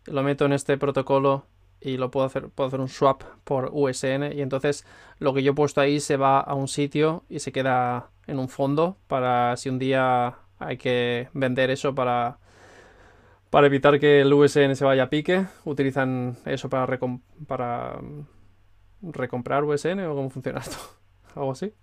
lo 0.06 0.22
meto 0.22 0.44
en 0.44 0.52
este 0.52 0.76
protocolo 0.78 1.46
y 1.80 1.96
lo 1.96 2.10
puedo 2.10 2.26
hacer, 2.26 2.48
puedo 2.48 2.68
hacer 2.68 2.80
un 2.80 2.88
swap 2.88 3.22
por 3.44 3.70
USN 3.72 4.32
y 4.32 4.40
entonces 4.42 4.84
lo 5.18 5.32
que 5.34 5.42
yo 5.42 5.52
he 5.52 5.54
puesto 5.54 5.80
ahí 5.80 6.00
se 6.00 6.16
va 6.16 6.40
a 6.40 6.54
un 6.54 6.68
sitio 6.68 7.24
y 7.28 7.38
se 7.40 7.52
queda 7.52 8.10
en 8.26 8.38
un 8.38 8.48
fondo 8.48 8.96
para 9.08 9.56
si 9.56 9.68
un 9.68 9.78
día 9.78 10.36
hay 10.58 10.76
que 10.76 11.28
vender 11.32 11.70
eso 11.70 11.94
para 11.94 12.38
para 13.50 13.66
evitar 13.66 13.98
que 14.00 14.20
el 14.22 14.32
USN 14.32 14.74
se 14.76 14.84
vaya 14.84 15.04
a 15.04 15.10
pique, 15.10 15.44
utilizan 15.64 16.36
eso 16.46 16.68
para 16.70 16.86
recom- 16.86 17.20
para 17.46 17.98
mm, 18.00 19.12
recomprar 19.12 19.64
USN 19.64 20.00
o 20.06 20.14
cómo 20.14 20.30
funciona 20.30 20.60
esto, 20.60 20.78
algo 21.34 21.52
así. 21.52 21.74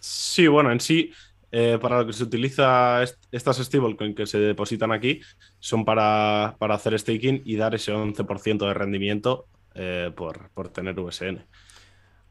Sí, 0.00 0.46
bueno, 0.46 0.70
en 0.72 0.80
sí, 0.80 1.12
eh, 1.50 1.78
para 1.80 2.00
lo 2.00 2.06
que 2.06 2.12
se 2.12 2.24
utiliza 2.24 3.02
est- 3.02 3.22
estas 3.32 3.58
stablecoins 3.58 4.14
que 4.16 4.26
se 4.26 4.38
depositan 4.38 4.92
aquí 4.92 5.20
son 5.58 5.84
para, 5.84 6.56
para 6.58 6.74
hacer 6.74 6.98
staking 6.98 7.42
y 7.44 7.56
dar 7.56 7.74
ese 7.74 7.92
11% 7.92 8.66
de 8.66 8.74
rendimiento 8.74 9.46
eh, 9.74 10.12
por, 10.16 10.50
por 10.50 10.68
tener 10.70 10.98
USN. 10.98 11.46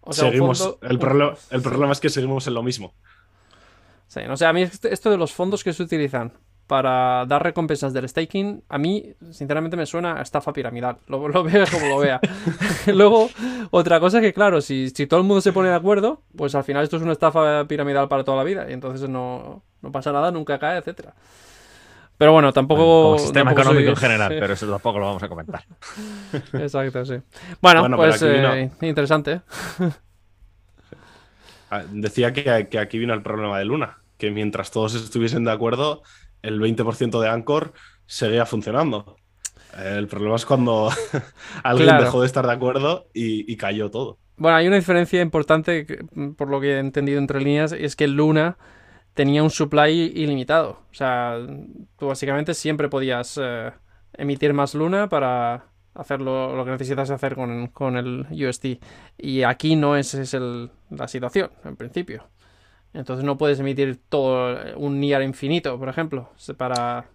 O 0.02 0.14
sea, 0.14 0.26
un 0.26 0.32
seguimos, 0.32 0.60
fondo- 0.60 0.80
el, 0.84 0.94
un- 0.94 1.00
problema, 1.00 1.34
el 1.52 1.62
problema 1.62 1.92
es 1.94 2.00
que 2.00 2.10
seguimos 2.10 2.48
en 2.48 2.54
lo 2.54 2.64
mismo. 2.64 2.94
Sí, 4.08 4.22
no 4.28 4.38
sé, 4.38 4.46
a 4.46 4.54
mí 4.54 4.62
este- 4.62 4.94
esto 4.94 5.10
de 5.10 5.18
los 5.18 5.34
fondos 5.34 5.64
que 5.64 5.74
se 5.74 5.84
utilizan 5.84 6.34
para 6.68 7.26
dar 7.28 7.44
recompensas 7.44 7.94
del 7.94 8.10
staking, 8.10 8.64
a 8.70 8.78
mí, 8.78 9.14
sinceramente, 9.32 9.78
me 9.78 9.86
suena 9.86 10.18
a 10.20 10.22
estafa 10.22 10.52
piramidal. 10.54 10.98
Lo, 11.08 11.28
lo 11.28 11.44
veo 11.46 11.66
como 11.72 11.88
lo 11.88 11.98
vea. 12.00 12.20
Luego, 12.88 13.30
otra 13.72 14.00
cosa 14.00 14.18
es 14.18 14.24
que, 14.24 14.34
claro, 14.34 14.62
si, 14.62 14.90
si 14.90 15.06
todo 15.08 15.20
el 15.20 15.26
mundo 15.26 15.42
se 15.42 15.54
pone 15.54 15.70
de 15.70 15.76
acuerdo, 15.76 16.22
pues 16.36 16.56
al 16.56 16.64
final 16.64 16.84
esto 16.84 16.98
es 16.98 17.04
una 17.04 17.12
estafa 17.14 17.66
piramidal 17.68 18.08
para 18.08 18.24
toda 18.24 18.38
la 18.38 18.44
vida. 18.44 18.66
Y 18.70 18.74
entonces 18.74 19.10
no, 19.10 19.64
no 19.82 19.92
pasa 19.92 20.12
nada, 20.12 20.32
nunca 20.32 20.58
cae, 20.60 20.80
etcétera. 20.80 21.14
Pero 22.18 22.32
bueno, 22.32 22.54
tampoco. 22.54 22.82
Como 23.04 23.20
sistema 23.20 23.50
tampoco 23.52 23.64
soy- 23.70 23.84
económico 23.84 23.90
en 23.92 24.10
general, 24.10 24.36
pero 24.40 24.54
eso 24.54 24.68
tampoco 24.70 25.00
lo 25.00 25.06
vamos 25.08 25.22
a 25.24 25.28
comentar. 25.28 25.64
Exacto, 26.54 27.06
sí. 27.06 27.16
Bueno, 27.62 27.82
Bueno, 27.82 27.98
pues 27.98 28.22
aquí 28.24 28.32
vino- 28.32 28.54
eh, 28.54 28.72
interesante. 28.82 29.42
Ah, 31.70 31.84
Decía 31.92 32.32
que, 32.34 32.68
que 32.70 32.80
aquí 32.80 32.98
vino 33.00 33.14
el 33.14 33.22
problema 33.22 33.58
de 33.60 33.66
Luna, 33.66 33.98
que 34.18 34.32
mientras 34.32 34.72
todos 34.72 34.94
estuviesen 34.96 35.44
de 35.44 35.52
acuerdo, 35.52 36.04
el 36.48 36.60
20% 36.60 37.20
de 37.22 37.30
Anchor 37.30 37.74
seguía 38.06 38.46
funcionando. 38.46 39.16
El 39.78 40.08
problema 40.08 40.36
es 40.36 40.46
cuando 40.46 40.90
alguien 41.64 41.90
Claro. 41.90 42.04
dejó 42.04 42.22
de 42.22 42.28
estar 42.28 42.46
de 42.46 42.54
acuerdo 42.54 43.08
y, 43.14 43.52
y 43.52 43.58
cayó 43.58 43.92
todo. 43.92 44.18
Bueno, 44.38 44.58
hay 44.58 44.68
una 44.68 44.76
diferencia 44.78 45.22
importante, 45.22 45.86
que, 45.86 46.04
por 46.38 46.50
lo 46.50 46.60
que 46.62 46.74
he 46.76 46.80
entendido 46.80 47.20
entre 47.20 47.40
líneas, 47.42 47.72
es 47.72 47.96
que 47.96 48.08
Luna 48.08 48.58
tenía 49.14 49.44
un 49.44 49.50
supply 49.50 50.12
ilimitado. 50.14 50.82
O 50.92 50.94
sea, 50.94 51.38
tú 51.98 52.08
básicamente 52.08 52.54
siempre 52.54 52.90
podías 52.90 53.40
eh, 53.42 53.72
emitir 54.14 54.54
más 54.54 54.76
Luna 54.76 55.08
para 55.10 55.68
hacer 55.94 56.20
lo, 56.20 56.54
lo 56.56 56.66
que 56.66 56.72
necesitas 56.72 57.10
hacer 57.10 57.36
con, 57.36 57.68
con 57.68 57.96
el 57.96 58.28
USD. 58.32 58.78
Y 59.18 59.44
aquí 59.44 59.78
no 59.78 59.96
es, 59.96 60.14
es 60.14 60.34
el- 60.34 60.70
la 60.90 61.08
situación, 61.08 61.50
en 61.64 61.78
principio. 61.78 62.28
Entonces 62.96 63.26
no 63.26 63.38
puedes 63.38 63.60
emitir 63.60 64.00
todo 64.10 64.60
eh, 64.60 64.74
un 64.76 64.96
NIR 64.96 65.22
infinito, 65.24 65.78
por 65.78 65.90
ejemplo, 65.90 66.30
se- 66.38 66.54
para... 66.54 67.06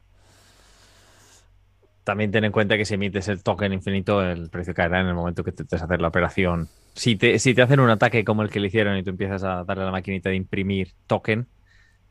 También 2.04 2.30
ten 2.30 2.44
en 2.44 2.52
cuenta 2.52 2.76
que 2.76 2.84
si 2.84 2.94
emites 2.94 3.28
el 3.28 3.42
token 3.42 3.72
infinito, 3.72 4.22
el 4.22 4.48
precio 4.50 4.74
caerá 4.74 5.00
en 5.00 5.06
el 5.06 5.14
momento 5.14 5.44
que 5.44 5.50
intentes 5.50 5.80
hacer 5.82 6.00
la 6.00 6.08
operación. 6.08 6.68
Si 6.94 7.16
te, 7.16 7.38
si 7.38 7.54
te 7.54 7.62
hacen 7.62 7.78
un 7.78 7.90
ataque 7.90 8.24
como 8.24 8.42
el 8.42 8.50
que 8.50 8.58
le 8.58 8.66
hicieron 8.68 8.96
y 8.96 9.02
tú 9.02 9.10
empiezas 9.10 9.44
a 9.44 9.64
darle 9.64 9.82
a 9.84 9.86
la 9.86 9.92
maquinita 9.92 10.28
de 10.30 10.36
imprimir 10.36 10.92
token, 11.06 11.46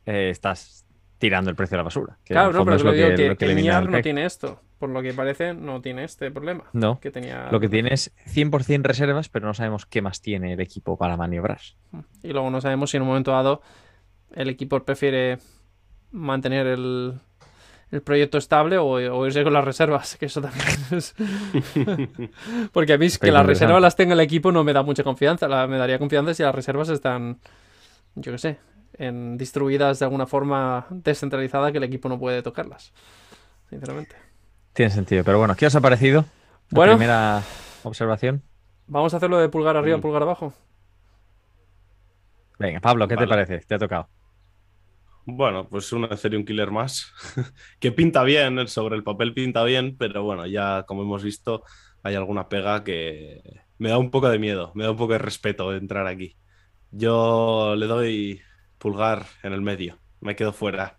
eh, 0.06 0.30
estás 0.30 0.86
tirando 1.18 1.50
el 1.50 1.56
precio 1.56 1.76
a 1.76 1.78
la 1.78 1.82
basura. 1.84 2.18
que 2.24 2.34
Claro, 2.34 2.52
no, 2.52 2.64
pero 2.64 2.76
es 2.76 2.84
lo 2.84 2.92
que 2.92 2.96
digo 2.98 3.36
que, 3.36 3.46
el 3.46 3.58
el 3.58 3.90
no 3.90 4.00
tiene 4.00 4.24
esto. 4.24 4.60
Por 4.80 4.88
lo 4.90 5.00
que 5.02 5.12
parece, 5.14 5.54
no 5.54 5.80
tiene 5.80 6.02
este 6.04 6.30
problema. 6.32 6.64
No, 6.72 6.98
Que 6.98 7.12
tenía... 7.12 7.48
lo 7.52 7.60
que 7.60 7.68
tiene 7.68 7.90
es 7.94 8.12
100% 8.26 8.82
reservas, 8.82 9.28
pero 9.28 9.46
no 9.46 9.54
sabemos 9.54 9.86
qué 9.86 10.00
más 10.02 10.20
tiene 10.22 10.54
el 10.54 10.60
equipo 10.60 10.96
para 10.96 11.16
maniobrar. 11.16 11.60
Y 12.22 12.32
luego 12.32 12.50
no 12.50 12.60
sabemos 12.62 12.90
si 12.90 12.96
en 12.96 13.02
un 13.02 13.08
momento 13.10 13.30
dado 13.30 13.60
el 14.34 14.48
equipo 14.48 14.82
prefiere 14.82 15.38
mantener 16.12 16.66
el, 16.66 17.14
el 17.90 18.00
proyecto 18.02 18.38
estable 18.38 18.78
o, 18.78 18.86
o 18.86 19.26
irse 19.26 19.44
con 19.44 19.52
las 19.52 19.64
reservas, 19.64 20.16
que 20.16 20.26
eso 20.26 20.40
también 20.40 20.66
es... 20.92 21.14
Porque 22.72 22.94
a 22.94 22.98
mí 22.98 23.06
es 23.06 23.18
que 23.18 23.30
las 23.32 23.44
reservas 23.46 23.82
las 23.82 23.96
tenga 23.96 24.14
el 24.14 24.20
equipo 24.20 24.50
no 24.50 24.64
me 24.64 24.72
da 24.72 24.82
mucha 24.82 25.04
confianza. 25.04 25.46
La- 25.46 25.66
me 25.66 25.78
daría 25.78 25.98
confianza 25.98 26.34
si 26.34 26.42
las 26.42 26.54
reservas 26.54 26.88
están, 26.88 27.38
yo 28.14 28.32
qué 28.32 28.38
sé, 28.38 28.58
en, 28.94 29.36
distribuidas 29.36 29.98
de 29.98 30.04
alguna 30.06 30.26
forma 30.26 30.86
descentralizada 30.90 31.70
que 31.70 31.78
el 31.78 31.84
equipo 31.84 32.08
no 32.08 32.18
puede 32.18 32.42
tocarlas. 32.42 32.92
Sinceramente. 33.68 34.16
Tiene 34.72 34.90
sentido. 34.90 35.24
Pero 35.24 35.38
bueno, 35.38 35.54
¿qué 35.56 35.66
os 35.66 35.74
ha 35.74 35.80
parecido? 35.80 36.24
Bueno. 36.70 36.92
Primera 36.96 37.42
observación. 37.82 38.42
Vamos 38.86 39.14
a 39.14 39.18
hacerlo 39.18 39.38
de 39.38 39.48
pulgar 39.48 39.76
arriba, 39.76 39.98
Mm. 39.98 40.00
pulgar 40.00 40.22
abajo. 40.22 40.52
Venga, 42.58 42.80
Pablo, 42.80 43.08
¿qué 43.08 43.16
te 43.16 43.26
parece? 43.26 43.58
Te 43.60 43.74
ha 43.74 43.78
tocado. 43.78 44.08
Bueno, 45.24 45.68
pues 45.68 45.92
un 45.92 46.04
Ethereum 46.04 46.44
Killer 46.44 46.70
más, 46.70 47.12
que 47.78 47.92
pinta 47.92 48.22
bien, 48.22 48.66
sobre 48.68 48.96
el 48.96 49.04
papel 49.04 49.32
pinta 49.32 49.62
bien, 49.64 49.96
pero 49.96 50.22
bueno, 50.24 50.46
ya 50.46 50.84
como 50.86 51.02
hemos 51.02 51.22
visto, 51.22 51.62
hay 52.02 52.14
alguna 52.14 52.48
pega 52.48 52.82
que 52.84 53.40
me 53.78 53.90
da 53.90 53.98
un 53.98 54.10
poco 54.10 54.28
de 54.28 54.38
miedo, 54.38 54.72
me 54.74 54.84
da 54.84 54.90
un 54.90 54.96
poco 54.96 55.12
de 55.12 55.18
respeto 55.18 55.70
de 55.70 55.78
entrar 55.78 56.06
aquí. 56.06 56.36
Yo 56.90 57.74
le 57.76 57.86
doy 57.86 58.40
pulgar 58.78 59.26
en 59.42 59.52
el 59.52 59.60
medio, 59.62 59.98
me 60.20 60.34
quedo 60.36 60.52
fuera. 60.52 60.98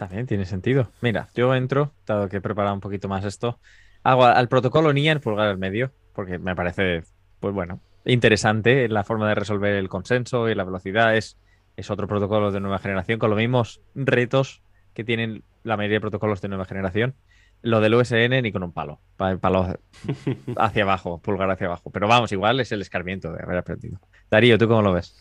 También 0.00 0.26
tiene 0.26 0.46
sentido. 0.46 0.88
Mira, 1.02 1.28
yo 1.34 1.54
entro, 1.54 1.92
dado 2.06 2.30
que 2.30 2.38
he 2.38 2.40
preparado 2.40 2.74
un 2.74 2.80
poquito 2.80 3.06
más 3.06 3.22
esto, 3.26 3.60
hago 4.02 4.24
al 4.24 4.48
protocolo 4.48 4.94
NIA 4.94 5.12
en 5.12 5.20
pulgar 5.20 5.48
al 5.48 5.58
medio, 5.58 5.92
porque 6.14 6.38
me 6.38 6.56
parece, 6.56 7.02
pues 7.38 7.52
bueno, 7.52 7.80
interesante 8.06 8.88
la 8.88 9.04
forma 9.04 9.28
de 9.28 9.34
resolver 9.34 9.74
el 9.74 9.90
consenso 9.90 10.48
y 10.48 10.54
la 10.54 10.64
velocidad. 10.64 11.14
Es, 11.18 11.36
es 11.76 11.90
otro 11.90 12.08
protocolo 12.08 12.50
de 12.50 12.60
nueva 12.60 12.78
generación 12.78 13.18
con 13.18 13.28
los 13.28 13.36
mismos 13.36 13.82
retos 13.94 14.62
que 14.94 15.04
tienen 15.04 15.44
la 15.64 15.76
mayoría 15.76 15.96
de 15.96 16.00
protocolos 16.00 16.40
de 16.40 16.48
nueva 16.48 16.64
generación. 16.64 17.14
Lo 17.60 17.82
del 17.82 17.94
USN 17.94 18.40
ni 18.40 18.52
con 18.52 18.62
un 18.62 18.72
palo, 18.72 19.02
pa- 19.18 19.36
palo 19.36 19.76
hacia 20.56 20.82
abajo, 20.84 21.20
pulgar 21.20 21.50
hacia 21.50 21.66
abajo. 21.66 21.90
Pero 21.90 22.08
vamos, 22.08 22.32
igual 22.32 22.58
es 22.60 22.72
el 22.72 22.80
escarmiento 22.80 23.32
de 23.34 23.42
haber 23.42 23.58
aprendido. 23.58 24.00
Darío, 24.30 24.56
¿tú 24.56 24.66
cómo 24.66 24.80
lo 24.80 24.94
ves? 24.94 25.14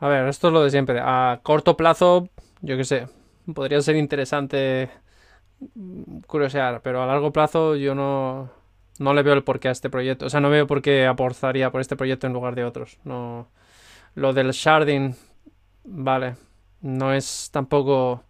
A 0.00 0.08
ver, 0.08 0.26
esto 0.26 0.48
es 0.48 0.52
lo 0.52 0.64
de 0.64 0.70
siempre. 0.70 0.98
A 1.00 1.38
corto 1.44 1.76
plazo, 1.76 2.28
yo 2.60 2.76
qué 2.76 2.82
sé, 2.82 3.06
podría 3.54 3.80
ser 3.82 3.96
interesante 3.96 4.90
mm, 5.74 6.20
curiosear, 6.26 6.82
pero 6.82 7.02
a 7.02 7.06
largo 7.06 7.32
plazo 7.32 7.76
yo 7.76 7.94
no, 7.94 8.50
no 8.98 9.14
le 9.14 9.22
veo 9.22 9.34
el 9.34 9.44
porqué 9.44 9.68
a 9.68 9.72
este 9.72 9.90
proyecto. 9.90 10.26
O 10.26 10.30
sea, 10.30 10.40
no 10.40 10.50
veo 10.50 10.66
por 10.66 10.82
qué 10.82 11.06
apostaría 11.06 11.70
por 11.70 11.80
este 11.80 11.96
proyecto 11.96 12.26
en 12.26 12.32
lugar 12.32 12.54
de 12.54 12.64
otros. 12.64 12.98
No. 13.04 13.48
Lo 14.14 14.32
del 14.32 14.52
sharding, 14.52 15.16
vale, 15.84 16.36
no 16.80 17.12
es 17.12 17.50
tampoco 17.52 18.24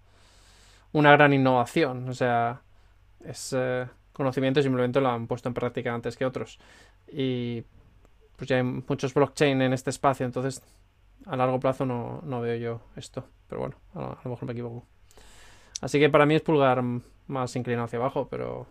una 0.92 1.12
gran 1.12 1.32
innovación. 1.32 2.08
O 2.08 2.14
sea, 2.14 2.62
es 3.24 3.54
eh, 3.56 3.86
conocimiento 4.12 4.62
simplemente 4.62 5.00
lo 5.00 5.08
han 5.10 5.26
puesto 5.26 5.48
en 5.48 5.54
práctica 5.54 5.94
antes 5.94 6.16
que 6.16 6.24
otros. 6.26 6.58
Y 7.08 7.64
pues 8.36 8.48
ya 8.48 8.56
hay 8.56 8.62
muchos 8.62 9.14
blockchain 9.14 9.62
en 9.62 9.72
este 9.72 9.90
espacio, 9.90 10.26
entonces 10.26 10.62
a 11.26 11.36
largo 11.36 11.60
plazo 11.60 11.86
no, 11.86 12.20
no 12.24 12.40
veo 12.40 12.56
yo 12.56 12.80
esto. 12.96 13.24
Pero 13.48 13.60
bueno, 13.60 13.76
a 13.94 14.20
lo 14.24 14.30
mejor 14.30 14.46
me 14.46 14.52
equivoco. 14.52 14.91
Así 15.82 15.98
que 15.98 16.08
para 16.08 16.24
mí 16.24 16.34
es 16.34 16.40
pulgar 16.42 16.82
más 17.26 17.54
inclinado 17.56 17.84
hacia 17.84 17.98
abajo, 17.98 18.28
pero 18.30 18.66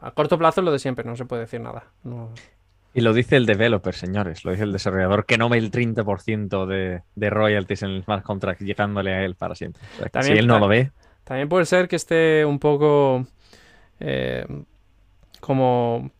a 0.00 0.10
corto 0.10 0.36
plazo 0.38 0.60
es 0.60 0.64
lo 0.64 0.72
de 0.72 0.78
siempre, 0.80 1.04
no 1.04 1.14
se 1.14 1.24
puede 1.26 1.42
decir 1.42 1.60
nada. 1.60 1.84
No- 2.02 2.30
Y 2.94 3.00
lo 3.02 3.12
dice 3.12 3.36
el 3.36 3.46
developer, 3.46 3.94
señores, 3.94 4.44
lo 4.44 4.50
dice 4.52 4.64
el 4.64 4.72
desarrollador, 4.72 5.26
que 5.26 5.36
no 5.38 5.48
ve 5.48 5.58
el 5.58 5.70
30% 5.70 6.66
de, 6.66 7.02
de 7.14 7.30
royalties 7.30 7.82
en 7.82 7.90
el 7.90 8.02
smart 8.04 8.24
contract 8.24 8.60
llegándole 8.62 9.14
a 9.14 9.24
él 9.24 9.34
para 9.36 9.54
siempre. 9.54 9.82
O 9.94 9.96
sea, 9.96 10.04
que 10.06 10.10
También 10.10 10.34
si 10.34 10.38
él 10.40 10.46
no 10.46 10.58
lo 10.58 10.68
ve, 10.68 10.90
También 11.24 11.48
puede 11.48 11.64
ser 11.66 11.86
que 11.88 11.96
esté 11.96 12.44
un 12.44 12.58
poco 12.58 13.26
eh, 14.00 14.46
como 15.40 16.10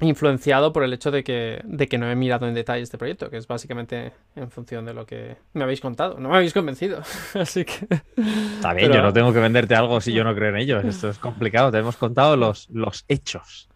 influenciado 0.00 0.72
por 0.72 0.82
el 0.82 0.92
hecho 0.94 1.10
de 1.10 1.22
que, 1.22 1.60
de 1.64 1.86
que 1.86 1.98
no 1.98 2.10
he 2.10 2.16
mirado 2.16 2.46
en 2.48 2.54
detalle 2.54 2.82
este 2.82 2.96
proyecto, 2.96 3.28
que 3.28 3.36
es 3.36 3.46
básicamente 3.46 4.12
en 4.34 4.50
función 4.50 4.84
de 4.86 4.94
lo 4.94 5.04
que 5.04 5.36
me 5.52 5.62
habéis 5.64 5.80
contado. 5.80 6.18
No 6.18 6.30
me 6.30 6.36
habéis 6.36 6.54
convencido, 6.54 7.02
así 7.34 7.64
que... 7.64 7.86
está 8.16 8.72
bien, 8.72 8.88
Pero- 8.90 8.94
yo 8.94 9.02
no 9.02 9.12
tengo 9.12 9.32
que 9.32 9.40
venderte 9.40 9.74
algo 9.74 10.00
si 10.00 10.12
yo 10.12 10.24
no 10.24 10.34
creo 10.34 10.50
en 10.50 10.56
ello. 10.56 10.80
Esto 10.80 11.10
es 11.10 11.18
complicado, 11.18 11.70
te 11.70 11.78
hemos 11.78 11.96
contado 11.96 12.36
los, 12.36 12.68
los 12.70 13.04
hechos. 13.08 13.68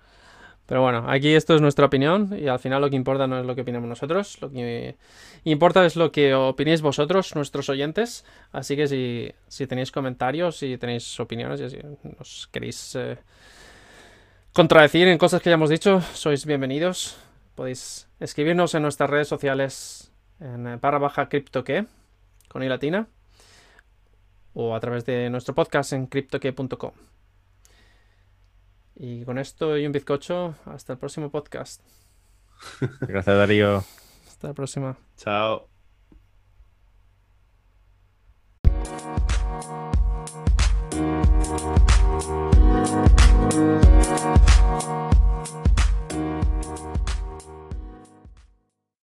Pero 0.66 0.80
bueno, 0.80 1.04
aquí 1.10 1.34
esto 1.34 1.54
es 1.54 1.60
nuestra 1.60 1.84
opinión 1.84 2.34
y 2.40 2.46
al 2.48 2.58
final 2.58 2.80
lo 2.80 2.88
que 2.88 2.96
importa 2.96 3.26
no 3.26 3.38
es 3.38 3.44
lo 3.44 3.54
que 3.54 3.60
opinamos 3.60 3.86
nosotros, 3.86 4.38
lo 4.40 4.50
que 4.50 4.96
importa 5.44 5.84
es 5.84 5.94
lo 5.94 6.10
que 6.10 6.32
opinéis 6.32 6.80
vosotros, 6.80 7.34
nuestros 7.34 7.68
oyentes. 7.68 8.24
Así 8.50 8.74
que 8.74 8.86
si, 8.86 9.30
si 9.46 9.66
tenéis 9.66 9.92
comentarios, 9.92 10.56
si 10.56 10.78
tenéis 10.78 11.20
opiniones 11.20 11.60
y 11.60 11.68
si 11.68 11.78
nos 12.18 12.48
queréis 12.50 12.94
eh, 12.96 13.18
contradecir 14.55 15.09
en 15.09 15.18
cosas 15.18 15.42
que 15.42 15.50
ya 15.50 15.55
hemos 15.55 15.68
dicho, 15.68 16.00
sois 16.14 16.46
bienvenidos. 16.46 17.18
Podéis 17.57 18.09
escribirnos 18.20 18.74
en 18.74 18.82
nuestras 18.82 19.11
redes 19.11 19.26
sociales 19.28 20.12
en 20.40 20.66
eh, 20.66 20.78
barra 20.80 20.98
baja 20.98 21.28
criptoque 21.28 21.86
con 22.48 22.62
i 22.62 22.68
latina 22.68 23.09
o 24.55 24.74
a 24.76 24.80
través 24.80 25.05
de 25.05 25.28
nuestro 25.28 25.55
podcast 25.55 25.92
en 25.92 26.07
criptoque.com. 26.07 26.92
Y 28.94 29.24
con 29.24 29.38
esto 29.38 29.76
y 29.76 29.86
un 29.86 29.92
bizcocho, 29.92 30.55
hasta 30.66 30.92
el 30.92 31.00
próximo 31.00 31.30
podcast. 31.30 31.82
Gracias, 33.00 33.36
Darío. 33.36 33.84
Hasta 34.28 34.48
la 34.48 34.55
próxima. 34.55 34.96
Chao. 35.16 35.74